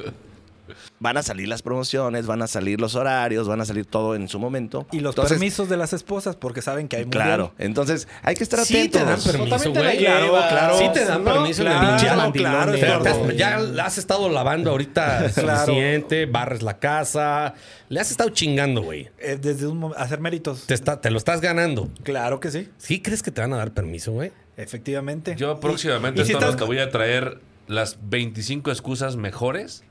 van 0.99 1.17
a 1.17 1.23
salir 1.23 1.47
las 1.47 1.61
promociones, 1.61 2.25
van 2.25 2.41
a 2.41 2.47
salir 2.47 2.79
los 2.81 2.95
horarios, 2.95 3.47
van 3.47 3.61
a 3.61 3.65
salir 3.65 3.85
todo 3.85 4.15
en 4.15 4.27
su 4.27 4.39
momento. 4.39 4.87
Y 4.91 4.99
los 4.99 5.13
Entonces, 5.13 5.33
permisos 5.37 5.69
de 5.69 5.77
las 5.77 5.93
esposas, 5.93 6.35
porque 6.35 6.61
saben 6.61 6.87
que 6.87 6.97
hay 6.97 7.03
mundial. 7.03 7.23
Claro, 7.25 7.53
entonces 7.57 8.07
hay 8.23 8.35
que 8.35 8.43
estar 8.43 8.59
Sí 8.65 8.87
te 8.89 8.99
atentos. 8.99 9.25
dan 9.25 9.33
permiso, 9.33 9.71
güey. 9.73 9.97
llevas. 9.97 10.49
Claro, 10.51 10.77
Sí 10.77 10.85
te 10.93 11.05
dan 11.05 11.23
No, 11.23 11.33
permiso 11.33 11.61
en 11.61 11.67
el 11.67 11.73
claro, 11.77 12.31
claro, 12.33 12.73
claro, 13.01 13.31
ya 13.31 13.57
has 13.85 13.97
estado 13.97 14.29
lavando 14.29 14.71
ahorita 14.71 15.29
Claro. 15.35 15.65
suficiente, 15.65 16.25
barres 16.25 16.61
la 16.61 16.77
casa. 16.79 17.53
Le 17.89 17.99
has 17.99 18.11
estado 18.11 18.29
chingando, 18.31 18.81
güey. 18.81 19.09
Eh, 19.19 19.37
desde 19.39 19.67
un 19.67 19.93
hacer 19.95 20.19
méritos. 20.19 20.65
Te, 20.65 20.73
está- 20.73 20.99
te 21.01 21.11
lo 21.11 21.17
estás 21.17 21.41
ganando. 21.41 21.89
Claro 22.03 22.39
que 22.39 22.51
sí, 22.51 22.69
¿Sí 22.77 23.01
crees 23.01 23.21
que 23.23 23.31
te 23.31 23.41
van 23.41 23.53
a 23.53 23.57
dar 23.57 23.71
permiso, 23.73 24.11
güey? 24.11 24.31
efectivamente. 24.57 25.35
Yo 25.37 25.59
próximamente, 25.59 26.21
Y- 26.21 26.23
y 26.23 26.25
si 26.27 26.31
Storno, 26.31 26.47
estás- 26.49 26.59
te 26.61 26.65
voy 26.65 26.79
a 26.79 26.89
traer 26.89 27.39
las 27.67 27.97
25 28.09 28.71
excusas 28.71 29.15
mejores 29.15 29.83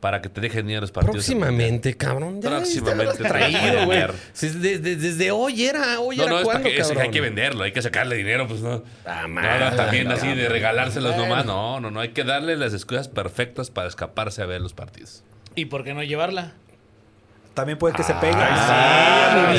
para 0.00 0.22
que 0.22 0.28
te 0.30 0.40
dejen 0.40 0.68
ir 0.70 0.78
a 0.78 0.80
los 0.80 0.90
partidos. 0.92 1.16
Próximamente, 1.16 1.94
cabrón. 1.96 2.40
Ya 2.40 2.48
Próximamente 2.48 3.22
traído, 3.22 3.84
güey. 3.84 4.02
Desde, 4.40 4.78
desde 4.78 5.30
hoy 5.30 5.66
era, 5.66 6.00
hoy 6.00 6.16
No, 6.16 6.22
era 6.24 6.32
no, 6.32 6.42
cuando, 6.42 6.64
que, 6.68 6.76
es 6.78 6.88
cabrón. 6.88 7.02
hay 7.04 7.10
que 7.10 7.20
venderlo, 7.20 7.64
hay 7.64 7.72
que 7.72 7.82
sacarle 7.82 8.16
dinero, 8.16 8.48
pues 8.48 8.60
no. 8.62 8.82
Ah, 9.04 9.26
No, 9.28 9.40
no, 9.70 9.76
también 9.76 10.10
así 10.10 10.26
de 10.34 10.48
regalárselos 10.48 11.14
Bueno. 11.16 11.28
nomás. 11.28 11.44
No, 11.44 11.80
no, 11.80 11.90
no. 11.90 12.00
Hay 12.00 12.08
que 12.10 12.24
darle 12.24 12.56
las 12.56 12.72
excusas 12.72 13.08
perfectas 13.08 13.70
para 13.70 13.88
escaparse 13.88 14.40
a 14.42 14.46
ver 14.46 14.60
los 14.62 14.72
partidos. 14.72 15.22
¿Y 15.54 15.66
por 15.66 15.84
qué 15.84 15.92
no 15.94 16.02
llevarla? 16.02 16.52
También 17.52 17.78
puede 17.78 17.94
que 17.94 18.02
se 18.02 18.14
pegue. 18.14 18.32
Ah, 18.36 19.52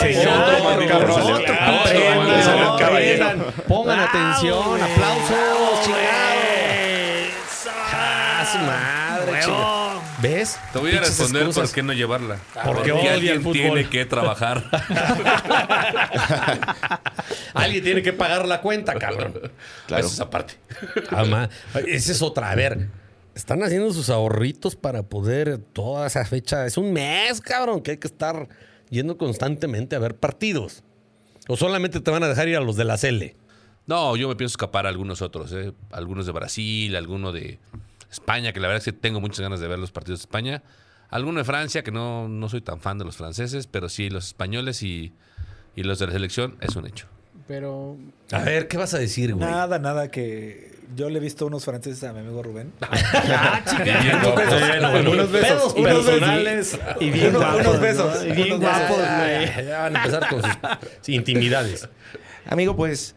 Sí, 0.00 0.14
sí, 0.14 0.26
otro 0.26 0.56
otro 0.56 0.68
mando, 0.68 0.86
su 8.52 8.58
madre, 8.58 9.32
Huevo. 9.32 9.44
chingado. 9.44 10.02
¿Ves? 10.22 10.58
Te 10.72 10.78
voy 10.78 10.90
a 10.90 10.92
Pinches 10.94 11.18
responder 11.18 11.42
excusas. 11.42 11.68
por 11.70 11.74
qué 11.74 11.82
no 11.82 11.92
llevarla. 11.92 12.38
Porque 12.64 12.92
odia 12.92 13.14
alguien 13.14 13.32
el 13.34 13.40
fútbol. 13.40 13.52
tiene 13.54 13.88
que 13.88 14.04
trabajar. 14.06 14.64
Alguien 17.54 17.82
tiene 17.84 18.02
que 18.02 18.12
pagar 18.12 18.46
la 18.46 18.60
cuenta, 18.60 18.94
cabrón. 18.94 19.34
Claro. 19.86 20.04
Eso 20.06 20.14
es 20.14 20.20
aparte. 20.20 20.54
Ah, 21.10 21.48
Esa 21.86 22.12
es 22.12 22.22
otra. 22.22 22.50
A 22.50 22.54
ver, 22.54 22.88
están 23.34 23.62
haciendo 23.62 23.92
sus 23.92 24.10
ahorritos 24.10 24.76
para 24.76 25.02
poder 25.02 25.58
toda 25.58 26.06
esa 26.06 26.24
fecha. 26.24 26.66
Es 26.66 26.76
un 26.76 26.92
mes, 26.92 27.40
cabrón, 27.40 27.80
que 27.82 27.92
hay 27.92 27.96
que 27.98 28.06
estar 28.06 28.48
yendo 28.90 29.16
constantemente 29.16 29.96
a 29.96 29.98
ver 29.98 30.16
partidos. 30.16 30.82
O 31.48 31.56
solamente 31.56 32.00
te 32.00 32.10
van 32.10 32.22
a 32.22 32.28
dejar 32.28 32.48
ir 32.48 32.56
a 32.56 32.60
los 32.60 32.76
de 32.76 32.84
la 32.84 32.96
Cele. 32.98 33.36
No, 33.86 34.16
yo 34.16 34.28
me 34.28 34.36
pienso 34.36 34.54
escapar 34.54 34.86
a 34.86 34.88
algunos 34.88 35.22
otros, 35.22 35.52
¿eh? 35.52 35.72
algunos 35.92 36.26
de 36.26 36.32
Brasil, 36.32 36.96
alguno 36.96 37.30
de 37.32 37.60
España, 38.10 38.52
que 38.52 38.60
la 38.60 38.68
verdad 38.68 38.78
es 38.78 38.84
que 38.84 38.98
tengo 38.98 39.20
muchas 39.20 39.40
ganas 39.40 39.60
de 39.60 39.68
ver 39.68 39.78
los 39.78 39.90
partidos 39.92 40.20
de 40.20 40.22
España. 40.24 40.62
Alguno 41.10 41.38
de 41.38 41.44
Francia, 41.44 41.82
que 41.84 41.92
no, 41.92 42.28
no 42.28 42.48
soy 42.48 42.60
tan 42.62 42.80
fan 42.80 42.98
de 42.98 43.04
los 43.04 43.16
franceses, 43.16 43.66
pero 43.66 43.88
sí 43.88 44.10
los 44.10 44.26
españoles 44.26 44.82
y, 44.82 45.12
y 45.76 45.82
los 45.84 45.98
de 45.98 46.06
la 46.06 46.12
selección 46.12 46.56
es 46.60 46.74
un 46.76 46.86
hecho. 46.86 47.06
Pero. 47.46 47.96
A 48.32 48.40
ver, 48.40 48.66
¿qué 48.66 48.76
vas 48.76 48.92
a 48.94 48.98
decir, 48.98 49.32
güey? 49.34 49.48
Nada, 49.48 49.78
nada 49.78 50.10
que... 50.10 50.74
Yo 50.96 51.10
le 51.10 51.18
he 51.18 51.20
visto 51.20 51.46
unos 51.46 51.64
franceses 51.64 52.02
a 52.04 52.12
mi 52.12 52.20
amigo 52.20 52.42
Rubén. 52.44 52.72
Bueno, 54.92 55.10
unos 55.10 55.32
besos. 55.32 55.74
Personales. 55.74 56.78
Y 57.00 57.10
bien 57.10 57.28
Unos- 57.30 57.42
guapos, 57.42 57.60
unos 57.66 57.80
besos. 57.80 58.24
¿no? 58.24 58.28
Y 58.28 58.32
bien 58.32 58.60
guapos, 58.60 58.96
güey. 58.96 59.66
ya 59.66 59.78
van 59.82 59.96
a 59.96 60.04
empezar 60.04 60.28
con 60.28 60.42
sus 60.42 61.08
intimidades. 61.08 61.88
Amigo, 62.48 62.76
pues, 62.76 63.14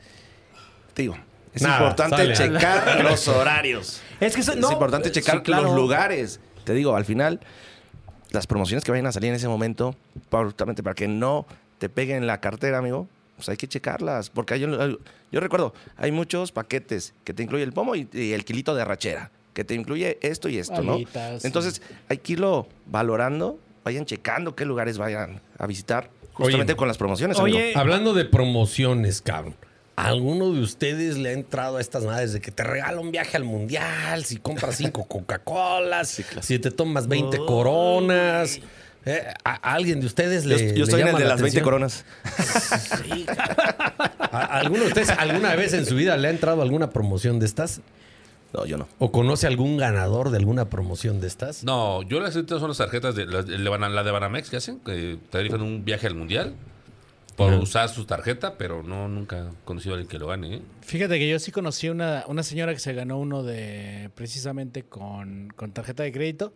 te 0.94 1.04
digo, 1.04 1.18
es 1.54 1.62
Nada, 1.62 1.78
importante 1.80 2.36
sale. 2.36 2.56
checar 2.56 3.04
los 3.04 3.28
horarios. 3.28 4.02
Es 4.20 4.36
que 4.36 4.42
eso- 4.42 4.52
es 4.54 4.58
no, 4.60 4.72
importante 4.72 5.12
checar 5.12 5.38
sí, 5.38 5.42
claro. 5.44 5.64
los 5.64 5.76
lugares. 5.76 6.40
Te 6.64 6.74
digo, 6.74 6.96
al 6.96 7.06
final, 7.06 7.40
las 8.32 8.46
promociones 8.48 8.84
que 8.84 8.92
vayan 8.92 9.08
a 9.08 9.12
salir 9.12 9.30
en 9.30 9.36
ese 9.36 9.48
momento, 9.48 9.96
justamente 10.30 10.84
para 10.84 10.94
que 10.96 11.08
no 11.08 11.46
te 11.80 11.90
peguen 11.90 12.28
la 12.28 12.40
cartera, 12.42 12.78
amigo, 12.78 13.08
pues 13.36 13.50
hay 13.50 13.58
que 13.58 13.68
checarlas. 13.68 14.30
Porque 14.30 14.54
hay, 14.54 14.64
hay- 14.66 14.98
yo 15.32 15.40
recuerdo, 15.40 15.74
hay 15.98 16.12
muchos 16.12 16.52
paquetes 16.52 17.14
que 17.24 17.34
te 17.34 17.42
incluye 17.44 17.64
el 17.64 17.74
pomo 17.74 17.96
y, 17.96 18.08
y 18.14 18.34
el 18.34 18.46
kilito 18.46 18.76
de 18.76 18.82
arrachera, 18.84 19.32
que 19.54 19.64
te 19.64 19.74
incluye 19.74 20.20
esto 20.22 20.50
y 20.50 20.58
esto, 20.58 20.82
¿no? 20.84 20.98
Entonces, 21.44 21.82
hay 22.10 22.18
que 22.20 22.34
irlo 22.34 22.68
valorando, 22.86 23.58
vayan 23.84 24.06
checando 24.06 24.56
qué 24.56 24.66
lugares 24.66 24.98
vayan 24.98 25.42
a 25.58 25.66
visitar, 25.68 26.12
justamente 26.34 26.74
Oye, 26.74 26.78
con 26.78 26.88
las 26.88 26.98
promociones. 26.98 27.40
amigo. 27.40 27.58
Oye, 27.58 27.74
Hablando 27.76 28.14
de 28.14 28.26
promociones, 28.26 29.22
cabrón. 29.22 29.56
¿Alguno 30.08 30.52
de 30.52 30.62
ustedes 30.62 31.18
le 31.18 31.30
ha 31.30 31.34
entrado 31.34 31.78
a 31.78 31.82
estas 31.82 32.04
madres 32.06 32.34
de 32.34 32.42
que 32.42 32.52
te 32.52 32.64
regala 32.64 33.00
un 33.00 33.12
viaje 33.12 33.38
al 33.38 33.44
mundial 33.44 34.24
si 34.26 34.38
compras 34.38 34.76
cinco 34.78 35.04
Coca-Colas, 35.08 36.22
si 36.42 36.60
te 36.60 36.72
tomas 36.72 37.08
20 37.08 37.38
coronas? 37.40 38.60
Eh, 39.06 39.24
¿a, 39.46 39.54
alguien 39.74 40.02
de 40.02 40.06
ustedes 40.08 40.44
Yo, 40.44 40.50
le 40.50 40.76
yo 40.76 40.84
estoy 40.84 41.02
le 41.04 41.10
en 41.10 41.16
el 41.16 41.16
de 41.18 41.24
la 41.24 41.30
las 41.32 41.42
20 41.42 41.60
atención? 41.60 41.64
coronas. 41.64 42.06
¿A- 44.32 44.60
¿Alguno 44.60 44.82
de 44.82 44.88
ustedes 44.88 45.10
alguna 45.10 45.56
vez 45.56 45.74
en 45.74 45.86
su 45.86 45.96
vida 45.96 46.18
le 46.18 46.28
ha 46.28 46.32
entrado 46.32 46.62
alguna 46.62 46.90
promoción 46.92 47.40
de 47.40 47.46
estas? 47.46 47.82
No, 48.54 48.66
yo 48.66 48.78
no. 48.78 48.88
¿O 48.98 49.12
conoce 49.12 49.48
algún 49.48 49.78
ganador 49.78 50.32
de 50.32 50.38
alguna 50.38 50.66
promoción 50.70 51.22
de 51.22 51.28
estas? 51.28 51.64
No, 51.64 52.02
yo 52.04 52.20
las 52.20 52.34
que 52.36 52.44
tengo 52.44 52.60
son 52.60 52.70
las 52.70 52.78
tarjetas 52.80 53.16
de 53.16 53.26
las- 53.26 53.48
la 53.48 54.04
de 54.04 54.12
Banamex 54.12 54.50
que 54.50 54.58
hacen, 54.58 54.80
que 54.80 55.18
te 55.30 55.42
rifan 55.42 55.62
un 55.62 55.86
viaje 55.86 56.08
al 56.08 56.16
mundial 56.16 56.56
por 57.40 57.54
usar 57.54 57.90
su 57.90 58.06
tarjeta, 58.06 58.58
pero 58.58 58.84
no 58.84 59.08
nunca 59.08 59.40
he 59.40 59.66
conocido 59.66 59.94
a 59.94 59.98
alguien 59.98 60.10
que 60.10 60.20
lo 60.20 60.28
gane. 60.28 60.56
¿eh? 60.56 60.62
Fíjate 60.82 61.18
que 61.18 61.30
yo 61.30 61.40
sí 61.40 61.52
conocí 61.52 61.90
una, 61.90 62.26
una 62.28 62.44
señora 62.44 62.74
que 62.74 62.80
se 62.80 62.94
ganó 62.94 63.18
uno 63.18 63.44
de. 63.44 64.12
precisamente 64.14 64.84
con, 64.84 65.50
con 65.56 65.72
tarjeta 65.72 66.04
de 66.04 66.12
crédito 66.12 66.54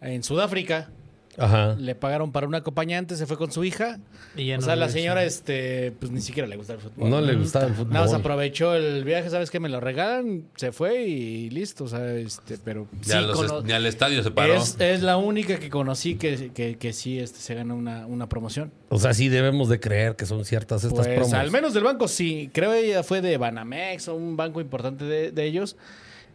en 0.00 0.22
Sudáfrica. 0.22 0.90
Ajá. 1.38 1.74
Le 1.78 1.94
pagaron 1.94 2.32
para 2.32 2.46
un 2.46 2.54
acompañante, 2.54 3.16
se 3.16 3.24
fue 3.26 3.38
con 3.38 3.50
su 3.52 3.62
hija. 3.64 3.98
Y 4.36 4.46
ya 4.46 4.56
o 4.56 4.60
no 4.60 4.64
sea, 4.66 4.76
la 4.76 4.88
señora, 4.88 5.24
este, 5.24 5.92
pues 5.98 6.10
ni 6.10 6.20
siquiera 6.20 6.46
le 6.48 6.56
gusta 6.56 6.74
el 6.74 6.80
fútbol. 6.80 7.08
No 7.08 7.20
le 7.20 7.34
gustaba 7.36 7.66
el 7.66 7.74
fútbol. 7.74 7.92
Nada 7.92 8.06
más 8.06 8.14
aprovechó 8.14 8.74
el 8.74 9.04
viaje, 9.04 9.30
¿sabes 9.30 9.50
qué? 9.50 9.60
Me 9.60 9.68
lo 9.68 9.80
regalan, 9.80 10.44
se 10.56 10.72
fue 10.72 11.04
y 11.04 11.48
listo, 11.50 11.84
o 11.84 11.88
sea, 11.88 12.14
este, 12.16 12.58
pero 12.58 12.88
Ni, 12.92 13.04
sí 13.04 13.12
los 13.20 13.64
al 13.64 13.86
estadio 13.86 14.22
se 14.22 14.30
paró. 14.32 14.54
es, 14.54 14.76
es 14.80 15.02
la 15.02 15.16
única 15.16 15.58
que 15.58 15.70
conocí 15.70 16.16
que, 16.16 16.50
que, 16.52 16.76
que 16.76 16.92
sí 16.92 17.18
este, 17.20 17.38
se 17.38 17.54
ganó 17.54 17.76
una, 17.76 18.06
una 18.06 18.28
promoción. 18.28 18.72
O 18.88 18.98
sea, 18.98 19.14
sí 19.14 19.28
debemos 19.28 19.68
de 19.68 19.78
creer 19.80 20.16
que 20.16 20.26
son 20.26 20.44
ciertas 20.44 20.82
estas 20.84 21.06
Pues 21.06 21.16
promos. 21.16 21.32
al 21.34 21.50
menos 21.52 21.72
del 21.74 21.84
banco 21.84 22.08
sí. 22.08 22.50
Creo 22.52 22.72
ella 22.74 23.02
fue 23.04 23.20
de 23.22 23.36
Banamex 23.38 24.08
o 24.08 24.14
un 24.16 24.36
banco 24.36 24.60
importante 24.60 25.04
de, 25.04 25.30
de 25.30 25.44
ellos. 25.44 25.76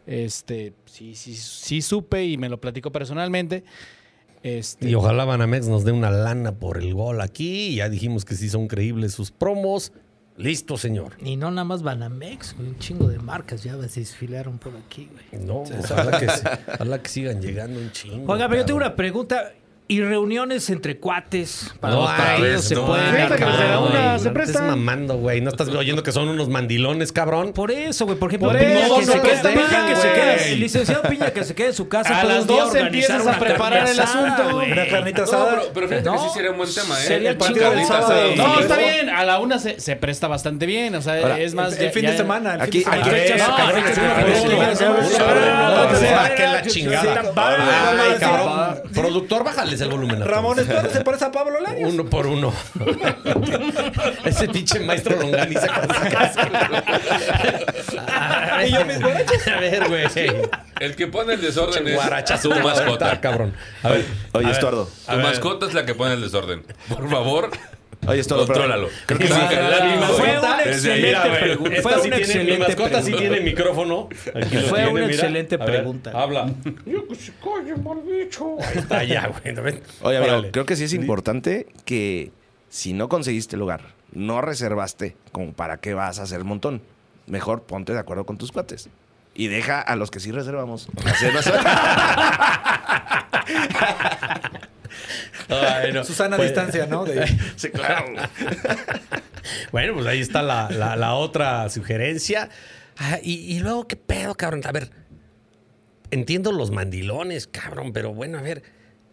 Este, 0.07 0.73
sí, 0.85 1.15
sí, 1.15 1.35
sí 1.35 1.81
supe 1.81 2.23
y 2.25 2.37
me 2.37 2.47
lo 2.49 2.61
platicó 2.61 2.91
personalmente. 2.91 3.63
Este, 4.45 4.87
Y 4.87 4.93
ojalá 4.93 5.25
Banamex 5.25 5.67
nos 5.67 5.85
dé 5.85 5.91
una 5.91 6.11
lana 6.11 6.51
por 6.51 6.77
el 6.77 6.93
gol 6.93 7.19
aquí. 7.21 7.73
Ya 7.73 7.89
dijimos 7.89 8.25
que 8.25 8.35
sí 8.35 8.47
son 8.47 8.67
creíbles 8.67 9.11
sus 9.11 9.31
promos. 9.31 9.91
Listo, 10.37 10.77
señor. 10.77 11.13
Y 11.19 11.35
no 11.35 11.49
nada 11.49 11.63
más 11.63 11.81
Banamex, 11.81 12.55
un 12.59 12.77
chingo 12.77 13.07
de 13.07 13.17
marcas 13.17 13.63
ya 13.63 13.73
se 13.87 14.01
desfilaron 14.01 14.59
por 14.59 14.73
aquí, 14.77 15.09
güey. 15.11 15.43
No, 15.43 15.61
ojalá, 15.61 16.19
que, 16.19 16.27
ojalá 16.75 17.01
que 17.01 17.09
sigan 17.09 17.41
llegando 17.41 17.79
un 17.79 17.91
chingo. 17.91 18.31
Oiga, 18.31 18.47
pero 18.47 18.61
yo 18.61 18.65
tengo 18.67 18.77
una 18.77 18.95
pregunta. 18.95 19.51
¿Y 19.87 20.01
reuniones 20.01 20.67
entre 20.71 20.97
cuates? 20.97 21.71
Para 21.79 21.93
No 21.93 22.01
los 22.01 22.09
hay, 22.09 22.17
partidos 22.17 22.65
se 22.65 22.73
no 22.73 22.87
pueden 22.87 23.05
Fíjate 23.13 23.35
que 23.35 23.43
se 23.43 23.77
una- 23.77 24.17
se 24.19 24.29
presta. 24.31 24.61
mamando, 24.63 25.17
güey. 25.17 25.41
No 25.41 25.51
estás 25.51 25.67
oyendo 25.69 26.01
que 26.01 26.11
son 26.11 26.27
unos 26.27 26.49
mandilones, 26.49 27.11
cabrón. 27.11 27.53
Por 27.53 27.69
eso, 27.69 28.05
güey. 28.05 28.17
Por 28.17 28.29
ejemplo, 28.31 28.49
Por 28.49 28.57
Piña 28.57 28.87
eso, 28.87 28.97
que 28.97 29.05
se 29.05 29.15
no 29.17 29.21
quede, 29.21 29.33
los 29.35 29.43
dejan, 29.43 29.67
Piña 29.67 29.87
que 29.87 29.95
se 29.95 30.09
güey. 30.09 30.19
quede- 30.21 30.51
el 30.53 30.59
licenciado 30.59 31.01
Piña 31.03 31.29
que 31.31 31.43
se 31.43 31.53
quede 31.53 31.67
en 31.67 31.73
su 31.75 31.87
casa. 31.87 32.19
A 32.19 32.23
las 32.23 32.37
el 32.39 32.47
día 32.47 32.63
12 32.63 32.79
organizar 32.79 33.15
empiezas 33.17 33.27
a 33.35 33.39
preparar 33.39 33.87
el 33.87 33.99
asunto. 33.99 34.49
güey. 34.55 34.71
Una 34.71 34.87
carnita 34.87 35.17
No, 35.21 35.23
asada. 35.27 35.49
pero, 35.51 35.61
pero 35.75 35.87
fíjate 35.87 36.05
No. 36.09 36.13
que 36.13 36.19
sí 36.19 36.25
sería 36.33 36.49
un 36.51 36.57
buen 36.57 36.73
tema, 36.73 36.99
¿eh? 36.99 37.03
Sería 37.03 37.29
El 37.29 37.37
partido 37.37 37.71
el 37.71 37.77
de 37.77 37.85
sábado. 37.85 38.35
No, 38.35 38.59
está 38.59 38.77
bien. 38.77 39.09
A 39.11 39.23
la 39.23 39.37
una 39.39 39.59
se, 39.59 39.79
se 39.79 39.95
presta 39.95 40.27
bastante 40.27 40.65
bien. 40.65 40.95
O 40.95 41.01
sea, 41.03 41.13
Ahora, 41.21 41.39
es 41.39 41.53
más. 41.53 41.73
el, 41.73 41.79
el 41.79 41.85
ya- 41.89 41.91
fin 41.93 42.05
de 42.07 42.17
semana. 42.17 42.57
aquí- 42.59 42.83
Ah, 42.87 43.01
que 46.35 46.43
la 46.47 46.61
chingada. 46.63 47.33
cabrón. 48.19 48.81
Productor, 48.93 49.43
bájales 49.43 49.74
el 49.81 49.89
volumen. 49.89 50.21
a 50.21 50.25
Ramón. 50.25 50.59
Estuardo 50.59 50.89
se 50.89 51.01
parece 51.01 51.25
a 51.25 51.31
Pablo 51.31 51.59
Larios. 51.59 51.93
Uno 51.93 52.05
por 52.05 52.27
uno. 52.27 52.53
Ese 54.25 54.47
pinche 54.47 54.79
maestro 54.79 55.19
longaniza 55.19 55.67
casi 55.67 56.09
casi. 56.09 56.39
Y 58.67 58.71
yo 58.71 58.85
mis 58.85 59.01
guarachas. 59.01 59.47
A 59.55 59.59
ver, 59.59 59.87
güey. 59.87 60.05
El 60.79 60.95
que 60.95 61.07
pone 61.07 61.33
el 61.35 61.41
desorden 61.41 61.87
es 61.87 61.95
Guarachazo 61.95 62.49
tu 62.49 62.55
a 62.55 62.59
mascota. 62.63 63.19
cabrón. 63.21 63.53
A 63.83 63.89
ver. 63.89 64.05
Oye, 64.33 64.45
a 64.45 64.47
ver. 64.47 64.51
Estuardo. 64.51 64.89
Tu 65.09 65.15
mascota 65.17 65.65
es 65.67 65.73
la 65.73 65.85
que 65.85 65.95
pone 65.95 66.13
el 66.13 66.21
desorden. 66.21 66.63
Por 66.89 67.09
favor, 67.09 67.49
Oye, 68.07 68.19
Estuardo, 68.19 68.45
pero- 68.45 68.59
contrólalo. 68.59 68.89
Creo 69.05 69.19
que 69.19 69.27
Fue 69.27 70.37
una 70.37 70.63
excelente 70.63 71.29
pregunta. 71.39 71.81
Fue 71.81 72.01
una 72.07 72.17
excelente 72.17 72.57
mascota 72.59 73.01
sí 73.01 73.13
tiene 73.13 73.39
micrófono. 73.41 74.09
Fue 74.69 74.87
una 74.87 75.05
excelente 75.05 75.57
pregunta. 75.57 76.11
habla. 76.13 76.51
Yo 76.85 77.07
que 77.07 77.15
se 77.15 77.31
calle, 77.33 77.75
mal 77.81 77.99
bicho. 78.05 78.57
Ahí 78.59 78.77
está 78.77 79.03
ya, 79.03 79.27
güey. 79.27 79.55
Oye, 80.01 80.17
amigo, 80.17 80.43
creo 80.51 80.65
que 80.65 80.75
sí 80.75 80.83
es 80.85 80.93
importante 80.93 81.67
que 81.85 82.31
si 82.69 82.93
no 82.93 83.09
conseguiste 83.09 83.57
lugar, 83.57 83.81
no 84.11 84.41
reservaste, 84.41 85.15
como 85.31 85.53
para 85.53 85.77
qué 85.77 85.93
vas 85.93 86.19
a 86.19 86.23
hacer 86.23 86.43
montón. 86.43 86.81
Mejor 87.27 87.63
ponte 87.63 87.93
de 87.93 87.99
acuerdo 87.99 88.25
con 88.25 88.37
tus 88.37 88.51
cuates. 88.51 88.89
y 89.33 89.47
deja 89.47 89.81
a 89.81 89.95
los 89.97 90.11
que 90.11 90.19
sí 90.21 90.31
reservamos. 90.31 90.87
Bueno, 95.49 96.03
Susana 96.03 96.37
pues- 96.37 96.49
distancia, 96.49 96.85
¿no? 96.87 97.05
De- 97.05 97.25
Sí, 97.55 97.69
claro. 97.69 98.05
Bueno, 99.71 99.93
pues 99.93 100.07
ahí 100.07 100.19
está 100.21 100.41
la, 100.41 100.69
la- 100.71 100.95
la 100.95 101.13
otra 101.13 101.69
sugerencia. 101.69 102.49
Ah, 102.97 103.19
y, 103.21 103.33
y 103.33 103.59
luego, 103.59 103.87
¿qué 103.87 103.95
pedo, 103.95 104.33
cabrón? 104.35 104.61
A 104.65 104.71
ver, 104.71 104.89
entiendo 106.11 106.51
los 106.51 106.71
mandilones, 106.71 107.45
cabrón, 107.45 107.93
pero 107.93 108.11
bueno, 108.13 108.39
a 108.39 108.41
ver, 108.41 108.63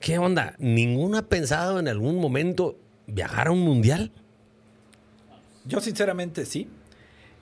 ¿qué 0.00 0.16
onda? 0.18 0.54
¿Ninguno 0.58 1.18
ha 1.18 1.22
pensado 1.28 1.78
en 1.78 1.86
algún 1.88 2.16
momento 2.18 2.78
viajar 3.06 3.48
a 3.48 3.50
un 3.50 3.60
mundial? 3.60 4.10
Yo 5.66 5.80
sinceramente 5.80 6.46
sí. 6.46 6.68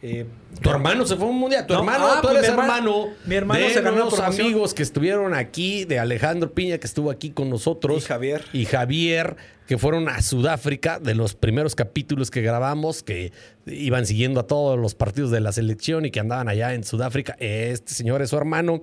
Eh, 0.02 0.24
Tu 0.62 0.70
hermano 0.70 1.04
se 1.06 1.14
fue 1.16 1.26
a 1.26 1.30
un 1.30 1.38
mundial. 1.38 1.66
Tu 1.66 1.74
No, 1.74 1.80
hermano, 1.80 2.06
ah, 2.06 2.18
tú 2.22 2.28
pues 2.28 2.38
eres 2.38 2.50
mi 2.56 2.60
hermano- 2.62 3.06
mi 3.26 3.34
hermano 3.34 3.60
de 3.66 3.70
se 3.70 3.82
ganó 3.82 4.08
promoción. 4.08 4.24
amigos 4.46 4.72
que 4.72 4.82
estuvieron 4.82 5.34
aquí, 5.34 5.84
de 5.84 5.98
Alejandro 5.98 6.52
Piña, 6.54 6.78
que 6.78 6.86
estuvo 6.86 7.10
aquí 7.10 7.30
con 7.30 7.50
nosotros. 7.50 8.02
Y 8.02 8.06
Javier. 8.06 8.44
Y 8.54 8.64
Javier, 8.64 9.36
que 9.66 9.76
fueron 9.76 10.08
a 10.08 10.22
Sudáfrica, 10.22 10.98
de 10.98 11.14
los 11.14 11.34
primeros 11.34 11.74
capítulos 11.74 12.30
que 12.30 12.40
grabamos, 12.40 13.02
que 13.02 13.32
iban 13.66 14.06
siguiendo 14.06 14.40
a 14.40 14.46
todos 14.46 14.78
los 14.78 14.94
partidos 14.94 15.30
de 15.30 15.40
la 15.40 15.52
selección 15.52 16.06
y 16.06 16.10
que 16.10 16.18
andaban 16.20 16.48
allá 16.48 16.72
en 16.72 16.82
Sudáfrica. 16.82 17.36
Este 17.38 17.92
señor 17.92 18.22
es 18.22 18.30
su 18.30 18.36
hermano. 18.38 18.82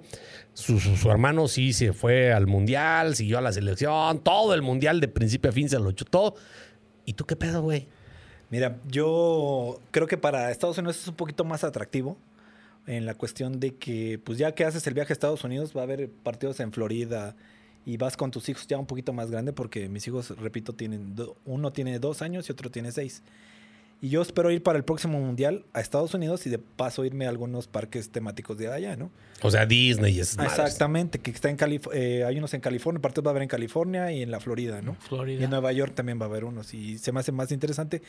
Su, 0.53 0.80
su- 0.80 0.97
su 0.97 1.09
hermano 1.11 1.47
sí 1.47 1.74
se 1.74 1.93
fue 1.93 2.32
al 2.32 2.45
mundial, 2.47 3.15
siguió 3.15 3.39
a 3.39 3.41
la 3.41 3.51
selección, 3.51 4.20
todo 4.24 4.53
el 4.53 4.61
mundial 4.61 4.99
de 5.01 5.07
principio 5.07 5.49
a 5.49 5.53
fin 5.53 5.68
se 5.68 5.80
lo 5.80 5.91
chutó. 5.93 6.36
¿Y 7.05 7.13
tú 7.13 7.26
qué 7.26 7.36
pedo, 7.36 7.61
güey? 7.63 7.88
Mira, 8.49 8.77
yo 8.89 9.79
creo 9.91 10.07
que 10.07 10.17
para 10.17 10.51
Estados 10.51 10.77
Unidos 10.77 10.97
es 11.01 11.07
un 11.07 11.15
poquito 11.15 11.43
más 11.43 11.63
atractivo 11.63 12.17
en 12.85 13.05
la 13.05 13.13
cuestión 13.13 13.59
de 13.59 13.75
que, 13.75 14.19
pues 14.23 14.37
ya 14.37 14.53
que 14.55 14.63
haces 14.63 14.87
el 14.87 14.93
viaje 14.93 15.11
a 15.11 15.15
Estados 15.15 15.43
Unidos, 15.43 15.73
va 15.75 15.81
a 15.81 15.83
haber 15.83 16.09
partidos 16.09 16.59
en 16.61 16.71
Florida 16.71 17.35
y 17.85 17.97
vas 17.97 18.15
con 18.15 18.31
tus 18.31 18.47
hijos 18.47 18.65
ya 18.67 18.77
un 18.77 18.85
poquito 18.85 19.11
más 19.11 19.29
grande, 19.29 19.51
porque 19.51 19.89
mis 19.89 20.07
hijos, 20.07 20.29
repito, 20.37 20.73
tienen 20.73 21.15
do- 21.15 21.35
uno 21.45 21.73
tiene 21.73 21.99
dos 21.99 22.21
años 22.21 22.47
y 22.47 22.51
otro 22.53 22.71
tiene 22.71 22.91
seis. 22.93 23.21
Y 23.99 24.09
yo 24.09 24.21
espero 24.21 24.51
ir 24.51 24.61
para 24.61 24.77
el 24.77 24.83
próximo 24.83 25.19
mundial 25.19 25.65
a 25.73 25.81
Estados 25.81 26.13
Unidos 26.13 26.45
y 26.45 26.51
de 26.51 26.59
paso 26.59 27.03
irme 27.03 27.25
a 27.25 27.29
algunos 27.29 27.67
parques 27.67 28.11
temáticos 28.11 28.55
de 28.57 28.71
allá, 28.71 28.95
¿no? 28.95 29.09
O 29.41 29.49
sea, 29.49 29.65
Disney 29.65 30.15
y 30.15 30.19
esas 30.19 30.37
madres. 30.37 30.53
Exactamente, 30.53 31.19
que 31.19 31.31
está 31.31 31.49
en 31.49 31.55
Calif 31.55 31.87
eh, 31.93 32.23
hay 32.23 32.37
unos 32.37 32.53
en 32.53 32.61
California, 32.61 33.01
partidos 33.01 33.25
va 33.25 33.29
a 33.29 33.33
haber 33.33 33.43
en 33.43 33.49
California 33.49 34.11
y 34.11 34.21
en 34.21 34.29
la 34.29 34.39
Florida, 34.39 34.81
¿no? 34.83 34.95
Florida. 34.95 35.41
Y 35.41 35.43
en 35.43 35.49
Nueva 35.49 35.71
York 35.71 35.95
también 35.95 36.19
va 36.19 36.25
a 36.25 36.29
haber 36.29 36.43
unos 36.43 36.75
y 36.75 36.99
se 36.99 37.11
me 37.11 37.21
hace 37.21 37.31
más 37.31 37.51
interesante 37.51 38.03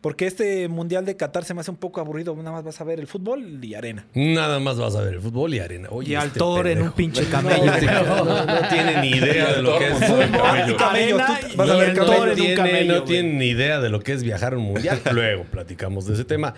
porque 0.00 0.26
este 0.26 0.68
mundial 0.68 1.04
de 1.04 1.16
Qatar 1.16 1.44
se 1.44 1.52
me 1.54 1.60
hace 1.60 1.70
un 1.70 1.76
poco 1.76 2.00
aburrido, 2.00 2.34
nada 2.36 2.52
más 2.52 2.64
vas 2.64 2.80
a 2.80 2.84
ver 2.84 3.00
el 3.00 3.06
fútbol 3.06 3.62
y 3.62 3.74
arena. 3.74 4.06
Nada 4.14 4.58
más 4.58 4.78
vas 4.78 4.96
a 4.96 5.02
ver 5.02 5.14
el 5.14 5.20
fútbol 5.20 5.52
y 5.54 5.58
arena. 5.58 5.88
Oye, 5.90 6.12
Y 6.12 6.14
al 6.14 6.28
este 6.28 6.38
Thor 6.38 6.66
en 6.66 6.74
pendejo. 6.74 6.86
un 6.86 6.92
pinche 6.96 7.24
camello. 7.30 7.64
No, 7.66 8.24
no, 8.24 8.44
no 8.46 8.68
tiene 8.68 9.00
ni 9.02 9.08
idea 9.10 9.52
de 9.54 9.62
lo 9.62 9.78
que 9.78 9.86
es 9.88 9.94
Fútbol 9.98 10.30
camello. 10.30 10.72
y 10.72 10.76
camellos, 10.76 11.20
Arena 11.20 11.40
tú 11.50 11.56
vas 11.56 11.70
a 11.70 11.74
y 11.74 11.78
ver 11.78 11.88
el 11.90 11.96
camellos. 11.96 12.06
Thor 12.16 12.18
No 12.18 12.24
en 12.24 12.30
un 12.30 12.36
tiene, 12.36 12.54
camello, 12.54 12.92
no 12.94 13.00
güey. 13.00 13.04
tiene 13.12 13.32
ni 13.34 13.46
idea 13.48 13.80
de 13.80 13.88
lo 13.90 14.00
que 14.00 14.12
es 14.12 14.22
viajar 14.22 14.54
a 14.54 14.56
un 14.58 14.64
mundial. 14.64 15.00
Luego 15.12 15.44
platicamos 15.44 16.06
de 16.06 16.14
ese 16.14 16.24
tema. 16.24 16.54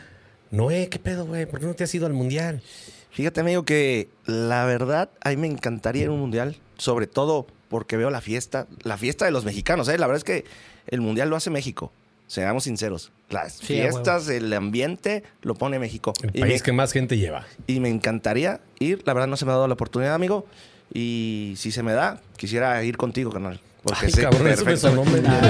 Noé, 0.50 0.88
¿qué 0.88 0.98
pedo, 0.98 1.24
güey? 1.26 1.46
¿Por 1.46 1.60
qué 1.60 1.66
no 1.66 1.74
te 1.74 1.84
has 1.84 1.94
ido 1.94 2.06
al 2.06 2.12
mundial? 2.12 2.62
Fíjate, 3.10 3.40
amigo, 3.40 3.64
que 3.64 4.08
la 4.26 4.64
verdad, 4.66 5.10
a 5.22 5.30
mí 5.30 5.36
me 5.36 5.46
encantaría 5.46 6.02
ir 6.04 6.08
a 6.08 6.12
un 6.12 6.20
mundial, 6.20 6.56
sobre 6.78 7.06
todo 7.06 7.46
porque 7.68 7.96
veo 7.96 8.10
la 8.10 8.20
fiesta, 8.20 8.66
la 8.84 8.96
fiesta 8.98 9.24
de 9.24 9.30
los 9.32 9.44
mexicanos, 9.44 9.88
¿eh? 9.88 9.98
La 9.98 10.06
verdad 10.06 10.18
es 10.18 10.24
que 10.24 10.44
el 10.88 11.00
mundial 11.00 11.28
lo 11.30 11.36
hace 11.36 11.48
México, 11.50 11.90
seamos 12.32 12.64
sinceros. 12.64 13.12
Las 13.28 13.52
Sí, 13.54 13.78
a 13.78 13.82
fiestas, 13.90 14.26
el 14.30 14.50
ambiente, 14.54 15.22
lo 15.42 15.54
pone 15.54 15.78
México. 15.78 16.14
El 16.22 16.30
Y 16.34 16.40
país 16.40 16.54
me, 16.54 16.60
que 16.64 16.72
más 16.72 16.92
gente 16.92 17.18
lleva. 17.18 17.44
y 17.66 17.78
me 17.80 17.90
encantaría 17.90 18.60
ir, 18.78 19.02
la 19.04 19.12
verdad 19.12 19.26
no 19.28 19.36
se 19.36 19.44
me 19.44 19.50
ha 19.52 19.54
dado 19.54 19.68
la 19.68 19.74
oportunidad, 19.74 20.14
amigo, 20.14 20.46
y 20.94 21.52
si 21.58 21.72
se 21.72 21.82
me 21.82 21.92
da, 21.92 22.20
quisiera 22.36 22.82
ir 22.84 22.96
contigo, 22.96 23.30
canal. 23.30 23.60
Porque 23.82 24.06
Ay, 24.06 24.12
sé 24.12 24.22
cabrón, 24.22 24.46
eso 24.48 24.64
me 24.64 24.72
perfecto. 24.72 24.96
sonó 24.96 25.04
medio 25.04 25.28
raro. 25.28 25.48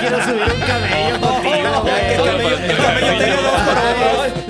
quiero 0.00 0.22
subir 0.22 0.42
un 0.42 0.60
camello 0.60 1.20
contigo. 1.20 1.82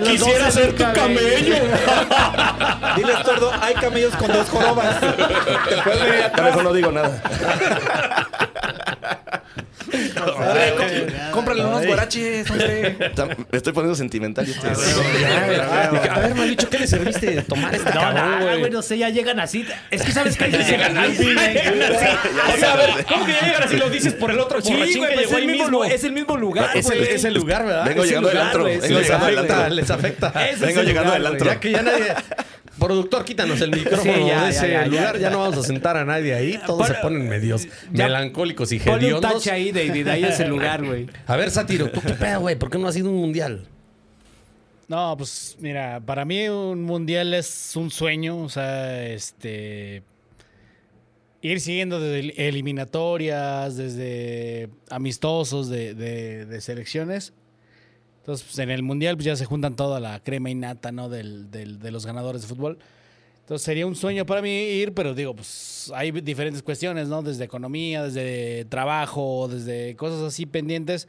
Quisiera 0.05 0.51
ser 0.51 0.75
tu 0.75 0.85
camello. 0.93 1.55
Dile 2.97 3.13
Tordo, 3.25 3.53
hay 3.61 3.75
camellos 3.75 4.15
con 4.17 4.29
dos 4.33 4.49
jorobas. 4.51 5.01
Te 5.01 5.07
puedes 5.83 6.01
venir 6.01 6.19
Ya 6.21 6.27
atrás. 6.27 6.47
mejor 6.47 6.65
no 6.65 6.73
digo 6.73 6.91
nada. 6.93 7.23
Com- 9.83 11.33
Cómprale 11.33 11.65
unos 11.65 11.87
guaraches, 11.87 12.49
hombre. 12.51 12.97
Me 13.51 13.57
estoy 13.59 13.73
poniendo 13.73 13.95
sentimental. 13.97 14.47
estoy- 14.47 14.71
A 16.11 16.19
ver, 16.21 16.35
Malicho, 16.35 16.69
¿qué 16.71 16.79
le 16.79 16.87
serviste 16.87 17.27
de 17.35 17.43
tomar 17.43 17.75
este 17.75 17.91
No, 17.91 18.01
cabrón, 18.01 18.59
güey? 18.59 18.71
no 18.71 18.83
sé, 18.83 18.99
ya 18.99 19.09
llegan 19.11 19.41
así. 19.41 19.67
Es 19.91 20.03
que 20.03 20.13
sabes 20.13 20.37
que 20.37 20.47
ellos 20.47 20.67
llegan 20.69 20.97
así. 20.97 21.27
O 21.35 22.57
sea, 22.59 22.73
a 22.73 22.77
ver, 22.77 23.05
¿cómo 23.09 23.27
que 23.27 23.33
ya 23.33 23.41
llegan 23.47 23.63
así? 23.65 23.77
Lo 23.77 23.91
dices 23.91 24.15
por 24.15 24.31
el 24.31 24.39
otro 24.39 24.61
Sí, 24.61 24.69
güey, 24.75 24.81
pues 24.93 24.95
llegó 24.95 25.07
es 25.21 25.33
el 25.33 25.47
mismo, 25.47 25.65
mismo. 25.65 25.79
lu- 25.79 25.85
es 25.85 26.05
el 26.05 26.13
mismo 26.13 26.37
lugar, 26.37 26.71
Es 26.77 26.89
el, 26.91 26.99
güey. 26.99 27.15
es 27.15 27.25
el 27.25 27.35
lugar, 27.35 27.65
¿verdad? 27.67 27.85
Vengo 27.87 28.03
Es 28.05 28.09
llegando 28.09 28.29
del 28.29 28.39
antro, 28.41 28.65
vengo 28.65 28.81
les 28.81 28.91
llegando 28.91 29.27
del 29.27 29.39
afecta, 29.39 29.57
antro. 29.59 29.75
les 29.75 29.91
afecta. 29.91 30.29
Ese 30.45 30.53
es 30.55 30.61
Vengo 30.61 30.83
llegando 30.83 31.13
del 31.13 31.27
antro. 31.27 31.47
Ya 31.47 31.61
que 31.61 31.71
ya 31.73 31.83
nadie... 31.83 32.15
Productor, 32.87 33.25
quítanos 33.25 33.61
el 33.61 33.71
micrófono 33.71 34.13
Sí, 34.15 34.27
ya, 34.27 34.45
de 34.45 34.51
ese 34.51 34.69
ya, 34.69 34.83
ya. 34.83 34.87
lugar. 34.89 35.19
Ya 35.19 35.31
no 35.31 35.39
vamos 35.41 35.59
a 35.59 35.63
sentar 35.63 35.97
a 35.97 36.05
nadie 36.05 36.35
ahí. 36.35 36.59
Todos 36.67 36.87
Pon- 36.87 36.97
se 36.97 37.03
ponen 37.03 37.29
medios 37.29 37.67
ya- 37.93 38.05
melancólicos 38.07 38.73
y 38.73 38.79
Ponle 38.81 38.99
un 38.99 39.05
hediondos. 39.05 39.33
tache 39.35 39.51
ahí, 39.51 39.73
David. 39.73 40.09
Ahí 40.09 40.25
es 40.25 40.41
el 40.41 40.49
lugar, 40.49 40.85
güey. 40.85 41.07
A 41.27 41.37
ver, 41.37 41.51
Sátiro, 41.51 41.91
¿tú 41.91 42.01
qué 42.01 42.13
pedo, 42.15 42.41
güey? 42.41 42.57
¿Por 42.57 42.71
qué 42.71 42.79
no 42.79 42.89
has 42.89 42.97
ido 42.97 43.09
a 43.09 43.13
un 43.13 43.19
mundial? 43.19 43.67
No, 44.89 45.15
pues 45.17 45.57
mira, 45.61 46.01
para 46.05 46.25
mí 46.25 46.49
un 46.49 46.83
mundial 46.83 47.33
es 47.35 47.77
un 47.77 47.91
sueño, 47.91 48.37
o 48.43 48.49
sea, 48.49 49.07
este 49.07 50.03
ir 51.41 51.61
siguiendo 51.61 51.99
desde 51.99 52.21
el- 52.21 52.35
eliminatorias, 52.37 53.77
desde 53.77 54.69
amistosos 54.91 55.69
de, 55.69 55.95
de- 55.95 56.47
de 56.47 56.61
selecciones. 56.61 57.33
Entonces, 58.23 58.47
pues, 58.47 58.59
en 58.61 58.71
el 58.71 58.83
mundial 58.85 59.17
pues, 59.17 59.25
ya 59.27 59.37
se 59.37 59.45
juntan 59.45 59.75
toda 59.77 59.99
la 60.01 60.21
crema 60.21 60.49
innata, 60.49 60.93
¿no? 60.93 61.09
Del, 61.09 61.51
del- 61.51 61.79
de 61.81 61.91
los 61.91 62.07
ganadores 62.07 62.43
de 62.43 62.49
fútbol. 62.49 62.79
Entonces 63.41 63.65
sería 63.65 63.87
un 63.87 63.97
sueño 63.97 64.25
para 64.25 64.41
mí 64.41 64.51
ir, 64.51 64.95
pero 64.95 65.13
digo, 65.15 65.35
pues 65.35 65.91
hay 65.95 66.13
diferentes 66.13 66.63
cuestiones, 66.63 67.09
¿no? 67.09 67.23
Desde 67.23 67.43
economía, 67.45 68.05
desde 68.05 68.65
trabajo, 68.67 69.49
desde 69.49 69.97
cosas 69.97 70.21
así 70.23 70.47
pendientes 70.47 71.09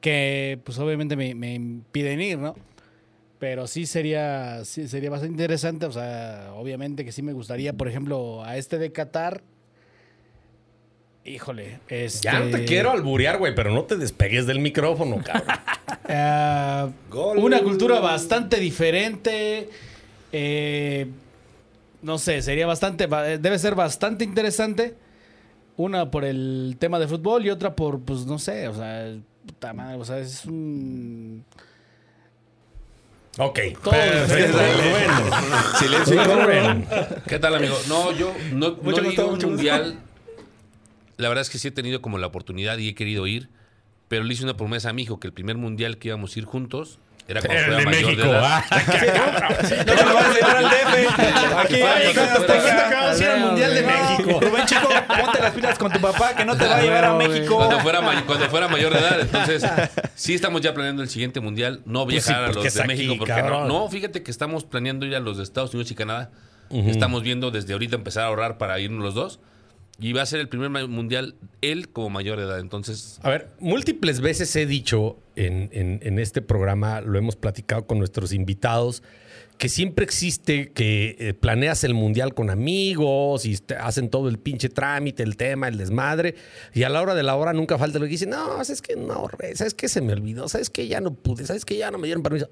que 0.00 0.58
pues 0.64 0.78
obviamente 0.78 1.14
me, 1.16 1.34
me 1.36 1.54
impiden 1.54 2.20
ir, 2.20 2.38
¿no? 2.38 2.54
Pero 3.38 3.68
sí 3.68 3.86
sería, 3.86 4.64
sí 4.64 4.88
sería 4.88 5.10
bastante 5.10 5.32
interesante, 5.34 5.86
o 5.86 5.92
sea, 5.92 6.50
obviamente 6.56 7.04
que 7.04 7.12
sí 7.12 7.22
me 7.22 7.32
gustaría, 7.32 7.72
por 7.72 7.88
ejemplo, 7.88 8.42
a 8.44 8.56
este 8.56 8.78
de 8.78 8.90
Qatar. 8.90 9.42
Híjole, 11.28 11.80
este... 11.88 12.20
Ya 12.22 12.40
no 12.40 12.50
te 12.50 12.64
quiero 12.64 12.90
alburear, 12.90 13.38
güey, 13.38 13.54
pero 13.54 13.70
no 13.70 13.84
te 13.84 13.96
despegues 13.96 14.46
del 14.46 14.60
micrófono, 14.60 15.22
cabrón. 15.22 15.46
Ah, 16.10 16.88
una 17.36 17.60
cultura 17.60 18.00
bastante 18.00 18.58
diferente. 18.58 19.68
eh, 20.32 21.06
no 22.00 22.16
sé, 22.16 22.40
sería 22.40 22.66
bastante, 22.66 23.06
ba- 23.06 23.24
debe 23.24 23.58
ser 23.58 23.74
bastante 23.74 24.24
interesante. 24.24 24.94
Una 25.76 26.10
por 26.10 26.24
el 26.24 26.76
tema 26.78 26.98
de 26.98 27.08
fútbol 27.08 27.44
y 27.44 27.50
otra 27.50 27.76
por, 27.76 28.00
pues 28.00 28.24
no 28.24 28.38
sé, 28.38 28.68
o 28.68 28.74
sea, 28.74 29.14
puta 29.46 29.72
madre, 29.74 29.96
o 29.98 30.04
sea, 30.04 30.18
es 30.18 30.46
un. 30.46 31.44
Ok, 33.38 33.58
Todo 33.82 33.92
perfecto. 33.92 34.58
diferente. 34.58 34.94
Silencio. 35.78 36.22
¿Qué 37.26 37.38
tal, 37.38 37.54
amigo? 37.54 37.76
No, 37.88 38.12
yo 38.12 38.32
no, 38.52 38.70
no 38.70 38.76
Mucho 38.82 39.02
he 39.02 39.04
gusto, 39.04 39.12
ido 39.12 39.22
a 39.22 39.26
un 39.26 39.30
mucho 39.34 39.48
gusto. 39.48 39.62
La 41.18 41.28
verdad 41.28 41.42
es 41.42 41.50
que 41.50 41.58
sí 41.58 41.68
he 41.68 41.72
tenido 41.72 42.00
como 42.00 42.16
la 42.18 42.26
oportunidad 42.28 42.78
y 42.78 42.88
he 42.88 42.94
querido 42.94 43.26
ir, 43.26 43.50
pero 44.08 44.24
le 44.24 44.32
hice 44.32 44.44
una 44.44 44.56
promesa 44.56 44.88
a 44.88 44.92
mi 44.94 45.02
hijo 45.02 45.20
que 45.20 45.26
el 45.26 45.32
primer 45.34 45.56
mundial 45.58 45.98
que 45.98 46.08
íamos 46.08 46.34
a 46.34 46.38
ir 46.38 46.44
juntos 46.46 46.98
era 47.28 47.42
cuando 47.42 47.62
Era 47.62 47.76
de 47.76 47.84
mayor 47.84 48.02
México, 48.06 48.22
de 48.22 48.28
edad. 48.30 48.62
¿ah? 48.70 48.78
No 49.86 49.94
lo 50.08 50.14
vas 50.14 50.24
a 50.26 50.34
llevar 50.34 50.56
al 50.56 50.64
DF. 50.64 51.58
Aquí, 51.58 51.82
acabas 51.82 53.18
de 53.18 53.24
ir 53.24 53.30
al 53.30 53.40
Mundial 53.40 53.74
de 53.74 53.82
México. 53.82 54.40
Rubén, 54.40 54.64
chico, 54.66 54.88
ponte 54.88 55.40
las 55.40 55.52
pilas 55.52 55.78
con 55.78 55.92
tu 55.92 56.00
papá 56.00 56.34
que 56.34 56.44
no 56.44 56.56
te 56.56 56.66
va 56.66 56.76
a 56.76 56.82
llevar 56.82 57.04
a 57.04 57.14
México. 57.14 57.56
Cuando 57.56 57.80
fuera, 57.80 58.00
may- 58.00 58.22
cuando 58.22 58.48
fuera 58.48 58.68
mayor 58.68 58.92
de 58.94 58.98
edad. 59.00 59.20
Entonces, 59.20 59.62
sí 60.14 60.34
estamos 60.34 60.60
ya 60.62 60.72
planeando 60.72 61.02
el 61.02 61.08
siguiente 61.08 61.40
mundial. 61.40 61.82
No 61.84 62.04
Pues 62.04 62.24
sí, 62.24 62.30
viajar 62.30 62.44
a 62.50 62.52
los 62.52 62.62
de 62.74 62.80
aquí, 62.80 62.88
México 62.88 63.14
porque 63.18 63.32
cabrón. 63.34 63.68
no. 63.68 63.80
No, 63.84 63.88
fíjate 63.90 64.22
que 64.22 64.30
estamos 64.30 64.64
planeando 64.64 65.04
ir 65.04 65.14
a 65.14 65.20
los 65.20 65.36
de 65.36 65.42
Estados 65.42 65.74
Unidos 65.74 65.90
y 65.90 65.94
Canadá. 65.94 66.30
Estamos 66.70 67.22
viendo 67.22 67.50
desde 67.50 67.72
ahorita 67.72 67.96
empezar 67.96 68.24
a 68.24 68.26
ahorrar 68.28 68.58
para 68.58 68.78
irnos 68.80 69.02
los 69.02 69.14
dos. 69.14 69.40
Y 70.00 70.12
va 70.12 70.22
a 70.22 70.26
ser 70.26 70.38
el 70.38 70.48
primer 70.48 70.70
mundial 70.88 71.34
él 71.60 71.88
como 71.88 72.08
mayor 72.08 72.38
de 72.38 72.44
edad. 72.44 72.60
Entonces, 72.60 73.18
A 73.22 73.30
ver, 73.30 73.50
múltiples 73.58 74.20
veces 74.20 74.54
he 74.54 74.64
dicho 74.64 75.18
en, 75.34 76.18
este 76.18 76.40
programa, 76.40 77.00
lo 77.00 77.18
hemos 77.18 77.34
platicado 77.34 77.86
con 77.86 77.98
nuestros 77.98 78.32
invitados, 78.32 79.02
que 79.56 79.68
siempre 79.68 80.04
existe 80.04 80.70
que 80.70 81.16
eh, 81.18 81.34
planeas 81.34 81.82
el 81.82 81.94
mundial 81.94 82.32
con 82.32 82.48
amigos 82.48 83.44
y 83.44 83.58
hacen 83.80 84.08
todo 84.08 84.28
el 84.28 84.38
pinche 84.38 84.68
trámite, 84.68 85.24
el 85.24 85.36
tema, 85.36 85.66
el 85.66 85.78
desmadre, 85.78 86.36
y 86.74 86.84
a 86.84 86.88
la 86.88 87.02
hora 87.02 87.16
de 87.16 87.24
la 87.24 87.34
hora 87.34 87.52
nunca 87.52 87.76
falta 87.76 87.98
lo 87.98 88.04
que 88.04 88.12
dicen, 88.12 88.30
no, 88.30 88.64
sabes 88.64 88.82
que 88.82 88.94
no, 88.94 89.28
sabes 89.54 89.74
que 89.74 89.88
se 89.88 90.00
me 90.00 90.12
olvidó, 90.12 90.48
sabes 90.48 90.70
que 90.70 90.86
ya 90.86 91.00
no 91.00 91.12
pude, 91.12 91.44
sabes 91.44 91.64
que 91.64 91.76
ya 91.76 91.90
no 91.90 91.98
me 91.98 92.06
dieron 92.06 92.22
permiso. 92.22 92.48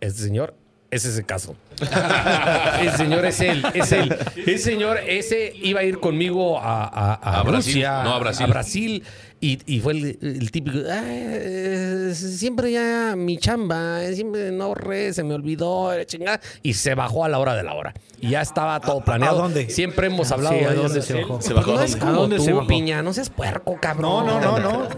Este 0.00 0.22
señor 0.22 0.54
es 0.90 1.04
ese 1.04 1.24
caso. 1.24 1.54
ese 2.82 2.96
señor 2.96 3.24
es 3.24 3.40
él, 3.40 3.64
es 3.74 3.92
él. 3.92 4.16
Ese 4.36 4.58
señor, 4.58 4.98
ese 5.06 5.52
iba 5.62 5.80
a 5.80 5.84
ir 5.84 5.98
conmigo 6.00 6.58
a, 6.58 6.84
a, 6.84 7.14
a 7.14 7.40
A 7.40 7.42
Brasil, 7.42 7.74
Rusia, 7.74 8.02
no, 8.04 8.14
a 8.14 8.18
Brasil. 8.18 8.46
Brasil, 8.48 9.04
y, 9.40 9.58
y 9.66 9.80
fue 9.80 9.92
el, 9.94 10.18
el 10.20 10.50
típico, 10.50 10.78
"Ah, 10.90 11.02
eh, 11.06 12.12
siempre 12.14 12.72
ya 12.72 13.14
mi 13.16 13.38
chamba, 13.38 14.04
eh, 14.04 14.14
siempre 14.14 14.50
no 14.50 14.64
ahorré, 14.64 15.12
se 15.14 15.22
me 15.22 15.32
olvidó, 15.34 15.92
chingada, 16.04 16.40
y 16.62 16.74
se 16.74 16.94
bajó 16.94 17.24
a 17.24 17.28
la 17.28 17.38
hora 17.38 17.54
de 17.54 17.62
la 17.62 17.74
hora. 17.74 17.94
Y 18.20 18.30
ya 18.30 18.42
estaba 18.42 18.78
todo 18.80 19.00
planeado. 19.02 19.38
a 19.38 19.42
dónde? 19.44 19.70
Siempre 19.70 20.08
hemos 20.08 20.30
hablado 20.30 20.58
Sí, 20.58 20.64
¿a 20.64 20.70
de 20.70 20.76
dónde 20.76 21.00
se 21.02 21.14
bajó? 21.14 21.40
Se 21.40 21.54
bajó 21.54 21.72
no 21.72 21.78
a 21.78 21.84
es 21.84 21.92
dónde? 21.92 22.04
como 22.06 22.12
¿A 22.12 22.20
dónde 22.20 22.36
tú, 22.36 22.44
se 22.44 22.52
bajó? 22.52 22.66
piña, 22.66 23.02
no 23.02 23.12
seas 23.14 23.30
puerco, 23.30 23.78
cabrón. 23.80 24.26
No, 24.26 24.40
no, 24.40 24.58
no, 24.58 24.82
no. 24.82 24.88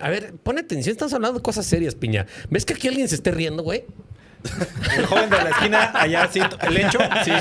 A 0.00 0.08
ver, 0.10 0.34
pon 0.42 0.58
atención, 0.58 0.92
estamos 0.92 1.12
hablando 1.12 1.38
de 1.38 1.42
cosas 1.42 1.64
serias, 1.66 1.94
piña. 1.94 2.26
¿Ves 2.50 2.64
que 2.64 2.74
aquí 2.74 2.88
alguien 2.88 3.08
se 3.08 3.14
esté 3.16 3.30
riendo, 3.30 3.62
güey? 3.62 3.84
El 4.96 5.06
joven 5.06 5.30
de 5.30 5.36
la 5.36 5.50
esquina, 5.50 5.92
allá, 5.94 6.28
sí, 6.30 6.40
el 6.62 6.76
hecho. 6.76 6.98
Sí. 7.24 7.32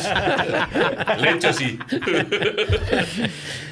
Lencho 1.20 1.54
sí. 1.54 1.80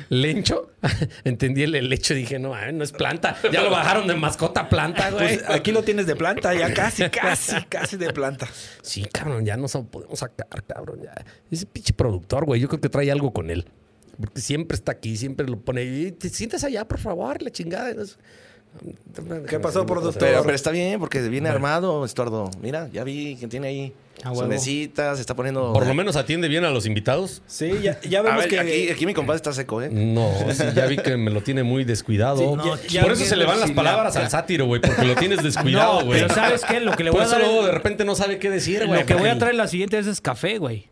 ¿Lencho? 0.09 0.71
Entendí 1.23 1.63
el 1.63 1.89
lecho 1.89 2.13
y 2.13 2.17
dije, 2.17 2.39
no, 2.39 2.55
no 2.71 2.83
es 2.83 2.91
planta. 2.91 3.37
Ya 3.51 3.61
lo 3.61 3.69
bajaron 3.69 4.07
de 4.07 4.15
mascota 4.15 4.61
a 4.61 4.69
planta, 4.69 5.09
güey. 5.11 5.39
Pues 5.39 5.49
aquí 5.49 5.71
lo 5.71 5.83
tienes 5.83 6.07
de 6.07 6.15
planta, 6.15 6.53
ya 6.53 6.73
casi, 6.73 7.09
casi, 7.09 7.55
casi 7.65 7.97
de 7.97 8.11
planta. 8.13 8.47
Sí, 8.81 9.05
cabrón, 9.11 9.45
ya 9.45 9.57
no 9.57 9.67
podemos 9.67 10.19
sacar, 10.19 10.63
cabrón. 10.67 11.01
Ya. 11.03 11.13
Ese 11.51 11.65
pinche 11.65 11.93
productor, 11.93 12.45
güey, 12.45 12.61
yo 12.61 12.67
creo 12.67 12.81
que 12.81 12.89
trae 12.89 13.11
algo 13.11 13.33
con 13.33 13.49
él. 13.49 13.65
Porque 14.19 14.39
siempre 14.39 14.75
está 14.75 14.93
aquí, 14.93 15.17
siempre 15.17 15.47
lo 15.47 15.59
pone. 15.59 15.83
Y 15.83 16.11
te 16.11 16.29
sientas 16.29 16.63
allá, 16.63 16.87
por 16.87 16.99
favor, 16.99 17.41
la 17.41 17.49
chingada. 17.49 17.91
¿Qué 19.47 19.59
pasó, 19.59 19.85
productor? 19.85 20.19
Pero, 20.19 20.43
pero 20.43 20.55
está 20.55 20.71
bien, 20.71 20.99
porque 20.99 21.21
viene 21.21 21.49
armado, 21.49 22.03
Estuardo. 22.05 22.49
Mira, 22.61 22.89
ya 22.91 23.03
vi 23.03 23.35
que 23.37 23.47
tiene 23.47 23.67
ahí 23.67 23.93
A 24.23 24.29
sus 24.29 24.39
huevo. 24.39 24.49
mesitas, 24.49 25.17
se 25.17 25.21
está 25.21 25.33
poniendo... 25.35 25.71
Por 25.73 25.87
lo 25.87 25.93
menos 25.93 26.15
atiende 26.17 26.47
bien 26.47 26.65
a 26.65 26.69
los 26.69 26.85
invitados. 26.85 27.41
Sí, 27.47 27.71
ya, 27.81 27.99
ya 28.01 28.19
A 28.19 28.23
vemos 28.23 28.39
ver, 28.41 28.49
que. 28.49 28.59
aquí, 28.59 28.89
aquí 28.89 29.05
mi 29.05 29.13
compadre 29.13 29.37
está 29.37 29.53
seco, 29.53 29.81
¿eh? 29.81 29.89
No, 29.89 30.29
sí, 30.51 30.63
ya 30.75 30.85
vi 30.87 30.97
que 30.97 31.15
me 31.17 31.31
lo 31.31 31.41
tiene 31.41 31.63
muy 31.63 31.83
descuidado. 31.85 32.37
Sí, 32.37 32.45
no, 32.55 32.77
ya- 32.87 33.01
Por 33.03 33.13
eso 33.13 33.23
se 33.25 33.35
le 33.37 33.45
van 33.45 33.59
las 33.61 33.71
palabras 33.71 34.15
la- 34.15 34.21
al 34.21 34.29
sátiro, 34.29 34.65
güey, 34.65 34.81
porque 34.81 35.05
lo 35.05 35.15
tienes 35.15 35.41
descuidado, 35.43 36.01
No, 36.01 36.05
güey. 36.07 36.21
pero 36.21 36.33
¿sabes 36.33 36.63
qué? 36.65 36.79
Lo 36.81 36.91
que 36.95 37.03
le 37.05 37.11
voy 37.11 37.19
Por 37.19 37.23
a 37.23 37.25
eso 37.27 37.35
dar 37.39 37.41
luego 37.45 37.61
es- 37.61 37.65
de 37.67 37.71
repente 37.71 38.03
no 38.05 38.15
sabe 38.15 38.37
qué 38.39 38.49
decir, 38.49 38.85
güey. 38.85 38.99
Lo 38.99 39.05
que 39.05 39.13
voy 39.15 39.29
a 39.29 39.37
traer 39.37 39.55
la 39.55 39.67
siguiente 39.67 39.97
vez 39.97 40.07
es 40.07 40.19
café, 40.21 40.57
güey. 40.57 40.87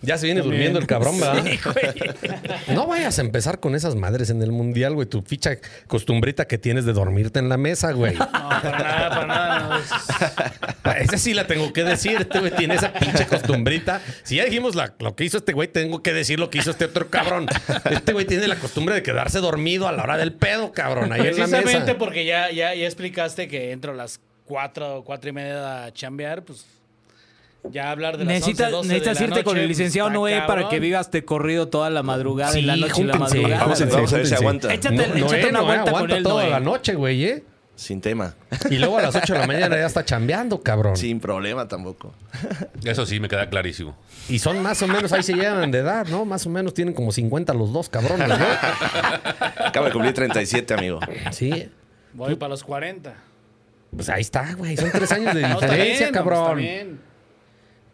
Ya 0.00 0.16
se 0.16 0.26
viene 0.26 0.42
durmiendo 0.42 0.78
el 0.78 0.86
cabrón, 0.86 1.18
¿verdad? 1.18 1.44
No 2.68 2.86
vayas 2.86 3.18
a 3.18 3.22
empezar 3.22 3.58
con 3.60 3.74
esas 3.74 3.96
madres 3.96 4.30
en 4.30 4.42
el 4.42 4.52
mundial, 4.52 4.94
güey. 4.94 5.08
Tu 5.08 5.22
ficha 5.22 5.58
costumbrita 5.86 6.46
que 6.46 6.56
tienes 6.58 6.84
de 6.84 6.92
dormirte 6.92 7.38
en 7.40 7.48
la 7.48 7.56
mesa, 7.56 7.90
güey. 7.92 8.14
No, 8.14 8.28
para 8.30 8.78
nada, 8.78 9.08
para 9.10 9.26
nada. 9.26 9.80
no. 10.84 10.92
Esa 10.98 11.18
sí 11.18 11.34
la 11.34 11.46
tengo 11.46 11.72
que 11.72 11.82
decir. 11.84 12.16
Este 12.20 12.38
güey 12.40 12.54
tiene 12.56 12.74
esa 12.76 12.92
pinche 12.92 13.26
costumbrita. 13.26 14.00
Si 14.22 14.36
ya 14.36 14.44
dijimos 14.44 14.74
la- 14.74 14.94
lo 15.00 15.14
que 15.16 15.24
hizo 15.24 15.38
este 15.38 15.52
güey, 15.52 15.68
tengo 15.68 16.02
que 16.02 16.12
decir 16.12 16.38
lo 16.38 16.48
que 16.50 16.58
hizo 16.58 16.70
este 16.70 16.86
otro 16.86 17.08
cabrón. 17.08 17.46
Este 17.90 18.12
güey 18.12 18.24
tiene 18.26 18.46
la 18.48 18.56
costumbre 18.56 18.94
de 18.94 19.02
quedarse 19.02 19.38
dormido 19.40 19.86
a 19.88 19.92
la 19.92 20.02
hora 20.04 20.16
del 20.16 20.32
pedo, 20.32 20.72
cabrón. 20.72 21.12
Ahí 21.12 21.20
en 21.20 21.26
la 21.26 21.32
Precisamente 21.46 21.80
mesa. 21.80 21.98
porque 21.98 22.24
ya, 22.24 22.50
ya, 22.50 22.74
ya 22.74 22.86
explicaste 22.86 23.48
que 23.48 23.72
entro 23.72 23.92
a 23.92 23.94
las 23.96 24.20
4 24.46 24.98
o 24.98 25.04
4 25.04 25.30
y 25.30 25.32
media 25.32 25.84
a 25.84 25.92
chambear, 25.92 26.42
pues 26.42 26.64
ya 27.70 27.90
hablar 27.90 28.16
de 28.18 28.24
las 28.24 28.34
Necesitas, 28.34 28.72
11, 28.72 28.76
12 28.76 28.88
necesitas 28.88 29.18
de 29.18 29.20
la 29.20 29.28
irte 29.28 29.44
con 29.44 29.54
noche, 29.54 29.62
el 29.62 29.68
pues, 29.68 29.78
licenciado 29.78 30.10
Noé 30.10 30.42
para 30.46 30.68
que 30.68 30.80
vivas 30.80 31.10
de 31.10 31.24
corrido 31.24 31.68
toda 31.68 31.90
la 31.90 32.02
madrugada 32.02 32.52
Sí, 32.52 32.60
y 32.60 32.62
la 32.62 32.76
noche 32.76 33.02
y 33.02 33.04
la 33.04 33.18
madrugada. 33.18 33.58
Vamos 33.64 33.80
vamos 33.88 34.12
a 34.12 34.16
ver 34.16 34.26
si 34.26 34.34
aguanta. 34.34 34.72
Échate, 34.72 34.96
No, 34.96 35.02
échate 35.04 35.20
Noé, 35.20 35.48
una 35.50 35.60
Noé 35.60 35.66
vuelta 35.66 35.84
con 35.84 35.94
aguanta 35.94 36.16
él, 36.16 36.22
toda 36.22 36.42
Noé. 36.42 36.50
la 36.50 36.60
noche, 36.60 36.94
güey, 36.94 37.24
¿eh? 37.24 37.44
Sin 37.76 38.00
tema. 38.00 38.34
Y 38.70 38.78
luego 38.78 38.98
a 38.98 39.02
las 39.02 39.14
8 39.14 39.34
de 39.34 39.38
la 39.38 39.46
mañana 39.46 39.76
ya 39.76 39.86
está 39.86 40.04
chambeando, 40.04 40.60
cabrón. 40.62 40.96
Sin 40.96 41.20
problema 41.20 41.68
tampoco. 41.68 42.12
Eso 42.82 43.06
sí, 43.06 43.20
me 43.20 43.28
queda 43.28 43.48
clarísimo. 43.48 43.96
Y 44.28 44.40
son 44.40 44.60
más 44.62 44.82
o 44.82 44.88
menos, 44.88 45.12
ahí 45.12 45.22
se 45.22 45.34
llevan 45.34 45.70
de 45.70 45.78
edad, 45.78 46.04
¿no? 46.08 46.24
Más 46.24 46.44
o 46.46 46.50
menos 46.50 46.74
tienen 46.74 46.92
como 46.92 47.12
50 47.12 47.54
los 47.54 47.72
dos 47.72 47.88
cabrones, 47.88 48.28
¿no? 48.28 48.34
Acaba 49.64 49.86
de 49.86 49.92
cumplir 49.92 50.12
37, 50.12 50.74
amigo. 50.74 50.98
Sí. 51.30 51.68
Voy 52.14 52.34
para 52.34 52.50
los 52.50 52.64
40. 52.64 53.14
Pues 53.94 54.08
ahí 54.08 54.22
está, 54.22 54.54
güey. 54.54 54.76
Son 54.76 54.90
tres 54.90 55.12
años 55.12 55.34
de 55.34 55.42
No, 55.42 55.48
está 55.54 55.66
diferencia, 55.66 56.06
bien, 56.10 56.14
no, 56.14 56.24
pues, 56.24 56.36
cabrón. 56.36 56.58
está 56.60 56.72
bien. 56.74 57.00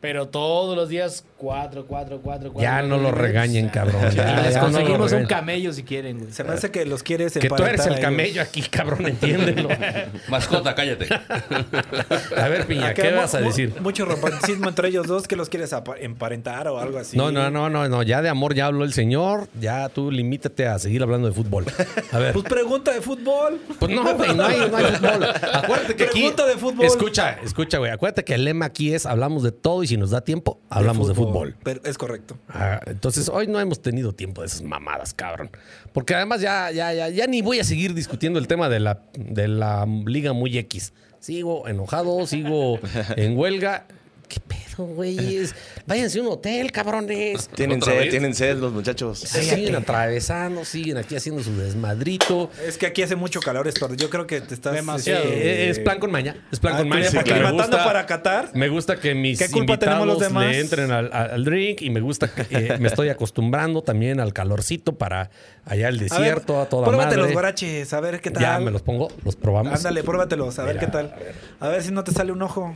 Pero 0.04 0.28
todos 0.28 0.76
los 0.76 0.90
días 0.90 1.24
4, 1.44 1.84
4, 1.86 2.20
4, 2.22 2.52
4. 2.54 2.62
Ya 2.62 2.80
no 2.80 2.96
lo 2.96 3.10
regañen, 3.12 3.68
cabrón. 3.68 4.02
Ya, 4.14 4.42
Les 4.42 4.54
ya 4.54 4.60
no 4.62 4.68
lo 4.68 4.72
conseguimos 4.72 5.12
un 5.12 5.26
camello 5.26 5.72
si 5.72 5.82
quieren, 5.82 6.20
güey. 6.20 6.32
Se 6.32 6.42
me 6.44 6.54
hace 6.54 6.70
que 6.70 6.86
los 6.86 7.02
quieres 7.02 7.34
Que 7.34 7.48
tú 7.48 7.62
eres 7.62 7.84
el 7.86 8.00
camello 8.00 8.40
aquí, 8.40 8.62
cabrón, 8.62 9.06
entiéndelo. 9.06 9.68
Mascota, 10.28 10.74
cállate. 10.74 11.06
A 12.36 12.48
ver, 12.48 12.66
Piña, 12.66 12.88
Acá 12.88 13.02
¿qué 13.02 13.10
vas 13.10 13.34
a 13.34 13.40
decir? 13.40 13.74
Mucho 13.80 14.06
romanticismo 14.06 14.68
entre 14.68 14.88
ellos 14.88 15.06
dos, 15.06 15.28
que 15.28 15.36
los 15.36 15.48
quieres 15.50 15.74
emparentar 16.00 16.68
o 16.68 16.78
algo 16.78 16.98
así. 16.98 17.16
No, 17.16 17.30
no, 17.30 17.50
no, 17.50 17.68
no, 17.68 17.88
no. 17.88 18.02
Ya 18.02 18.22
de 18.22 18.30
amor 18.30 18.54
ya 18.54 18.66
habló 18.66 18.84
el 18.84 18.94
señor. 18.94 19.48
Ya 19.60 19.88
tú 19.90 20.10
limítate 20.10 20.66
a 20.66 20.78
seguir 20.78 21.02
hablando 21.02 21.28
de 21.28 21.34
fútbol. 21.34 21.66
A 22.12 22.18
ver. 22.18 22.32
Pues 22.32 22.44
pregunta 22.44 22.92
de 22.92 23.02
fútbol. 23.02 23.60
Pues 23.78 23.92
no, 23.92 24.14
güey, 24.14 24.34
no 24.34 24.44
hay, 24.46 24.70
no 24.70 24.76
hay 24.76 24.84
fútbol. 24.84 25.24
Acuérdate 25.52 25.96
que 25.96 26.04
aquí. 26.04 26.20
Pregunta 26.20 26.46
de 26.46 26.56
fútbol. 26.56 26.86
Escucha, 26.86 27.38
escucha, 27.42 27.78
güey. 27.78 27.90
Acuérdate 27.90 28.24
que 28.24 28.34
el 28.34 28.44
lema 28.44 28.66
aquí 28.66 28.94
es 28.94 29.04
hablamos 29.06 29.42
de 29.42 29.52
todo 29.52 29.82
y 29.82 29.88
si 29.88 29.96
nos 29.96 30.10
da 30.10 30.22
tiempo, 30.22 30.60
hablamos 30.70 31.08
de 31.08 31.14
fútbol. 31.14 31.33
Pero 31.62 31.80
es 31.84 31.98
correcto. 31.98 32.38
Ah, 32.48 32.80
entonces, 32.86 33.28
hoy 33.28 33.46
no 33.46 33.60
hemos 33.60 33.80
tenido 33.80 34.12
tiempo 34.12 34.40
de 34.42 34.48
esas 34.48 34.62
mamadas, 34.62 35.14
cabrón. 35.14 35.50
Porque 35.92 36.14
además 36.14 36.40
ya, 36.40 36.70
ya, 36.70 36.92
ya, 36.92 37.08
ya 37.08 37.26
ni 37.26 37.42
voy 37.42 37.60
a 37.60 37.64
seguir 37.64 37.94
discutiendo 37.94 38.38
el 38.38 38.46
tema 38.46 38.68
de 38.68 38.80
la, 38.80 39.02
de 39.14 39.48
la 39.48 39.86
Liga 40.06 40.32
Muy 40.32 40.56
X. 40.58 40.92
Sigo 41.20 41.68
enojado, 41.68 42.26
sigo 42.26 42.78
en 43.16 43.36
huelga. 43.38 43.86
¿Qué 44.28 44.40
pedo, 44.40 44.73
güeyes? 44.76 45.54
Váyanse 45.86 46.18
a 46.18 46.22
un 46.22 46.28
hotel, 46.28 46.72
cabrones. 46.72 47.48
Tienen 47.54 47.78
¿Otra 47.78 47.92
sed, 47.92 48.00
vez? 48.00 48.10
tienen 48.10 48.34
sed 48.34 48.56
los 48.58 48.72
muchachos. 48.72 49.18
Siguen 49.20 49.74
atravesando, 49.76 50.64
siguen 50.64 50.98
aquí 50.98 51.16
haciendo 51.16 51.42
su 51.42 51.56
desmadrito. 51.56 52.50
Es 52.66 52.78
que 52.78 52.86
aquí 52.86 53.02
hace 53.02 53.16
mucho 53.16 53.40
calor, 53.40 53.68
Estuardo. 53.68 53.96
Yo 53.96 54.10
creo 54.10 54.26
que 54.26 54.40
te 54.40 54.54
estás... 54.54 54.74
Demasiado. 54.74 55.24
Eh, 55.24 55.68
este, 55.68 55.70
es 55.70 55.78
plan 55.80 55.98
con 55.98 56.10
maña. 56.10 56.36
Es 56.50 56.60
plan 56.60 56.74
ah, 56.74 56.78
con 56.78 56.88
maña 56.88 57.10
sí, 57.10 57.16
porque 57.16 57.32
me 57.32 57.40
aclimatando 57.40 57.76
gusta, 57.76 57.84
para 57.84 58.06
Qatar. 58.06 58.50
me 58.54 58.68
gusta 58.68 58.96
que 58.96 59.14
mis 59.14 59.38
¿Qué 59.38 59.50
culpa 59.50 59.78
tenemos 59.78 60.06
los 60.06 60.16
invitados 60.16 60.32
demás? 60.32 60.52
le 60.52 60.60
entren 60.60 60.90
al, 60.90 61.44
drink 61.44 61.82
y 61.82 61.90
me 61.90 62.00
gusta 62.00 62.28
que 62.28 62.46
eh, 62.50 62.78
me 62.78 62.88
estoy 62.88 63.08
acostumbrando 63.08 63.82
también 63.82 64.20
al 64.20 64.32
calorcito 64.32 64.96
para 64.96 65.30
allá 65.64 65.88
el 65.88 65.96
A 65.96 66.00
ver, 66.00 66.10
desierto, 66.10 66.60
a 66.60 66.68
toda 66.68 66.86
Pruébate 66.86 67.16
madre. 67.16 67.22
los 67.22 67.32
guaraches, 67.32 67.92
a 67.92 68.00
ver 68.00 68.20
qué 68.20 68.30
tal. 68.30 68.42
Ya 68.42 68.58
me 68.58 68.70
los 68.70 68.82
pongo, 68.82 69.08
los 69.24 69.36
probamos. 69.36 69.72
Ándale, 69.74 70.02
pruébatelos, 70.02 70.58
a 70.58 70.64
ver 70.64 70.74
Mira, 70.76 70.86
qué 70.86 70.92
tal. 70.92 71.14
A 71.60 71.68
ver. 71.68 71.82
si 71.82 71.92
no 71.92 72.04
te 72.04 72.12
sale 72.12 72.32
un 72.32 72.42
ojo 72.42 72.74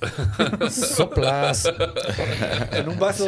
En 2.72 2.88
un 2.88 2.98
vaso. 2.98 3.26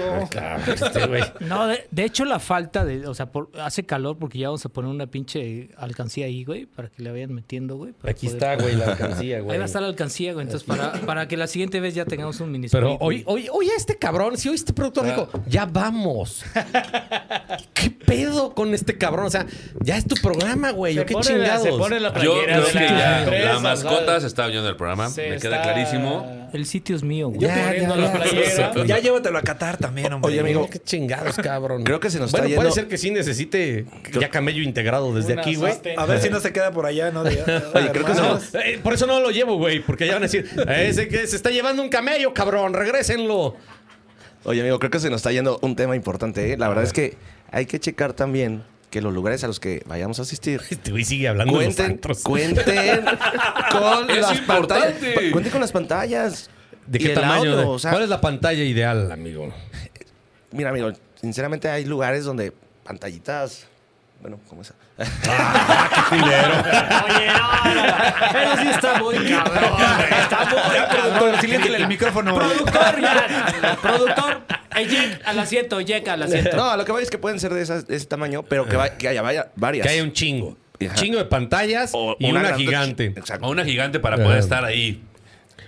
Este. 0.66 1.44
No, 1.44 1.66
de, 1.66 1.86
de 1.90 2.04
hecho 2.04 2.24
la 2.24 2.38
falta 2.38 2.84
de, 2.84 3.06
o 3.06 3.14
sea, 3.14 3.26
por- 3.26 3.50
hace 3.60 3.84
calor 3.84 4.16
porque 4.18 4.38
ya 4.38 4.48
vamos 4.48 4.64
a 4.64 4.68
poner 4.68 4.90
una 4.90 5.06
pinche 5.06 5.68
alcancía 5.76 6.26
ahí, 6.26 6.44
güey, 6.44 6.66
para 6.66 6.88
que 6.88 7.02
le 7.02 7.10
vayan 7.10 7.32
metiendo, 7.34 7.76
güey. 7.76 7.92
Aquí 8.04 8.26
poder- 8.28 8.36
está, 8.42 8.56
güey, 8.62 8.76
la 8.76 8.84
alcancía, 8.92 9.40
güey. 9.40 9.52
Ahí 9.52 9.58
va 9.58 9.64
a 9.64 9.66
estar 9.66 9.82
la 9.82 9.88
alcancía, 9.88 10.32
güey. 10.32 10.46
Entonces, 10.46 10.66
para, 10.66 10.92
para 10.92 11.28
que 11.28 11.36
la 11.36 11.46
siguiente 11.46 11.80
vez 11.80 11.94
ya 11.94 12.04
tengamos 12.04 12.40
un 12.40 12.50
mini 12.50 12.68
Pero 12.68 12.96
hoy, 13.00 13.22
hoy, 13.26 13.48
hoy 13.52 13.68
este 13.76 13.96
cabrón, 13.98 14.36
si 14.38 14.48
hoy 14.48 14.54
este 14.54 14.72
productor 14.72 15.04
dijo, 15.06 15.28
ya 15.46 15.66
vamos. 15.66 16.44
¿Qué 17.74 17.90
pedo 17.90 18.54
con 18.54 18.74
este 18.74 18.96
cabrón? 18.98 19.26
O 19.26 19.30
sea, 19.30 19.46
ya 19.80 19.96
es 19.96 20.06
tu 20.06 20.14
programa, 20.16 20.70
güey. 20.70 20.94
Se 20.94 21.00
¿o 21.00 21.06
¿Qué 21.06 21.14
pone 21.14 21.38
la- 21.38 21.44
chingados? 21.44 21.62
se 21.64 21.70
pone 21.72 22.00
la 22.00 22.08
Yo 22.22 22.42
creo 22.44 22.60
de 22.64 22.70
que 22.72 22.74
la 22.80 22.88
ya 22.88 23.22
empresa, 23.22 23.52
la 23.54 23.60
mascota 23.60 24.06
¿sabes? 24.06 24.22
se 24.22 24.26
está 24.28 24.46
oyendo 24.46 24.66
del 24.66 24.76
programa. 24.76 25.08
Se 25.10 25.28
me 25.30 25.38
queda 25.38 25.62
clarísimo. 25.62 26.48
El 26.52 26.66
sitio 26.66 26.94
es 26.96 27.02
mío, 27.02 27.28
güey. 27.28 27.40
Yo 27.40 27.48
Ya, 27.48 27.74
ya, 27.74 27.88
la 28.02 28.24
ya. 28.24 28.30
playera. 28.70 28.84
Ya 28.86 28.98
llévatelo 28.98 29.38
a 29.38 29.42
Qatar 29.42 29.76
también, 29.76 30.12
hombre. 30.12 30.30
Oye, 30.30 30.40
amigo, 30.40 30.68
Qué 30.70 30.78
chingados, 30.78 31.36
cabrón. 31.36 31.84
Creo 31.84 32.00
que 32.00 32.10
se 32.10 32.18
nos 32.18 32.30
bueno, 32.32 32.46
está 32.46 32.56
puede 32.56 32.68
yendo- 32.70 32.74
ser 32.74 32.88
que 32.88 32.98
sí 32.98 33.10
necesite 33.10 33.86
ya 34.18 34.28
camello 34.30 34.62
integrado 34.62 35.14
desde 35.14 35.32
Una 35.34 35.42
aquí, 35.42 35.54
güey. 35.56 35.72
A 35.96 36.06
ver 36.06 36.20
si 36.20 36.28
no 36.30 36.40
se 36.40 36.52
queda 36.52 36.70
por 36.72 36.86
allá, 36.86 37.10
¿no? 37.10 37.24
De- 37.24 37.30
Oye, 37.74 37.90
creo 37.92 38.04
que 38.04 38.14
se- 38.14 38.72
Eh, 38.72 38.78
por 38.82 38.92
eso 38.94 39.06
no 39.06 39.20
lo 39.20 39.30
llevo, 39.30 39.56
güey, 39.58 39.80
porque 39.80 40.06
ya 40.06 40.14
van 40.14 40.22
a 40.22 40.26
decir, 40.26 40.48
ese 40.68 41.08
que 41.08 41.26
se 41.26 41.36
está 41.36 41.50
llevando 41.50 41.82
un 41.82 41.88
camello, 41.88 42.32
cabrón, 42.34 42.74
regrésenlo. 42.74 43.56
Oye, 44.44 44.60
amigo, 44.60 44.78
creo 44.78 44.90
que 44.90 44.98
se 45.00 45.08
nos 45.10 45.18
está 45.20 45.30
yendo 45.32 45.58
un 45.62 45.76
tema 45.76 45.94
importante. 45.96 46.52
¿eh? 46.52 46.56
La 46.56 46.68
verdad 46.68 46.84
es 46.84 46.92
que 46.92 47.16
hay 47.50 47.66
que 47.66 47.78
checar 47.78 48.12
también 48.12 48.64
que 48.90 49.00
los 49.00 49.14
lugares 49.14 49.42
a 49.44 49.46
los 49.46 49.58
que 49.60 49.82
vayamos 49.86 50.18
a 50.18 50.22
asistir 50.22 50.60
Este 50.70 50.90
güey 50.90 51.04
sigue 51.04 51.28
hablando 51.28 51.58
de 51.58 51.64
los 51.66 51.74
cuenten, 51.76 51.92
antros. 51.92 52.22
cuenten 52.22 53.04
con 53.70 54.10
Es 54.10 54.18
las 54.20 54.40
pantallas. 54.40 54.40
importante. 54.40 55.12
Pa- 55.14 55.20
Cuenten 55.32 55.52
con 55.52 55.60
las 55.60 55.72
pantallas. 55.72 56.50
¿De 56.92 56.98
qué 56.98 57.08
tamaño? 57.10 57.52
audio, 57.52 57.70
o 57.70 57.78
sea- 57.78 57.90
¿Cuál 57.90 58.02
es 58.04 58.08
la 58.08 58.20
pantalla 58.20 58.62
ideal, 58.62 59.10
amigo? 59.10 59.52
Mira, 60.50 60.70
amigo, 60.70 60.92
sinceramente 61.20 61.68
hay 61.70 61.84
lugares 61.84 62.24
donde 62.24 62.52
pantallitas. 62.84 63.66
Bueno, 64.20 64.38
como 64.48 64.62
esa. 64.62 64.74
Oye, 66.12 66.20
no, 66.20 67.74
no, 67.74 68.40
Eso 68.40 68.62
sí 68.62 68.68
está 68.68 68.98
muy 69.02 69.14
cabrón. 69.16 69.64
Está 70.20 70.44
muy 70.44 70.54
cabrón. 70.54 70.88
Productor, 70.90 71.40
siléntele 71.40 71.76
el 71.78 71.88
micrófono. 71.88 72.34
Productor, 72.34 73.00
ya. 73.00 73.78
Productor. 73.80 74.40
Ey, 74.76 74.86
Jack, 74.86 75.20
al 75.26 75.38
asiento, 75.38 75.80
Jack, 75.80 76.08
al 76.08 76.22
asiento. 76.22 76.56
No, 76.56 76.76
lo 76.76 76.84
que 76.84 76.92
voy 76.92 77.02
es 77.02 77.10
que 77.10 77.18
pueden 77.18 77.40
ser 77.40 77.52
de, 77.52 77.62
esas- 77.62 77.86
de 77.86 77.96
ese 77.96 78.06
tamaño, 78.06 78.42
pero 78.44 78.66
que, 78.68 78.76
va- 78.76 78.90
que 78.90 79.08
haya 79.08 79.22
vaya- 79.22 79.50
varias. 79.56 79.86
Que 79.86 79.92
haya 79.92 80.02
un 80.02 80.12
chingo. 80.12 80.56
Ajá. 80.84 80.94
Chingo 80.94 81.18
de 81.18 81.24
pantallas 81.26 81.90
O 81.94 82.16
y 82.18 82.30
una 82.30 82.40
una, 82.40 82.54
gigante. 82.54 83.06
Exacto. 83.16 83.46
A 83.46 83.48
una 83.48 83.64
gigante 83.64 84.00
para 84.00 84.16
poder 84.16 84.36
Ah. 84.36 84.40
estar 84.40 84.64
ahí. 84.64 85.02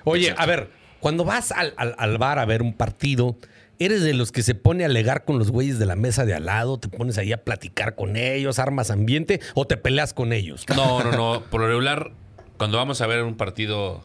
Oye, 0.04 0.34
a 0.36 0.46
ver, 0.46 0.68
cuando 1.04 1.26
vas 1.26 1.52
al, 1.52 1.74
al, 1.76 1.94
al 1.98 2.16
bar 2.16 2.38
a 2.38 2.46
ver 2.46 2.62
un 2.62 2.72
partido, 2.72 3.36
¿eres 3.78 4.00
de 4.02 4.14
los 4.14 4.32
que 4.32 4.42
se 4.42 4.54
pone 4.54 4.84
a 4.84 4.86
alegar 4.86 5.26
con 5.26 5.38
los 5.38 5.50
güeyes 5.50 5.78
de 5.78 5.84
la 5.84 5.96
mesa 5.96 6.24
de 6.24 6.32
al 6.32 6.46
lado? 6.46 6.78
¿Te 6.78 6.88
pones 6.88 7.18
ahí 7.18 7.30
a 7.30 7.44
platicar 7.44 7.94
con 7.94 8.16
ellos, 8.16 8.58
armas 8.58 8.90
ambiente 8.90 9.38
o 9.52 9.66
te 9.66 9.76
peleas 9.76 10.14
con 10.14 10.32
ellos? 10.32 10.64
No, 10.74 11.04
no, 11.04 11.12
no. 11.12 11.42
Por 11.50 11.60
lo 11.60 11.66
regular, 11.66 12.12
cuando 12.56 12.78
vamos 12.78 13.02
a 13.02 13.06
ver 13.06 13.22
un 13.22 13.34
partido 13.34 14.02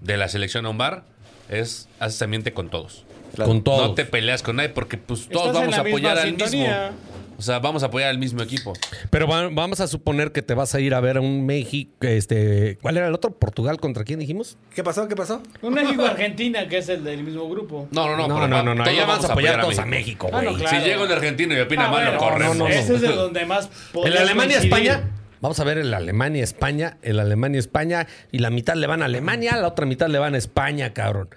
de 0.00 0.16
la 0.16 0.26
selección 0.28 0.66
a 0.66 0.70
un 0.70 0.78
bar, 0.78 1.04
es 1.48 1.88
haces 2.00 2.20
ambiente 2.20 2.52
con 2.52 2.68
todos. 2.68 3.04
Con 3.36 3.62
todos. 3.62 3.90
No 3.90 3.94
te 3.94 4.04
peleas 4.04 4.42
con 4.42 4.56
nadie 4.56 4.70
porque 4.70 4.96
pues 4.96 5.28
todos 5.28 5.46
Estás 5.46 5.60
vamos 5.60 5.78
a 5.78 5.82
apoyar 5.82 6.18
al 6.18 6.30
sintonía. 6.30 6.90
mismo. 6.90 7.19
O 7.40 7.42
sea, 7.42 7.58
vamos 7.58 7.82
a 7.82 7.86
apoyar 7.86 8.10
al 8.10 8.18
mismo 8.18 8.42
equipo. 8.42 8.74
Pero 9.08 9.26
va- 9.26 9.48
vamos 9.50 9.80
a 9.80 9.86
suponer 9.88 10.30
que 10.30 10.42
te 10.42 10.52
vas 10.52 10.74
a 10.74 10.80
ir 10.80 10.92
a 10.94 11.00
ver 11.00 11.16
a 11.16 11.20
un 11.22 11.46
México, 11.46 11.90
este, 12.00 12.76
¿cuál 12.82 12.98
era 12.98 13.08
el 13.08 13.14
otro? 13.14 13.30
¿Portugal 13.30 13.80
contra 13.80 14.04
quién 14.04 14.18
dijimos? 14.20 14.58
¿Qué 14.74 14.84
pasó? 14.84 15.08
¿Qué 15.08 15.16
pasó? 15.16 15.42
Un 15.62 15.72
México-Argentina, 15.72 16.68
que 16.68 16.76
es 16.76 16.90
el 16.90 17.02
del 17.02 17.22
mismo 17.24 17.48
grupo. 17.48 17.88
No, 17.92 18.06
no, 18.08 18.16
no. 18.18 18.28
No, 18.28 18.34
pero 18.34 18.48
no, 18.48 18.56
va- 18.56 18.62
no, 18.62 18.74
no, 18.74 18.84
todos 18.84 18.94
ya 18.96 19.06
vamos 19.06 19.24
a 19.24 19.32
apoyar 19.32 19.60
todos 19.62 19.78
a 19.78 19.86
México, 19.86 20.28
Ah, 20.30 20.42
güey. 20.42 20.52
no, 20.52 20.58
claro. 20.58 20.78
Si 20.78 20.84
llega 20.84 21.02
un 21.02 21.10
argentino 21.10 21.56
y 21.56 21.60
opina 21.60 21.86
Ah, 21.86 21.90
mal, 21.90 22.04
lo 22.04 22.10
bueno, 22.18 22.30
corremos. 22.32 22.56
no, 22.58 22.64
no, 22.64 22.70
no. 22.70 22.74
Ese 22.76 22.94
es 22.96 23.00
de 23.00 23.08
donde 23.08 23.46
más 23.46 23.64
El 23.66 23.92
podrías 23.92 24.20
Alemania-España. 24.20 24.92
coincidir. 24.96 25.20
Vamos 25.40 25.58
a 25.58 25.64
ver 25.64 25.78
el 25.78 25.94
Alemania-España, 25.94 26.98
el 27.00 27.18
Alemania-España, 27.18 28.06
y 28.30 28.40
la 28.40 28.50
mitad 28.50 28.74
le 28.74 28.86
van 28.86 29.00
a 29.00 29.06
Alemania, 29.06 29.56
la 29.56 29.68
otra 29.68 29.86
mitad 29.86 30.08
le 30.08 30.18
van 30.18 30.34
a 30.34 30.38
España, 30.38 30.92
cabrón. 30.92 31.30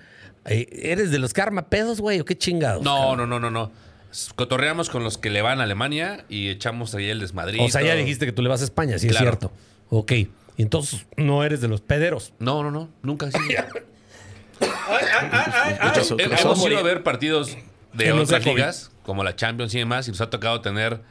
Eh, 0.45 0.67
¿Eres 0.91 1.09
de 1.11 1.19
los 1.19 1.31
que 1.33 1.41
arma 1.41 1.69
pedos, 1.69 2.01
güey, 2.01 2.19
o 2.19 2.25
qué 2.25 2.37
chingados? 2.37 2.83
No, 2.83 3.15
no, 3.15 3.25
no, 3.25 3.39
no, 3.39 3.49
no. 3.49 3.71
Cotorreamos 4.35 4.89
con 4.89 5.03
los 5.03 5.17
que 5.17 5.29
le 5.29 5.41
van 5.41 5.59
a 5.59 5.63
Alemania 5.63 6.25
y 6.29 6.49
echamos 6.49 6.93
ahí 6.95 7.09
el 7.09 7.19
desmadrito. 7.19 7.63
O 7.63 7.69
sea, 7.69 7.81
ya 7.81 7.95
dijiste 7.95 8.25
que 8.25 8.31
tú 8.31 8.41
le 8.41 8.49
vas 8.49 8.61
a 8.61 8.63
España, 8.63 8.97
sí 8.99 9.07
es 9.07 9.17
cierto. 9.17 9.51
Ok. 9.89 10.11
Y 10.11 10.61
entonces 10.61 11.05
no 11.17 11.43
eres 11.43 11.61
de 11.61 11.67
los 11.67 11.81
pederos. 11.81 12.33
No, 12.39 12.61
no, 12.63 12.71
no. 12.71 12.89
Nunca. 13.01 13.31
sí. 13.31 13.37
Hemos 16.17 16.67
ido 16.67 16.77
a 16.77 16.83
ver 16.83 17.03
partidos 17.03 17.57
de 17.93 18.11
otras 18.11 18.45
ligas, 18.45 18.91
como 19.03 19.23
la 19.23 19.35
Champions 19.35 19.73
y 19.73 19.79
demás, 19.79 20.07
y 20.07 20.11
nos 20.11 20.21
ha 20.21 20.29
tocado 20.29 20.61
tener 20.61 21.01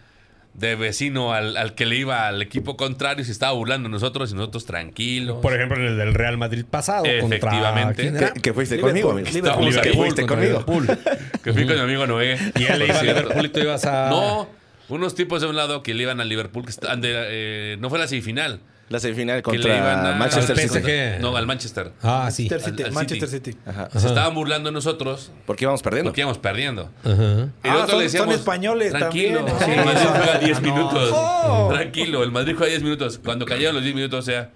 de 0.54 0.76
vecino 0.76 1.32
al, 1.32 1.56
al 1.56 1.74
que 1.74 1.86
le 1.86 1.96
iba 1.96 2.28
al 2.28 2.42
equipo 2.42 2.76
contrario 2.76 3.22
y 3.22 3.24
se 3.24 3.32
estaba 3.32 3.52
burlando 3.52 3.88
de 3.88 3.92
nosotros 3.92 4.30
y 4.32 4.34
nosotros 4.34 4.66
tranquilos. 4.66 5.38
Por 5.40 5.54
ejemplo, 5.54 5.78
en 5.78 5.86
el 5.86 5.98
del 5.98 6.14
Real 6.14 6.36
Madrid 6.36 6.64
pasado. 6.68 7.04
Efectivamente. 7.06 8.12
Que, 8.42 8.52
fuiste 8.52 8.78
conmigo. 8.78 9.16
Que 9.16 9.92
fuiste 9.94 10.26
conmigo. 10.26 10.64
Que 11.42 11.52
fui 11.52 11.66
con 11.66 11.74
mi 11.76 11.82
amigo 11.82 12.06
Noé. 12.06 12.38
Y 12.58 12.64
él 12.64 12.78
le 12.78 12.86
iba 12.86 12.98
a. 12.98 13.02
Liverpool 13.02 13.46
y 13.46 13.48
tú 13.48 13.60
ibas 13.60 13.84
a... 13.84 14.08
No, 14.10 14.48
unos 14.88 15.14
tipos 15.14 15.40
de 15.40 15.48
un 15.48 15.56
lado 15.56 15.82
que 15.82 15.94
le 15.94 16.02
iban 16.02 16.20
al 16.20 16.28
Liverpool, 16.28 16.64
que 16.64 16.70
estaban 16.70 17.00
de, 17.00 17.12
eh, 17.14 17.76
no 17.80 17.88
fue 17.88 17.98
la 17.98 18.06
semifinal. 18.06 18.60
La 18.88 19.00
semifinal 19.00 19.42
Que 19.42 19.52
le 19.52 19.56
iban 19.56 19.78
contra 19.78 20.12
a- 20.14 20.18
Manchester 20.18 20.58
al 20.60 20.68
City. 20.68 20.80
PSG. 20.80 21.20
No, 21.20 21.34
al 21.36 21.46
Manchester. 21.46 21.92
Ah, 22.02 22.28
sí. 22.30 22.42
Manchester 22.42 22.60
City. 22.70 22.82
al- 22.82 22.88
al 22.88 22.94
Manchester 22.94 23.28
City. 23.28 23.52
City. 23.52 23.62
Ajá. 23.66 23.88
Se 23.98 24.06
estaban 24.06 24.34
burlando 24.34 24.68
de 24.68 24.74
nosotros 24.74 25.32
Porque 25.46 25.64
íbamos 25.64 25.82
perdiendo. 25.82 26.10
porque 26.10 26.20
íbamos 26.20 26.38
perdiendo. 26.38 26.90
Ajá. 27.02 27.12
Y 27.12 27.14
Ah, 27.14 27.72
nosotros 27.72 27.90
son- 27.90 27.98
le 27.98 28.04
decíamos, 28.04 28.28
son 28.34 28.38
españoles 28.40 28.92
Tranquilo, 28.92 29.44
también. 29.44 29.58
sí, 29.64 29.70
el 29.72 29.84
Madrid 29.86 30.08
juega 30.14 30.38
10 30.38 30.60
No. 30.62 30.74
minutos. 30.74 31.10
Oh. 31.14 31.68
Tranquilo, 31.72 32.22
el 32.22 32.30
Madrid 32.32 32.54
juega 32.56 32.70
10 32.70 32.82
minutos. 32.82 33.18
Cuando 33.24 33.46
cayeron 33.46 33.74
los 33.76 33.82
10 33.84 33.94
minutos, 33.94 34.18
o 34.18 34.22
sea, 34.22 34.50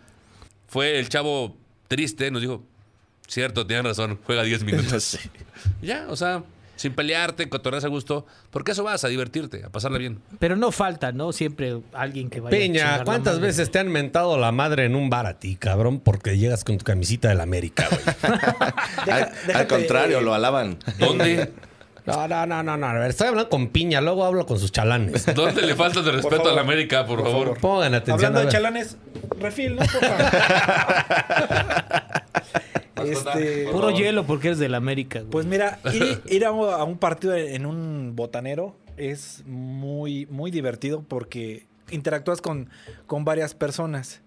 fue 0.68 0.99
el 0.99 1.09
chavo 1.09 1.57
triste, 1.89 2.31
nos 2.31 2.43
dijo, 2.43 2.62
cierto, 3.27 3.66
tienen 3.66 3.87
razón, 3.87 4.18
juega 4.24 4.43
10 4.43 4.62
minutos. 4.64 5.03
Sí. 5.18 5.31
Ya, 5.81 6.07
o 6.11 6.16
sea, 6.16 6.43
sin 6.77 6.95
pelearte, 6.95 7.49
cotorreas 7.49 7.85
a 7.85 7.89
gusto, 7.89 8.27
porque 8.51 8.72
eso 8.72 8.85
vas 8.85 9.05
a 9.05 9.09
divertirte, 9.09 9.64
a 9.64 9.70
pasarla 9.70 9.99
bien. 9.99 10.20
Pero 10.39 10.57
no 10.57 10.72
falta, 10.72 11.12
¿no? 11.12 11.33
Siempre 11.33 11.81
alguien 11.93 12.31
que 12.31 12.41
vaya 12.41 12.57
a 12.57 12.59
Peña, 12.59 12.99
la 12.99 13.05
¿cuántas 13.05 13.41
veces 13.41 13.70
te 13.70 13.79
han 13.79 13.89
mentado 13.89 14.39
la 14.39 14.53
madre 14.53 14.85
en 14.85 14.95
un 14.95 15.11
bar 15.11 15.27
a 15.27 15.39
ti, 15.39 15.57
cabrón? 15.57 16.01
Porque 16.01 16.39
llegas 16.39 16.64
con 16.64 16.79
tu 16.79 16.85
camisita 16.85 17.29
del 17.29 17.41
América, 17.41 17.89
güey. 17.91 18.37
Al, 19.11 19.33
al 19.55 19.66
contrario, 19.66 20.20
lo 20.20 20.35
alaban. 20.35 20.79
¿Dónde? 20.99 21.53
No, 22.07 22.29
no, 22.29 22.47
no, 22.47 22.62
no, 22.62 22.77
no. 22.77 22.87
A 22.87 22.93
ver, 22.93 23.11
estoy 23.11 23.27
hablando 23.29 23.51
con 23.51 23.68
piña, 23.68 24.01
luego 24.01 24.24
hablo 24.24 24.47
con 24.47 24.61
sus 24.61 24.70
chalanes. 24.70 25.27
¿Dónde 25.35 25.62
le 25.62 25.74
falta 25.74 26.03
de 26.03 26.12
respeto 26.12 26.37
favor. 26.37 26.53
a 26.53 26.55
la 26.55 26.61
América, 26.61 27.05
por, 27.05 27.22
favor? 27.22 27.59
Pongan 27.59 27.95
atención. 27.95 28.14
Hablando 28.14 28.41
a 28.41 28.45
de 28.45 28.49
chalanes, 28.49 28.97
refil, 29.41 29.77
¿no? 29.77 29.83
Este, 33.05 33.68
Puro 33.70 33.90
hielo 33.90 34.24
porque 34.26 34.49
eres 34.49 34.59
del 34.59 34.74
América. 34.74 35.20
güey. 35.20 35.30
Pues 35.30 35.47
mira, 35.47 35.78
ir, 35.92 36.22
ir 36.26 36.44
a, 36.44 36.53
un- 36.53 36.68
a 36.68 36.82
un 36.84 36.99
partido 36.99 37.34
en 37.36 37.66
un 37.66 38.14
botanero 38.16 38.76
es 38.97 39.42
muy, 39.47 40.26
muy 40.26 40.51
divertido 40.51 41.03
porque 41.07 41.66
interactúas 41.90 42.40
con, 42.40 42.70
con 43.07 43.24
varias 43.24 43.55
personas. 43.55 44.22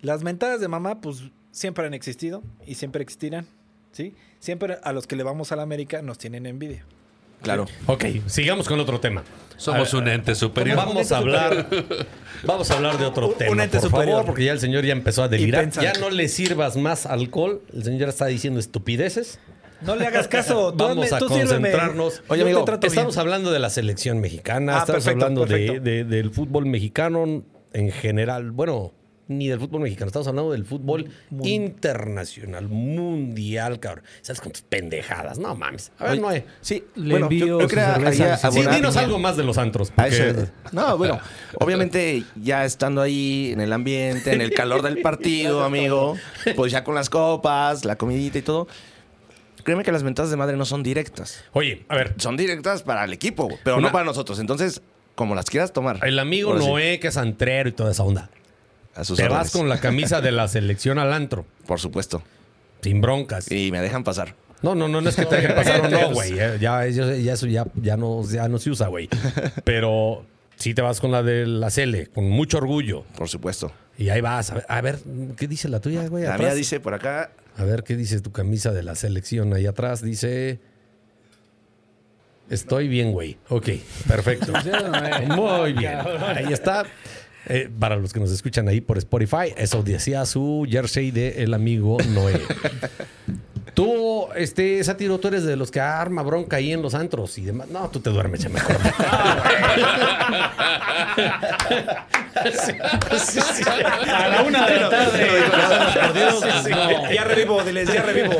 Las 0.00 0.22
mentadas 0.24 0.60
de 0.60 0.68
mamá, 0.68 1.00
pues 1.00 1.24
siempre 1.50 1.86
han 1.86 1.94
existido 1.94 2.42
y 2.66 2.74
siempre 2.74 3.02
existirán, 3.02 3.46
¿sí? 3.92 4.14
Siempre 4.40 4.78
a 4.82 4.92
los 4.92 5.06
que 5.06 5.16
le 5.16 5.22
vamos 5.22 5.50
a 5.52 5.56
la 5.56 5.62
América 5.62 6.02
nos 6.02 6.18
tienen 6.18 6.46
envidia. 6.46 6.84
Claro. 7.42 7.66
Ok, 7.86 8.04
sigamos 8.26 8.66
con 8.68 8.78
otro 8.80 9.00
tema. 9.00 9.22
Somos 9.56 9.92
un 9.94 10.06
ente 10.08 10.34
superior. 10.34 10.76
Vamos 10.76 11.10
a 11.10 11.18
hablar, 11.18 11.66
vamos 12.44 12.70
a 12.70 12.74
hablar 12.76 12.96
de 12.98 13.04
otro 13.06 13.26
Un- 13.26 13.32
un 13.32 13.38
tema, 13.38 13.64
ente 13.64 13.78
por 13.80 13.90
superior. 13.90 14.12
favor, 14.16 14.26
porque 14.26 14.44
ya 14.44 14.52
el 14.52 14.60
señor 14.60 14.84
ya 14.84 14.92
empezó 14.92 15.22
a 15.24 15.28
delirar. 15.28 15.68
Ya 15.70 15.92
no 15.94 16.10
le 16.10 16.28
sirvas 16.28 16.76
más 16.76 17.06
alcohol. 17.06 17.62
El 17.74 17.82
señor 17.84 18.00
ya 18.02 18.06
está 18.08 18.26
diciendo 18.26 18.60
estupideces. 18.60 19.40
No 19.80 19.96
le 19.96 20.06
hagas 20.06 20.28
caso. 20.28 20.72
Vamos 20.76 21.12
a 21.12 21.18
tú 21.18 21.28
sírveme. 21.28 21.46
concentrarnos. 21.70 22.22
Oye, 22.28 22.42
amigo, 22.42 22.64
Estamos 22.68 22.94
bien. 23.14 23.18
hablando 23.20 23.50
de 23.52 23.58
la 23.58 23.70
selección 23.70 24.20
mexicana, 24.20 24.76
Ah, 24.76 24.78
estamos 24.80 25.04
perfecto, 25.04 25.24
hablando 25.24 25.46
de, 25.46 25.56
perfecto. 25.66 25.82
de- 25.84 26.04
del 26.04 26.30
fútbol 26.30 26.66
mexicano 26.66 27.42
en 27.72 27.90
general. 27.92 28.50
Bueno, 28.52 28.92
ni 29.28 29.46
del 29.48 29.60
fútbol 29.60 29.82
mexicano, 29.82 30.06
estamos 30.08 30.26
hablando 30.26 30.52
del 30.52 30.64
fútbol 30.64 31.10
internacional, 31.42 32.68
mundial, 32.68 33.78
cabrón. 33.78 34.04
¿Sabes 34.22 34.40
con 34.40 34.52
tus 34.52 34.62
pendejadas? 34.62 35.38
No 35.38 35.54
mames. 35.54 35.92
A 35.98 36.04
ver, 36.04 36.12
Oye, 36.12 36.20
no 36.20 36.28
hay. 36.28 36.44
Sí, 36.60 36.84
Le 36.96 37.10
bueno, 37.10 37.26
envío 37.26 37.60
yo, 37.60 37.68
yo 37.68 38.50
Sí, 38.52 38.60
dinos 38.74 38.96
algo 38.96 39.18
más 39.18 39.36
de 39.36 39.44
los 39.44 39.58
antros. 39.58 39.90
Porque- 39.90 40.46
No, 40.72 40.96
bueno, 40.96 41.20
obviamente 41.60 42.24
ya 42.36 42.64
estando 42.64 43.02
ahí 43.02 43.50
en 43.52 43.60
el 43.60 43.72
ambiente, 43.72 44.32
en 44.32 44.40
el 44.40 44.52
calor 44.52 44.82
del 44.82 45.00
partido, 45.02 45.62
amigo, 45.62 46.16
pues 46.56 46.72
ya 46.72 46.82
con 46.84 46.94
las 46.94 47.10
copas, 47.10 47.84
la 47.84 47.96
comidita 47.96 48.38
y 48.38 48.42
todo, 48.42 48.66
créeme 49.62 49.84
que 49.84 49.92
las 49.92 50.02
ventajas 50.02 50.30
de 50.30 50.36
madre 50.36 50.56
no 50.56 50.64
son 50.64 50.82
directas. 50.82 51.44
Oye, 51.52 51.84
a 51.88 51.96
ver, 51.96 52.14
Son 52.18 52.36
directas 52.36 52.82
para 52.82 53.04
el 53.04 53.12
equipo, 53.12 53.48
pero 53.62 53.76
Una- 53.76 53.88
no 53.88 53.92
para 53.92 54.04
nosotros. 54.04 54.38
Entonces, 54.38 54.80
como 55.14 55.34
las 55.34 55.46
quieras 55.46 55.72
tomar. 55.72 56.00
el 56.06 56.18
amigo 56.18 56.54
Noé, 56.54 56.98
que 57.00 57.08
es 57.08 57.16
antrero 57.16 57.68
y 57.68 57.72
toda 57.72 57.90
esa 57.90 58.04
onda. 58.04 58.30
A 58.98 59.04
sus 59.04 59.16
Te 59.16 59.24
órdenes. 59.24 59.44
vas 59.44 59.52
con 59.52 59.68
la 59.68 59.80
camisa 59.80 60.20
de 60.20 60.32
la 60.32 60.48
selección 60.48 60.98
al 60.98 61.12
antro, 61.12 61.46
Por 61.66 61.80
supuesto. 61.80 62.22
sin 62.82 63.00
broncas. 63.00 63.50
Y 63.50 63.70
me 63.72 63.80
dejan 63.80 64.04
pasar. 64.04 64.34
No, 64.62 64.74
no, 64.74 64.88
no, 64.88 65.00
no 65.00 65.08
es 65.08 65.14
que 65.16 65.24
te 65.26 65.36
dejen 65.36 65.54
pasar 65.54 65.80
o 65.82 65.88
no, 65.88 66.12
güey. 66.12 66.32
eh, 66.38 66.58
Ya, 66.60 66.86
ya, 66.86 67.14
ya 67.16 67.32
eso 67.32 67.46
ya, 67.46 67.64
ya, 67.80 67.96
no, 67.96 68.22
ya 68.28 68.48
no 68.48 68.58
se 68.58 68.70
usa, 68.70 68.88
güey. 68.88 69.08
Pero 69.64 70.26
sí 70.56 70.74
te 70.74 70.82
vas 70.82 71.00
con 71.00 71.12
la 71.12 71.22
de 71.22 71.46
la 71.46 71.70
Cele, 71.70 72.08
con 72.08 72.28
mucho 72.28 72.58
orgullo. 72.58 73.04
Por 73.16 73.28
supuesto. 73.28 73.70
Y 73.96 74.08
ahí 74.10 74.20
vas. 74.20 74.50
A 74.50 74.54
ver, 74.54 74.64
a 74.68 74.80
ver, 74.80 74.98
¿qué 75.36 75.46
dice 75.48 75.68
la 75.68 75.80
tuya, 75.80 76.06
güey? 76.08 76.24
La 76.24 76.34
atrás? 76.34 76.48
mía 76.50 76.54
dice 76.56 76.80
por 76.80 76.94
acá, 76.94 77.30
A 77.56 77.64
ver, 77.64 77.82
¿qué 77.84 77.96
dice 77.96 78.20
tu 78.20 78.32
camisa 78.32 78.72
de 78.72 78.82
la 78.82 78.94
selección? 78.96 79.52
Ahí 79.54 79.66
atrás 79.66 80.02
dice... 80.02 80.60
Estoy 82.50 82.88
bien, 82.88 83.12
güey. 83.12 83.36
Ok, 83.50 83.68
perfecto. 84.06 84.52
Muy 85.36 85.72
bien. 85.74 85.98
Ahí 86.34 86.50
está. 86.52 86.84
Eh, 87.46 87.70
para 87.78 87.96
los 87.96 88.12
que 88.12 88.20
nos 88.20 88.30
escuchan 88.30 88.68
ahí 88.68 88.80
por 88.80 88.98
Spotify, 88.98 89.54
eso 89.56 89.82
decía 89.82 90.26
su 90.26 90.66
jersey 90.68 91.10
de 91.10 91.42
el 91.42 91.54
amigo 91.54 91.96
Noé. 92.10 92.40
Tú, 93.74 94.26
este, 94.34 94.82
Sátiro, 94.82 95.18
tú 95.20 95.28
eres 95.28 95.44
de 95.44 95.54
los 95.54 95.70
que 95.70 95.80
arma 95.80 96.22
bronca 96.22 96.56
ahí 96.56 96.72
en 96.72 96.82
los 96.82 96.94
antros 96.94 97.38
y 97.38 97.44
demás. 97.44 97.68
No, 97.68 97.88
tú 97.88 98.00
te 98.00 98.10
duermes 98.10 98.40
ya 98.40 98.48
mejor. 98.48 98.76
A 102.38 104.28
la 104.28 104.42
una 104.42 104.66
de 104.66 104.80
la 104.80 104.90
tarde. 104.90 105.28
No, 106.70 107.10
Ya 107.12 107.22
revivo, 107.24 107.62
diles, 107.62 107.92
ya 107.92 108.02
revivo. 108.02 108.34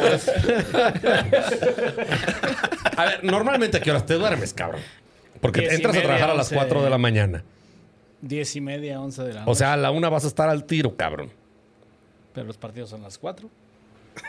A 2.97 3.05
ver, 3.05 3.23
normalmente 3.23 3.77
a 3.77 3.81
qué 3.81 3.91
horas 3.93 4.07
te 4.07 4.15
duermes, 4.15 4.53
cabrón. 4.53 4.81
Porque 5.41 5.69
entras 5.69 5.97
a 5.97 6.01
trabajar 6.03 6.31
a 6.31 6.35
las 6.35 6.47
once. 6.47 6.57
4 6.57 6.83
de 6.83 6.91
la 6.91 6.99
mañana. 6.99 7.45
Diez 8.21 8.57
y 8.57 8.61
media, 8.61 9.01
once 9.01 9.23
de 9.23 9.33
la 9.35 9.43
O 9.43 9.47
noche. 9.47 9.59
sea, 9.61 9.75
a 9.75 9.77
la 9.77 9.91
una 9.91 10.09
vas 10.09 10.25
a 10.25 10.29
estar 10.29 10.49
al 10.49 10.65
tiro, 10.65 10.97
cabrón. 10.97 11.31
Pero 12.35 12.47
los 12.47 12.57
partidos 12.57 12.91
son 12.91 13.03
las 13.03 13.19
cuatro. 13.19 13.49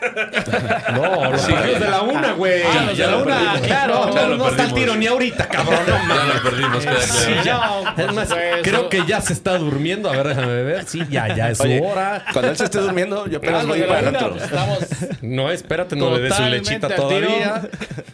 No, 0.94 1.30
los 1.32 1.42
partidos 1.42 1.80
de 1.80 1.88
la 1.90 2.02
una, 2.02 2.32
güey. 2.32 2.62
Ah, 2.62 2.84
los 2.86 2.96
de 2.98 3.06
la 3.06 3.16
una, 3.16 3.34
perdimos. 3.36 3.60
claro. 3.66 3.94
No, 4.06 4.36
no 4.36 4.48
está 4.48 4.62
al 4.62 4.68
perdimos. 4.68 4.74
tiro 4.74 4.96
ni 4.96 5.06
ahorita, 5.08 5.48
cabrón. 5.48 5.80
No 6.06 6.14
Ya 6.14 6.24
lo 6.34 6.42
perdimos, 6.42 6.78
queda 6.84 6.94
claro. 6.94 7.00
Sí, 7.02 7.32
ya. 7.44 7.94
Es 7.96 8.12
más, 8.14 8.28
creo 8.62 8.88
que 8.88 9.04
ya 9.06 9.20
se 9.20 9.32
está 9.32 9.58
durmiendo. 9.58 10.08
A 10.08 10.12
ver, 10.16 10.28
déjame 10.28 10.62
ver. 10.62 10.84
Sí, 10.86 11.02
ya, 11.10 11.34
ya 11.34 11.50
es 11.50 11.58
su 11.58 11.64
Oye, 11.64 11.80
hora. 11.84 12.24
cuando 12.32 12.50
él 12.52 12.56
se 12.56 12.64
esté 12.64 12.78
durmiendo, 12.78 13.26
yo 13.26 13.38
apenas 13.38 13.64
Ah, 13.64 13.66
voy 13.66 13.82
para 13.82 14.08
el 14.08 14.14
estamos 14.36 14.78
No, 15.22 15.50
espérate, 15.50 15.96
no 15.96 16.14
le 16.16 16.20
des 16.22 16.34
su 16.34 16.42
lechita 16.44 16.94
todavía. 16.94 17.62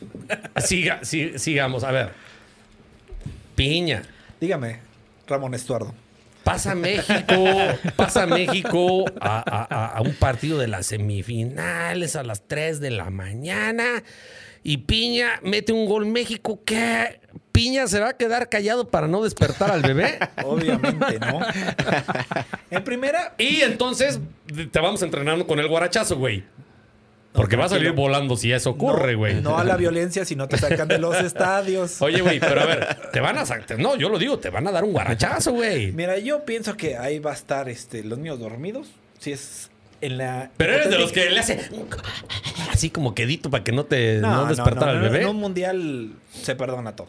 Siga, 0.57 1.01
sí, 1.03 1.39
sigamos. 1.39 1.85
A 1.85 1.91
ver. 1.93 2.11
Piña. 3.55 4.03
Dígame, 4.41 4.81
Ramón 5.27 5.55
Estuardo. 5.55 5.95
Pasa 6.45 6.77
México, 6.77 7.45
pasa 7.97 8.25
México 8.27 9.05
a, 9.21 9.67
a- 9.69 9.97
a 9.97 10.01
un 10.01 10.15
partido 10.15 10.59
de 10.59 10.69
las 10.69 10.87
semifinales 10.87 12.15
a 12.15 12.23
las 12.23 12.47
3 12.47 12.79
de 12.79 12.91
la 12.91 13.11
mañana 13.11 14.05
y 14.63 14.77
Piña 14.79 15.41
mete 15.43 15.73
un 15.73 15.87
gol 15.87 16.07
México. 16.07 16.61
¿Qué? 16.65 17.21
¿Piña 17.51 17.89
se 17.89 17.99
va 17.99 18.11
a 18.11 18.17
quedar 18.17 18.49
callado 18.49 18.89
para 18.91 19.09
no 19.09 19.25
despertar 19.25 19.73
al 19.73 19.83
bebé? 19.83 20.19
Obviamente, 20.45 21.19
¿no? 21.19 21.41
en 22.71 22.85
primera, 22.85 23.35
Y 23.39 23.63
entonces 23.63 24.21
te 24.71 24.79
vamos 24.81 25.03
entrenando 25.03 25.47
con 25.49 25.59
el 25.59 25.67
guarachazo, 25.67 26.17
güey. 26.17 26.45
Porque 27.37 27.57
va 27.57 27.67
a 27.67 27.69
salir 27.69 27.93
volando 27.93 28.37
si 28.37 28.53
eso 28.53 28.71
ocurre, 28.71 29.15
güey. 29.15 29.41
no 29.41 29.59
a 29.59 29.65
la 29.65 29.77
violencia 29.77 30.25
si 30.25 30.37
no 30.37 30.49
te 30.49 30.59
sacan 30.59 30.89
de 30.89 30.99
los 30.99 31.17
estadios. 31.17 32.01
Oye, 32.03 32.21
güey, 32.21 32.41
pero 32.41 32.63
a 32.63 32.67
ver, 32.67 33.11
te 33.13 33.21
van 33.21 33.39
a 33.39 33.47
sacar. 33.47 33.79
No, 33.79 33.97
yo 33.97 34.09
lo 34.09 34.19
digo, 34.19 34.39
te 34.39 34.51
van 34.51 34.67
a 34.67 34.73
dar 34.73 34.85
un 34.85 34.93
guarachazo, 34.93 35.53
güey. 35.53 35.93
Mira, 35.93 36.19
yo 36.19 36.45
pienso 36.45 36.77
que 36.77 36.97
ahí 36.97 37.19
va 37.19 37.33
a 37.33 37.35
estar 37.35 37.69
este, 37.69 38.03
los 38.03 38.19
niños 38.19 38.39
dormidos. 38.39 38.89
Si 39.19 39.33
es 39.33 39.71
en 40.01 40.19
la. 40.19 40.51
Pero 40.57 40.75
eres 40.75 40.91
de 40.91 40.99
los 40.99 41.13
que 41.13 41.31
le 41.31 41.41
hace 41.41 41.71
así 42.73 42.91
como 42.91 43.15
quedito 43.15 43.51
para 43.51 43.65
que 43.65 43.73
no 43.73 43.85
te 43.85 44.19
no, 44.19 44.43
No, 44.43 44.47
despertara 44.47 44.93
no, 44.93 44.99
el 44.99 45.05
no, 45.05 45.11
bebé. 45.11 45.23
En 45.23 45.31
un 45.31 45.37
mundial 45.37 46.13
se 46.31 46.55
perdona 46.55 46.95
todo. 46.95 47.09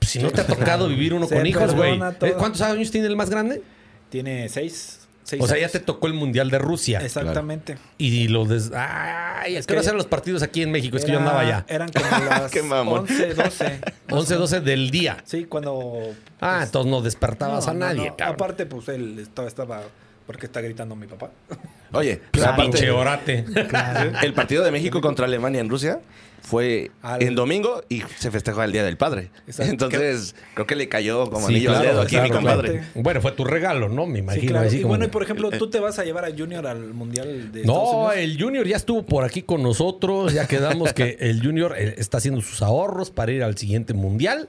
Si 0.00 0.18
no 0.18 0.30
te 0.30 0.40
ha 0.40 0.46
tocado 0.46 0.88
vivir 0.88 1.14
uno 1.14 1.26
Se 1.26 1.36
con 1.36 1.46
hijos, 1.46 1.74
güey. 1.74 2.00
Eh, 2.22 2.34
¿Cuántos 2.36 2.60
años 2.62 2.90
tiene 2.90 3.06
el 3.06 3.16
más 3.16 3.30
grande? 3.30 3.62
Tiene 4.08 4.48
seis. 4.48 4.99
Seis 5.30 5.42
O 5.42 5.46
sea, 5.46 5.56
ya 5.56 5.62
años. 5.64 5.72
te 5.72 5.80
tocó 5.80 6.06
el 6.06 6.14
Mundial 6.14 6.50
de 6.50 6.58
Rusia. 6.58 7.00
Exactamente. 7.00 7.78
Y 7.98 8.28
lo 8.28 8.44
des... 8.44 8.70
Ay, 8.74 9.56
es 9.56 9.66
que 9.66 9.74
no 9.76 9.82
los 9.94 10.06
partidos 10.06 10.42
aquí 10.42 10.62
en 10.62 10.70
México, 10.70 10.96
es 10.96 11.04
que 11.04 11.12
yo 11.12 11.18
andaba 11.18 11.40
allá. 11.40 11.64
Eran 11.68 11.90
como 11.90 12.24
las 12.24 12.50
Qué 12.50 12.62
mamón. 12.62 13.00
11, 13.00 13.34
12. 13.34 13.80
11, 14.10 14.34
12 14.34 14.60
del 14.60 14.90
día. 14.90 15.18
Sí, 15.24 15.44
cuando. 15.44 15.98
Ah, 16.40 16.60
entonces 16.64 16.90
no 16.90 17.00
despertabas 17.00 17.64
No, 17.66 17.70
a 17.70 17.74
no, 17.74 17.80
nadie, 17.80 18.10
no. 18.10 18.16
cabrón. 18.16 18.34
Aparte, 18.34 18.66
pues 18.66 18.88
él 18.88 19.18
estaba, 19.18 19.48
estaba. 19.48 19.82
Porque 20.30 20.46
está 20.46 20.60
gritando 20.60 20.94
mi 20.94 21.08
papá. 21.08 21.32
Oye, 21.92 22.20
Claro. 22.30 22.52
aparte, 22.52 22.70
Pinche 22.70 22.90
orate. 22.92 23.44
el 24.22 24.32
partido 24.32 24.62
de 24.62 24.70
México 24.70 25.00
contra 25.00 25.26
Alemania 25.26 25.60
en 25.60 25.68
Rusia 25.68 25.98
fue 26.40 26.92
Al- 27.02 27.20
en 27.20 27.34
domingo 27.34 27.82
y 27.88 28.04
se 28.16 28.30
festejó 28.30 28.62
el 28.62 28.70
Día 28.70 28.84
del 28.84 28.96
Padre. 28.96 29.30
Exacto. 29.48 29.72
Entonces, 29.72 30.36
creo 30.54 30.68
que 30.68 30.76
le 30.76 30.88
cayó 30.88 31.28
como 31.28 31.48
Sí, 31.48 31.54
anillo 31.56 31.70
al 31.70 31.76
claro, 31.80 31.90
dedo 31.90 32.02
aquí 32.02 32.14
a 32.16 32.22
mi 32.22 32.30
compadre. 32.30 32.70
claro. 32.70 32.86
Bueno, 32.94 33.20
fue 33.20 33.32
tu 33.32 33.44
regalo, 33.44 33.88
¿no? 33.88 34.06
Me 34.06 34.20
imagino. 34.20 34.40
Sí, 34.42 34.46
claro. 34.48 34.68
así 34.68 34.76
Y 34.76 34.82
como 34.82 34.90
bueno, 34.90 35.04
y 35.06 35.08
por 35.08 35.24
ejemplo, 35.24 35.50
tú 35.50 35.68
te 35.68 35.80
vas 35.80 35.98
a 35.98 36.04
llevar 36.04 36.24
a 36.24 36.30
Junior 36.30 36.64
al 36.68 36.94
Mundial 36.94 37.50
de 37.50 37.62
Estados 37.62 37.82
No, 37.92 37.98
Unidos. 37.98 38.14
el 38.18 38.40
Junior 38.40 38.66
ya 38.68 38.76
estuvo 38.76 39.02
por 39.04 39.24
aquí 39.24 39.42
con 39.42 39.60
nosotros. 39.64 40.32
Ya 40.32 40.46
quedamos 40.46 40.92
que 40.92 41.16
el 41.18 41.42
Junior 41.44 41.74
eh, 41.76 41.96
está 41.98 42.18
haciendo 42.18 42.40
sus 42.40 42.62
ahorros 42.62 43.10
para 43.10 43.32
ir 43.32 43.42
al 43.42 43.58
siguiente 43.58 43.94
mundial. 43.94 44.48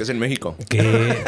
Que 0.00 0.04
es 0.04 0.08
en 0.08 0.18
México. 0.18 0.56
Que 0.70 0.80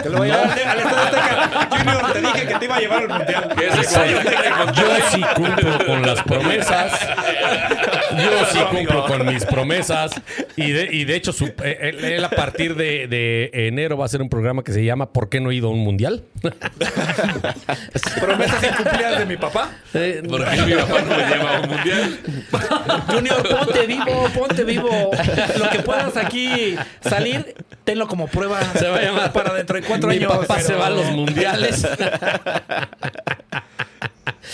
Te 0.03 0.09
lo 0.09 0.17
voy 0.17 0.31
a 0.31 0.47
llevar 0.55 0.67
al- 0.67 0.79
Estadio 0.79 1.03
Azteca. 1.03 1.69
Junior, 1.77 2.13
te 2.15 2.21
dije 2.23 2.47
que 2.47 2.55
te 2.55 2.65
iba 2.65 2.77
a 2.77 2.81
llevar 2.81 3.03
al 3.03 3.09
Mundial. 3.11 3.49
Yo 4.75 4.85
sí 5.11 5.21
cumplo 5.35 5.87
con 5.87 6.01
las 6.07 6.23
promesas. 6.23 6.93
Yo 8.17 8.47
sí 8.51 8.59
cumplo 8.71 9.05
con 9.05 9.27
mis 9.27 9.45
promesas. 9.45 10.13
Y 10.57 10.71
de, 10.71 10.89
y 10.91 11.05
de 11.05 11.17
hecho, 11.17 11.35
su- 11.35 11.53
eh, 11.63 11.79
él, 11.83 12.03
él 12.03 12.25
a 12.25 12.31
partir 12.31 12.75
de, 12.75 13.09
de 13.09 13.51
enero 13.53 13.99
va 13.99 14.05
a 14.05 14.07
hacer 14.07 14.23
un 14.23 14.31
programa 14.31 14.65
que 14.65 14.73
se 14.73 14.83
llama 14.83 15.13
¿Por 15.13 15.29
qué 15.29 15.39
no 15.41 15.51
he 15.51 15.55
ido 15.57 15.69
a 15.69 15.71
un 15.73 15.81
mundial? 15.81 16.25
Promesas 18.21 18.63
incumplidas 18.65 19.19
de 19.19 19.27
mi 19.27 19.37
papá. 19.37 19.71
Eh, 19.93 20.23
Porque 20.27 20.63
mi 20.63 20.75
papá 20.75 21.01
no 21.03 21.17
me 21.17 21.27
lleva 21.29 21.57
a 21.57 21.61
un 21.61 21.69
mundial. 21.69 22.19
Junior, 23.09 23.49
ponte 23.49 23.87
vivo, 23.87 24.29
ponte 24.35 24.65
vivo. 24.65 25.11
Lo 25.59 25.69
que 25.69 25.81
puedas 25.81 26.17
aquí 26.17 26.75
salir, 27.03 27.55
tenlo 27.85 28.07
como 28.09 28.29
prueba. 28.29 28.61
Se 28.79 28.89
va 28.89 28.97
a 28.97 29.03
llamar 29.03 29.33
Para 29.33 29.55
dentro 29.55 29.77
de 29.77 29.83
cuatro 29.87 30.09
Mi 30.11 30.17
años. 30.17 30.33
papá 30.33 30.61
se 30.61 30.75
va 30.75 30.87
a 30.87 30.91
los 30.91 31.07
mundiales. 31.07 31.87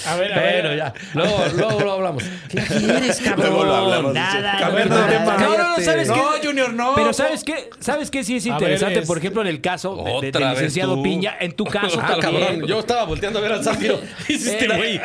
A 0.07 0.17
ver, 0.17 0.31
Pero 0.35 0.75
ya. 0.75 0.93
Luego, 1.15 1.45
luego 1.57 1.81
lo 1.81 1.93
hablamos. 1.93 2.23
¿Qué 2.49 2.57
quieres, 2.59 3.21
cabrón? 3.25 3.47
Luego 3.49 3.65
lo 3.65 3.75
hablamos. 3.75 4.15
Nada, 4.15 4.71
no, 4.71 5.07
tema. 5.07 5.37
No, 5.39 5.57
no, 5.59 5.77
no, 5.79 5.85
¿sabes 5.85 6.09
No, 6.09 6.15
qué? 6.15 6.47
Junior, 6.47 6.73
no. 6.75 6.95
Pero 6.95 7.13
¿sabes 7.13 7.45
qué? 7.45 7.71
¿Sabes 7.81 8.11
qué? 8.11 8.25
Sí 8.25 8.37
es 8.37 8.47
A 8.47 8.51
ver, 8.51 8.55
interesante, 8.63 8.99
es- 9.01 9.07
por 9.07 9.19
ejemplo, 9.19 9.41
en 9.43 9.49
el 9.49 9.61
caso 9.61 9.97
de- 10.21 10.27
de- 10.27 10.33
del 10.39 10.51
licenciado 10.51 10.95
tú. 10.97 11.03
Piña, 11.03 11.37
en 11.41 11.53
tu 11.53 11.65
caso 11.67 12.01
Ah, 12.03 12.17
también. 12.21 12.43
cabrón. 12.45 12.67
Yo 12.69 12.79
estaba 12.81 13.05
volteando 13.05 13.39
a 13.39 13.43
ver 13.43 13.53
al 13.53 13.65
sátiro. 13.65 14.01
Hiciste, 14.29 14.65
Eh, 14.67 14.77
güey. 14.77 15.01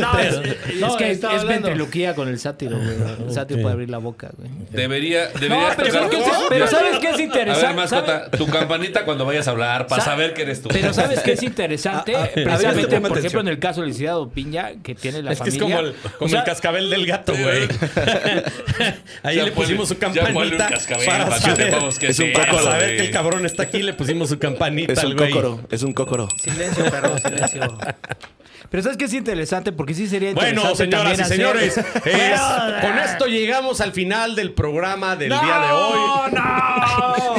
No, 0.00 0.18
es, 0.18 0.34
es 0.68 0.76
No, 0.80 0.96
que 0.96 1.10
es, 1.10 1.22
es 1.24 1.44
ventriloquía 1.44 2.14
con 2.14 2.28
el 2.28 2.38
sátiro, 2.38 2.76
güey. 2.78 2.96
El 3.26 3.32
sátiro 3.32 3.62
puede 3.62 3.72
abrir 3.72 3.90
la 3.90 3.98
boca, 3.98 4.30
güey. 4.36 4.50
Debería, 4.70 5.28
No, 5.34 5.40
deberías 5.40 5.76
pero, 5.76 5.88
tocar- 5.88 6.10
¿sabes 6.10 6.16
qué? 6.24 6.44
pero 6.48 6.66
¿sabes 6.68 6.98
qué 6.98 7.10
es 7.10 7.18
A 7.18 7.22
interesante? 7.22 7.66
ver, 7.66 7.76
mascota, 7.76 8.30
tu 8.30 8.46
campanita 8.46 9.04
cuando 9.04 9.24
vayas 9.24 9.48
a 9.48 9.50
hablar 9.52 9.86
para 9.86 10.02
Sa- 10.02 10.10
saber 10.12 10.34
que 10.34 10.42
eres 10.42 10.62
tú. 10.62 10.68
Pero 10.68 10.92
¿sabes 10.92 11.20
qué 11.20 11.32
es 11.32 11.42
interesante? 11.42 12.14
A- 12.14 12.18
a- 12.18 12.22
a 12.22 12.26
ver, 12.26 12.44
Precisamente, 12.44 13.00
por 13.00 13.18
ejemplo, 13.18 13.40
en 13.40 13.48
el 13.48 13.58
caso 13.58 13.80
del 13.80 13.88
licenciado 13.90 14.03
Piña, 14.32 14.72
que 14.82 14.94
tiene 14.94 15.22
la 15.22 15.32
Es 15.32 15.40
que 15.40 15.48
es 15.50 15.58
familia. 15.58 15.76
como 15.76 15.88
el, 15.88 15.94
como 15.94 16.26
O 16.26 16.28
sea, 16.28 16.40
el 16.40 16.44
cascabel 16.44 16.90
del 16.90 17.06
gato, 17.06 17.32
güey. 17.32 17.68
Ahí 19.22 19.36
Ya 19.36 19.44
le 19.44 19.52
pusimos 19.52 19.88
su 19.88 19.98
campanita 19.98 20.68
cascabel 20.68 21.06
para 21.06 21.24
que 21.24 21.40
saber, 21.40 21.74
que 21.98 22.06
Es 22.08 22.18
un 22.18 22.26
sí. 22.26 22.32
para 22.32 22.48
cócoro, 22.50 22.64
saber 22.70 22.96
que 22.96 23.02
el 23.02 23.10
cabrón 23.10 23.46
está 23.46 23.62
aquí, 23.64 23.82
le 23.82 23.94
pusimos 23.94 24.28
su 24.28 24.38
campanita 24.38 24.92
Es 24.92 24.98
al 25.00 25.12
un 25.12 25.16
cócoro, 25.16 25.60
es 25.70 25.82
un 25.82 25.92
cócoro. 25.92 26.28
Silencio, 26.40 26.90
perro, 26.90 27.18
silencio. 27.18 27.78
Pero 28.70 28.82
¿sabes 28.82 28.98
qué 28.98 29.04
es 29.04 29.14
interesante? 29.14 29.72
Porque 29.72 29.94
sí 29.94 30.06
sería 30.08 30.32
Bueno, 30.32 30.62
interesante 30.62 30.84
señoras 30.84 31.20
y 31.20 31.24
señores, 31.24 31.78
hacer- 31.78 32.08
es- 32.08 32.40
Bueno, 32.40 32.80
con 32.80 32.98
esto 32.98 33.26
llegamos 33.26 33.80
al 33.80 33.92
final 33.92 34.34
del 34.34 34.52
programa 34.52 35.16
del 35.16 35.28
¡No, 35.28 35.40
día 35.42 35.58
de 35.60 35.72
hoy. 35.72 36.32
no! 36.32 37.34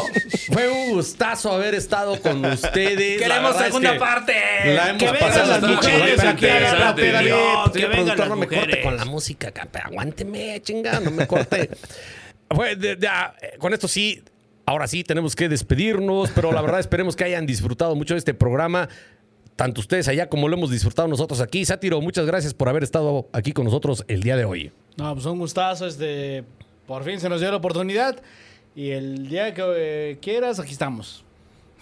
Fue 0.54 0.70
un 0.70 0.92
gustazo 0.92 1.52
haber 1.52 1.76
estado 1.76 2.22
con 2.22 2.46
ustedes. 2.46 3.20
La 3.22 3.28
Queremos 3.28 3.56
es 3.56 3.62
segunda 3.64 3.94
que 3.94 4.00
parte. 4.00 4.34
La 4.76 4.90
hemos 4.90 5.00
que 5.04 5.12
vengan 5.12 5.20
pasado 5.30 5.48
las 5.52 5.62
mujeres 5.62 6.20
aquí 6.20 6.40
que 6.46 7.86
vengan 7.88 8.18
las 8.18 8.30
no 8.30 8.36
me 8.36 8.48
corte 8.48 8.82
con 8.82 8.96
la 8.96 9.06
música, 9.06 9.52
aguánteme, 9.84 10.62
chinga, 10.62 11.00
no 11.00 11.12
me 11.12 11.28
corte. 11.28 11.70
Fue 12.56 12.76
de- 12.76 12.96
de- 12.96 13.08
ah, 13.08 13.34
eh, 13.42 13.56
con 13.58 13.74
esto 13.74 13.88
sí, 13.88 14.24
ahora 14.68 14.88
sí 14.88 15.04
tenemos 15.04 15.36
que 15.36 15.50
despedirnos, 15.50 16.30
pero 16.34 16.52
la 16.52 16.62
verdad 16.62 16.80
esperemos 16.80 17.16
que 17.16 17.24
hayan 17.24 17.46
disfrutado 17.46 17.96
mucho 17.96 18.14
de 18.14 18.20
este 18.20 18.34
programa. 18.36 18.88
Tanto 19.56 19.80
ustedes 19.80 20.08
allá 20.08 20.28
como 20.28 20.50
lo 20.50 20.58
hemos 20.58 20.70
disfrutado 20.70 21.08
nosotros 21.08 21.40
aquí. 21.40 21.64
Sátiro, 21.64 22.02
muchas 22.02 22.26
gracias 22.26 22.54
por 22.54 22.68
haber 22.68 22.84
estado 22.84 23.30
aquí 23.32 23.54
con 23.54 23.66
nosotros 23.66 24.04
el 24.08 24.22
día 24.22 24.36
de 24.36 24.46
hoy. 24.46 24.72
No, 24.98 25.14
pues 25.14 25.26
un 25.26 25.40
gustazo. 25.40 25.88
Este, 25.88 26.44
por 26.86 27.04
fin 27.04 27.20
se 27.20 27.30
nos 27.30 27.40
dio 27.40 27.50
la 27.52 27.58
oportunidad. 27.58 28.22
Y 28.76 28.92
el 28.92 29.30
día 29.30 29.54
que 29.54 29.64
eh, 29.78 30.18
quieras, 30.22 30.60
aquí 30.60 30.74
estamos. 30.74 31.24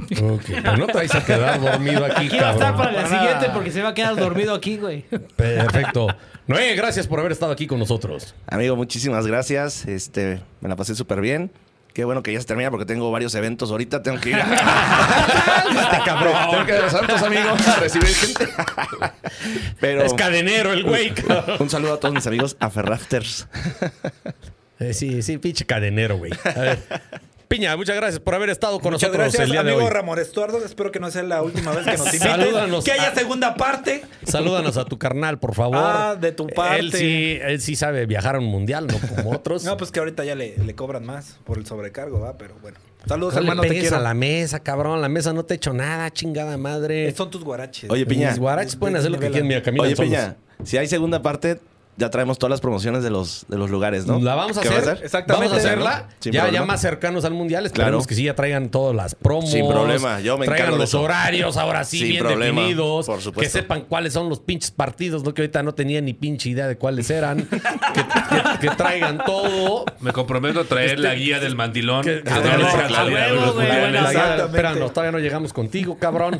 Pero 0.09 0.77
no 0.77 0.85
te 0.87 0.93
vais 0.93 1.15
a 1.15 1.23
quedar 1.23 1.59
dormido 1.61 2.05
aquí, 2.05 2.27
Aquí 2.27 2.37
va 2.37 2.49
a 2.49 2.53
estar 2.53 2.75
para 2.75 2.91
la 2.91 3.07
siguiente 3.07 3.49
porque 3.53 3.71
se 3.71 3.81
va 3.81 3.89
a 3.89 3.93
quedar 3.93 4.15
dormido 4.15 4.53
aquí, 4.53 4.77
güey. 4.77 5.05
Perfecto. 5.35 6.07
Noé, 6.45 6.75
gracias 6.75 7.07
por 7.07 7.19
haber 7.19 7.31
estado 7.31 7.51
aquí 7.51 7.67
con 7.67 7.79
nosotros. 7.79 8.35
Amigo, 8.47 8.75
muchísimas 8.75 9.25
gracias. 9.25 9.85
Este, 9.87 10.41
me 10.61 10.69
la 10.69 10.75
pasé 10.75 10.93
súper 10.93 11.21
bien. 11.21 11.51
Qué 11.93 12.03
bueno 12.05 12.23
que 12.23 12.33
ya 12.33 12.39
se 12.41 12.47
termina 12.47 12.71
porque 12.71 12.85
tengo 12.85 13.11
varios 13.11 13.35
eventos 13.35 13.69
ahorita. 13.69 14.01
Tengo 14.01 14.19
que 14.19 14.29
ir 14.29 14.35
a... 14.35 14.43
Este 15.69 16.03
cabrón. 16.05 16.33
tengo 16.49 16.65
que 16.65 16.71
ir 16.71 16.77
a 16.79 16.81
los 16.81 16.91
santos, 16.91 17.21
amigos, 17.21 17.67
a 17.67 17.75
recibir 17.75 18.07
gente. 18.07 18.47
Pero 19.79 20.01
Es 20.03 20.13
cadenero 20.13 20.73
el 20.73 20.83
güey, 20.83 21.13
cabrón. 21.13 21.57
un 21.59 21.69
saludo 21.69 21.93
a 21.93 21.99
todos 21.99 22.13
mis 22.15 22.25
amigos 22.25 22.57
a 22.59 22.69
Ferrafters. 22.69 23.47
Eh, 24.79 24.93
sí, 24.93 25.21
sí, 25.21 25.37
pinche 25.37 25.65
cadenero, 25.65 26.17
güey. 26.17 26.31
A 26.55 26.59
ver. 26.59 26.79
Piña, 27.47 27.75
muchas 27.77 27.95
gracias 27.95 28.19
por 28.19 28.33
haber 28.33 28.49
estado 28.49 28.79
con 28.79 28.93
Muchas 28.93 29.09
nosotros 29.09 29.33
gracias, 29.33 29.43
el 29.43 29.51
día 29.51 29.63
de 29.63 29.71
amigo 29.71 29.85
hoy. 29.85 29.93
Ramón 29.93 30.19
Estuardo. 30.19 30.63
Espero 30.65 30.91
que 30.91 30.99
no 30.99 31.11
sea 31.11 31.23
la 31.23 31.41
última 31.41 31.71
vez 31.71 31.85
que 31.85 31.91
nos 31.91 32.05
invites. 32.07 32.21
Salúdanos. 32.21 32.83
Que 32.83 32.91
haya 32.91 33.13
segunda 33.13 33.55
parte. 33.55 34.03
Salúdanos 34.23 34.77
a 34.77 34.85
tu 34.85 34.97
carnal, 34.97 35.39
por 35.39 35.53
favor. 35.53 35.77
Ah, 35.77 36.15
de 36.19 36.31
tu 36.31 36.47
parte. 36.47 36.79
Él 36.79 36.91
sí, 36.93 37.37
él 37.41 37.61
sí 37.61 37.75
sabe 37.75 38.05
viajar 38.05 38.35
a 38.35 38.39
un 38.39 38.45
mundial, 38.45 38.87
no 38.87 38.97
como 39.15 39.31
otros. 39.31 39.63
No, 39.73 39.77
pues 39.77 39.91
que 39.91 39.99
ahorita 39.99 40.23
ya 40.25 40.35
le, 40.35 40.57
le 40.57 40.75
cobran 40.75 41.05
más 41.05 41.37
por 41.45 41.57
el 41.57 41.65
sobrecargo, 41.65 42.19
¿va? 42.19 42.37
Pero 42.37 42.55
bueno. 42.61 42.77
Saludos, 43.07 43.33
no 43.33 43.41
hermano, 43.41 43.61
te 43.63 43.69
quiero. 43.69 43.97
a 43.97 43.99
la 43.99 44.13
mesa, 44.13 44.61
cabrón. 44.61 45.01
La 45.01 45.09
mesa 45.09 45.33
no 45.33 45.43
te 45.43 45.53
ha 45.53 45.57
hecho 45.57 45.73
nada, 45.73 46.09
chingada 46.11 46.57
madre. 46.57 47.13
Son 47.15 47.29
tus 47.29 47.43
guaraches. 47.43 47.89
Oye, 47.89 48.05
Piña. 48.05 48.29
Mis 48.29 48.39
guaraches 48.39 48.75
pueden 48.75 48.95
hacer 48.97 49.11
lo 49.11 49.19
que 49.19 49.29
quieran. 49.29 49.47
Mira, 49.47 49.61
Oye, 49.81 49.95
solos. 49.95 50.09
Piña, 50.09 50.37
si 50.63 50.77
hay 50.77 50.87
segunda 50.87 51.21
parte, 51.21 51.59
ya 51.95 52.09
traemos 52.09 52.39
todas 52.39 52.49
las 52.51 52.59
promociones 52.61 53.03
de 53.03 53.09
los, 53.11 53.45
de 53.47 53.57
los 53.57 53.69
lugares, 53.69 54.07
¿no? 54.07 54.19
La 54.19 54.33
vamos 54.35 54.57
a 54.57 54.61
¿Qué 54.61 54.69
va 54.69 54.77
hacer. 54.77 54.99
Exactamente. 55.03 55.47
Vamos 55.49 55.53
a 55.63 55.67
hacerla. 55.67 56.09
Ya, 56.21 56.49
ya 56.49 56.63
más 56.63 56.81
cercanos 56.81 57.23
al 57.25 57.33
mundial. 57.33 57.65
Esperemos 57.65 57.91
Claro. 58.03 58.07
que 58.07 58.15
sí 58.15 58.23
ya 58.23 58.33
traigan 58.35 58.69
todas 58.69 58.95
las 58.95 59.13
promos. 59.15 59.51
Sin 59.51 59.67
problema, 59.67 60.19
yo 60.19 60.37
me 60.37 60.45
Traigan 60.47 60.71
de 60.71 60.77
los 60.79 60.93
horarios 60.95 61.55
ahora 61.57 61.83
sí 61.83 61.99
Sin 61.99 62.07
bien 62.09 62.23
problema, 62.25 62.61
definidos. 62.61 63.05
por 63.05 63.21
supuesto. 63.21 63.41
Que 63.41 63.49
sepan 63.49 63.81
cuáles 63.81 64.13
son 64.13 64.27
los 64.29 64.39
pinches 64.39 64.71
partidos, 64.71 65.23
¿no? 65.23 65.33
Que 65.33 65.43
ahorita 65.43 65.61
no 65.61 65.73
tenía 65.73 66.01
ni 66.01 66.13
pinche 66.13 66.49
idea 66.49 66.67
de 66.67 66.77
cuáles 66.77 67.09
eran. 67.11 67.37
que, 67.49 67.57
que- 67.59 68.59
que 68.61 68.75
traigan 68.75 69.23
todo. 69.23 69.85
Me 69.99 70.11
comprometo 70.11 70.61
a 70.61 70.63
traer 70.63 70.99
la 70.99 71.13
guía 71.13 71.39
del 71.39 71.55
mandilón. 71.55 72.03
Que- 72.03 72.23
espéranos, 74.45 74.91
todavía 74.93 75.11
no 75.11 75.19
llegamos 75.19 75.53
contigo, 75.53 75.97
cabrón. 75.97 76.39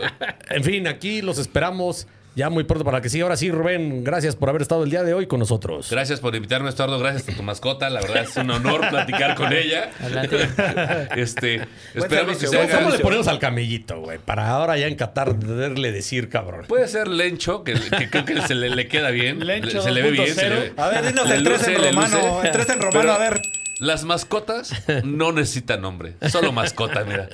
en 0.50 0.64
fin, 0.64 0.86
aquí 0.86 1.22
los 1.22 1.38
esperamos 1.38 2.06
ya 2.34 2.48
muy 2.50 2.64
pronto 2.64 2.84
para 2.84 3.00
que 3.00 3.08
sí. 3.08 3.20
Ahora 3.20 3.36
sí, 3.36 3.50
Rubén, 3.50 4.04
gracias 4.04 4.36
por 4.36 4.48
haber 4.48 4.62
estado 4.62 4.84
el 4.84 4.90
día 4.90 5.02
de 5.02 5.14
hoy 5.14 5.26
con 5.26 5.38
nosotros. 5.40 5.88
Gracias 5.90 6.20
por 6.20 6.34
invitarme, 6.34 6.68
Estuardo. 6.68 6.98
Gracias 6.98 7.28
a 7.28 7.36
tu 7.36 7.42
mascota. 7.42 7.90
La 7.90 8.00
verdad 8.00 8.22
es 8.24 8.36
un 8.36 8.50
honor 8.50 8.88
platicar 8.88 9.34
con 9.34 9.52
ella. 9.52 9.90
Este, 11.16 11.66
esperamos 11.94 12.38
que 12.38 12.46
se 12.46 12.56
¿Cómo, 12.56 12.68
haga. 12.68 12.78
cómo 12.78 12.90
le 12.90 12.98
ponemos 12.98 13.28
al 13.28 13.38
camellito, 13.38 14.00
güey? 14.00 14.18
Para 14.18 14.48
ahora 14.48 14.76
ya 14.78 14.86
en 14.86 14.94
Qatar 14.96 15.36
poderle 15.38 15.92
decir, 15.92 16.28
cabrón. 16.28 16.64
Puede 16.68 16.88
ser 16.88 17.08
Lencho, 17.08 17.64
que, 17.64 17.74
que 17.74 18.08
creo 18.10 18.24
que 18.24 18.40
se 18.42 18.54
le, 18.54 18.70
le 18.70 18.88
queda 18.88 19.10
bien. 19.10 19.44
Lencho 19.46 19.82
se 19.82 19.90
le 19.90 20.02
ve 20.02 20.10
bien. 20.12 20.34
se 20.34 20.48
le 20.48 20.56
2.0. 20.56 20.74
ve- 20.76 20.82
A 20.82 20.88
ver, 20.88 21.06
dinos 21.06 21.30
el 21.30 21.44
tres 21.44 21.58
luce, 21.60 21.74
en 21.74 21.82
le 21.82 21.88
romano, 21.92 22.42
el 22.42 22.50
tres 22.50 22.68
en 22.70 22.80
romano, 22.80 23.12
a 23.12 23.18
ver. 23.18 23.40
Las 23.82 24.04
mascotas 24.04 24.72
no 25.02 25.32
necesitan 25.32 25.80
nombre. 25.82 26.14
Solo 26.30 26.52
mascota, 26.52 27.04
mira. 27.04 27.28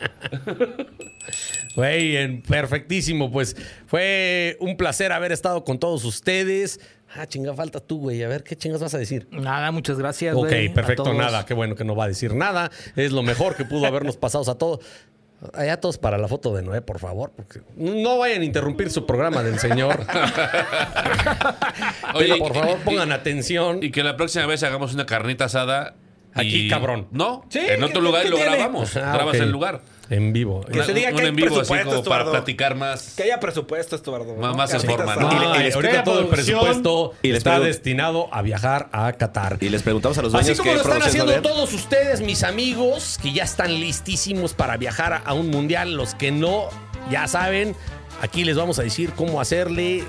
Güey, 1.77 2.41
perfectísimo. 2.41 3.31
Pues 3.31 3.55
fue 3.87 4.57
un 4.59 4.79
placer 4.79 5.13
haber 5.13 5.31
estado 5.33 5.63
con 5.63 5.79
todos 5.79 6.07
ustedes. 6.07 6.81
Ah, 7.15 7.27
chinga, 7.27 7.53
falta 7.53 7.81
tú, 7.81 7.99
güey. 8.01 8.23
A 8.23 8.29
ver, 8.29 8.45
¿qué 8.45 8.57
chingas 8.57 8.81
vas 8.81 8.95
a 8.95 8.99
decir? 8.99 9.29
Nada, 9.31 9.71
muchas 9.73 9.99
gracias. 9.99 10.35
Ok, 10.35 10.47
güey, 10.49 10.73
perfecto, 10.73 11.13
nada. 11.13 11.45
Qué 11.45 11.53
bueno 11.53 11.75
que 11.75 11.85
no 11.85 11.95
va 11.95 12.05
a 12.05 12.09
decir 12.09 12.35
nada. 12.35 12.71
Es 12.97 13.13
lo 13.13 13.23
mejor 13.23 13.55
que 13.55 13.67
pudo 13.67 13.85
habernos 13.87 14.17
pasado 14.17 14.51
a 14.51 14.57
todos. 14.57 14.81
Allá 15.53 15.79
todos 15.79 15.99
para 15.99 16.17
la 16.17 16.29
foto 16.29 16.55
de 16.55 16.63
Noé, 16.63 16.81
por 16.81 16.99
favor. 16.99 17.31
Porque 17.37 17.61
no 17.77 18.17
vayan 18.17 18.41
a 18.41 18.45
interrumpir 18.47 18.91
su 18.91 19.05
programa 19.05 19.43
del 19.43 19.59
señor. 19.59 20.01
Pero, 22.19 22.39
por 22.39 22.55
favor, 22.55 22.79
y- 22.81 22.85
pongan 22.87 23.13
atención. 23.13 23.83
Y 23.83 23.91
que 23.91 24.03
la 24.03 24.17
próxima 24.17 24.47
vez 24.47 24.63
hagamos 24.63 24.95
una 24.95 25.05
carnita 25.05 25.45
asada. 25.45 25.95
Aquí, 26.39 26.67
y- 26.67 26.69
cabrón. 26.71 27.07
No, 27.11 27.45
Sí, 27.49 27.61
en 27.61 27.83
otro 27.83 28.01
¿qué- 28.01 28.07
lugar 28.07 28.25
lo 28.29 28.37
tiene? 28.37 28.51
grabamos. 28.57 28.97
Ah, 28.97 29.13
Grabas 29.15 29.37
el 29.37 29.51
lugar. 29.51 29.81
En 30.11 30.33
vivo. 30.33 30.63
Que 30.63 30.83
se 30.85 30.95
diga 30.95 31.11
un 31.11 31.17
que 31.17 31.23
hay 31.23 31.29
en 31.29 31.37
vivo 31.37 31.49
así 31.49 31.57
presupuesto, 31.71 31.91
como 31.91 32.05
para 32.05 32.31
platicar 32.31 32.75
más. 32.75 33.13
Que 33.15 33.25
haya 33.25 33.39
presupuesto, 33.41 33.95
Estuardo. 33.95 34.35
Más- 34.37 34.51
¿no? 34.53 34.55
más 34.55 34.73
en 34.73 34.81
forma. 34.81 35.17
¿no? 35.17 35.31
Y 35.57 35.61
y 35.61 35.63
les 35.65 36.05
todo 36.05 36.21
el 36.21 36.27
presupuesto 36.29 37.13
Y 37.23 37.29
les 37.29 37.39
está 37.39 37.61
destinado 37.61 38.29
a 38.33 38.41
viajar 38.41 38.89
a 38.93 39.13
Qatar. 39.13 39.59
Y 39.61 39.69
les 39.69 39.83
preguntamos 39.83 40.17
a 40.17 40.23
los 40.23 40.33
dueños 40.33 40.49
Así 40.51 40.59
como 40.59 40.71
qué 40.71 40.77
lo 40.77 40.83
están 40.83 41.03
haciendo 41.03 41.43
todos 41.43 41.75
ustedes, 41.75 42.23
mis 42.23 42.43
amigos, 42.43 43.19
que 43.23 43.33
ya 43.35 43.45
están 43.45 43.79
listísimos 43.81 44.55
para 44.55 44.79
viajar 44.79 45.21
a 45.27 45.35
un 45.35 45.51
mundial. 45.51 45.93
Los 45.95 46.15
que 46.15 46.31
no, 46.33 46.69
ya 47.11 47.29
saben, 47.29 47.77
aquí 48.23 48.45
les 48.45 48.57
vamos 48.57 48.79
a 48.79 48.85
decir 48.85 49.11
cómo 49.15 49.43
hacerle, 49.43 50.05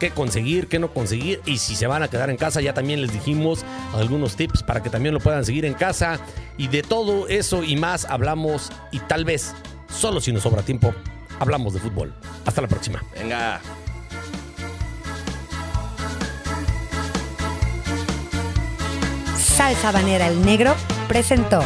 qué 0.00 0.10
conseguir, 0.10 0.66
qué 0.66 0.80
no 0.80 0.92
conseguir. 0.92 1.40
Y 1.46 1.58
si 1.58 1.76
se 1.76 1.86
van 1.86 2.02
a 2.02 2.08
quedar 2.08 2.30
en 2.30 2.36
casa, 2.36 2.60
ya 2.60 2.74
también 2.74 3.00
les 3.00 3.12
dijimos 3.12 3.64
algunos 3.94 4.34
tips 4.34 4.64
para 4.64 4.82
que 4.82 4.90
también 4.90 5.14
lo 5.14 5.20
puedan 5.20 5.44
seguir 5.44 5.64
en 5.64 5.74
casa. 5.74 6.18
Y 6.56 6.66
de 6.66 6.82
todo 6.82 7.28
eso 7.28 7.62
y 7.62 7.76
más 7.76 8.04
hablamos, 8.06 8.72
y 8.90 8.98
tal 8.98 9.24
vez, 9.24 9.54
solo 9.88 10.20
si 10.20 10.32
nos 10.32 10.42
sobra 10.42 10.62
tiempo, 10.62 10.92
hablamos 11.38 11.74
de 11.74 11.78
fútbol. 11.78 12.12
Hasta 12.44 12.62
la 12.62 12.66
próxima. 12.66 13.04
Venga. 13.14 13.60
Salsa 19.38 19.92
Banera 19.92 20.26
El 20.26 20.42
Negro 20.44 20.74
presentó 21.06 21.62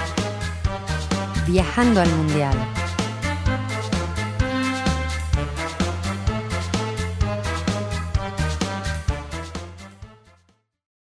Viajando 1.46 2.00
al 2.00 2.08
Mundial. 2.08 2.83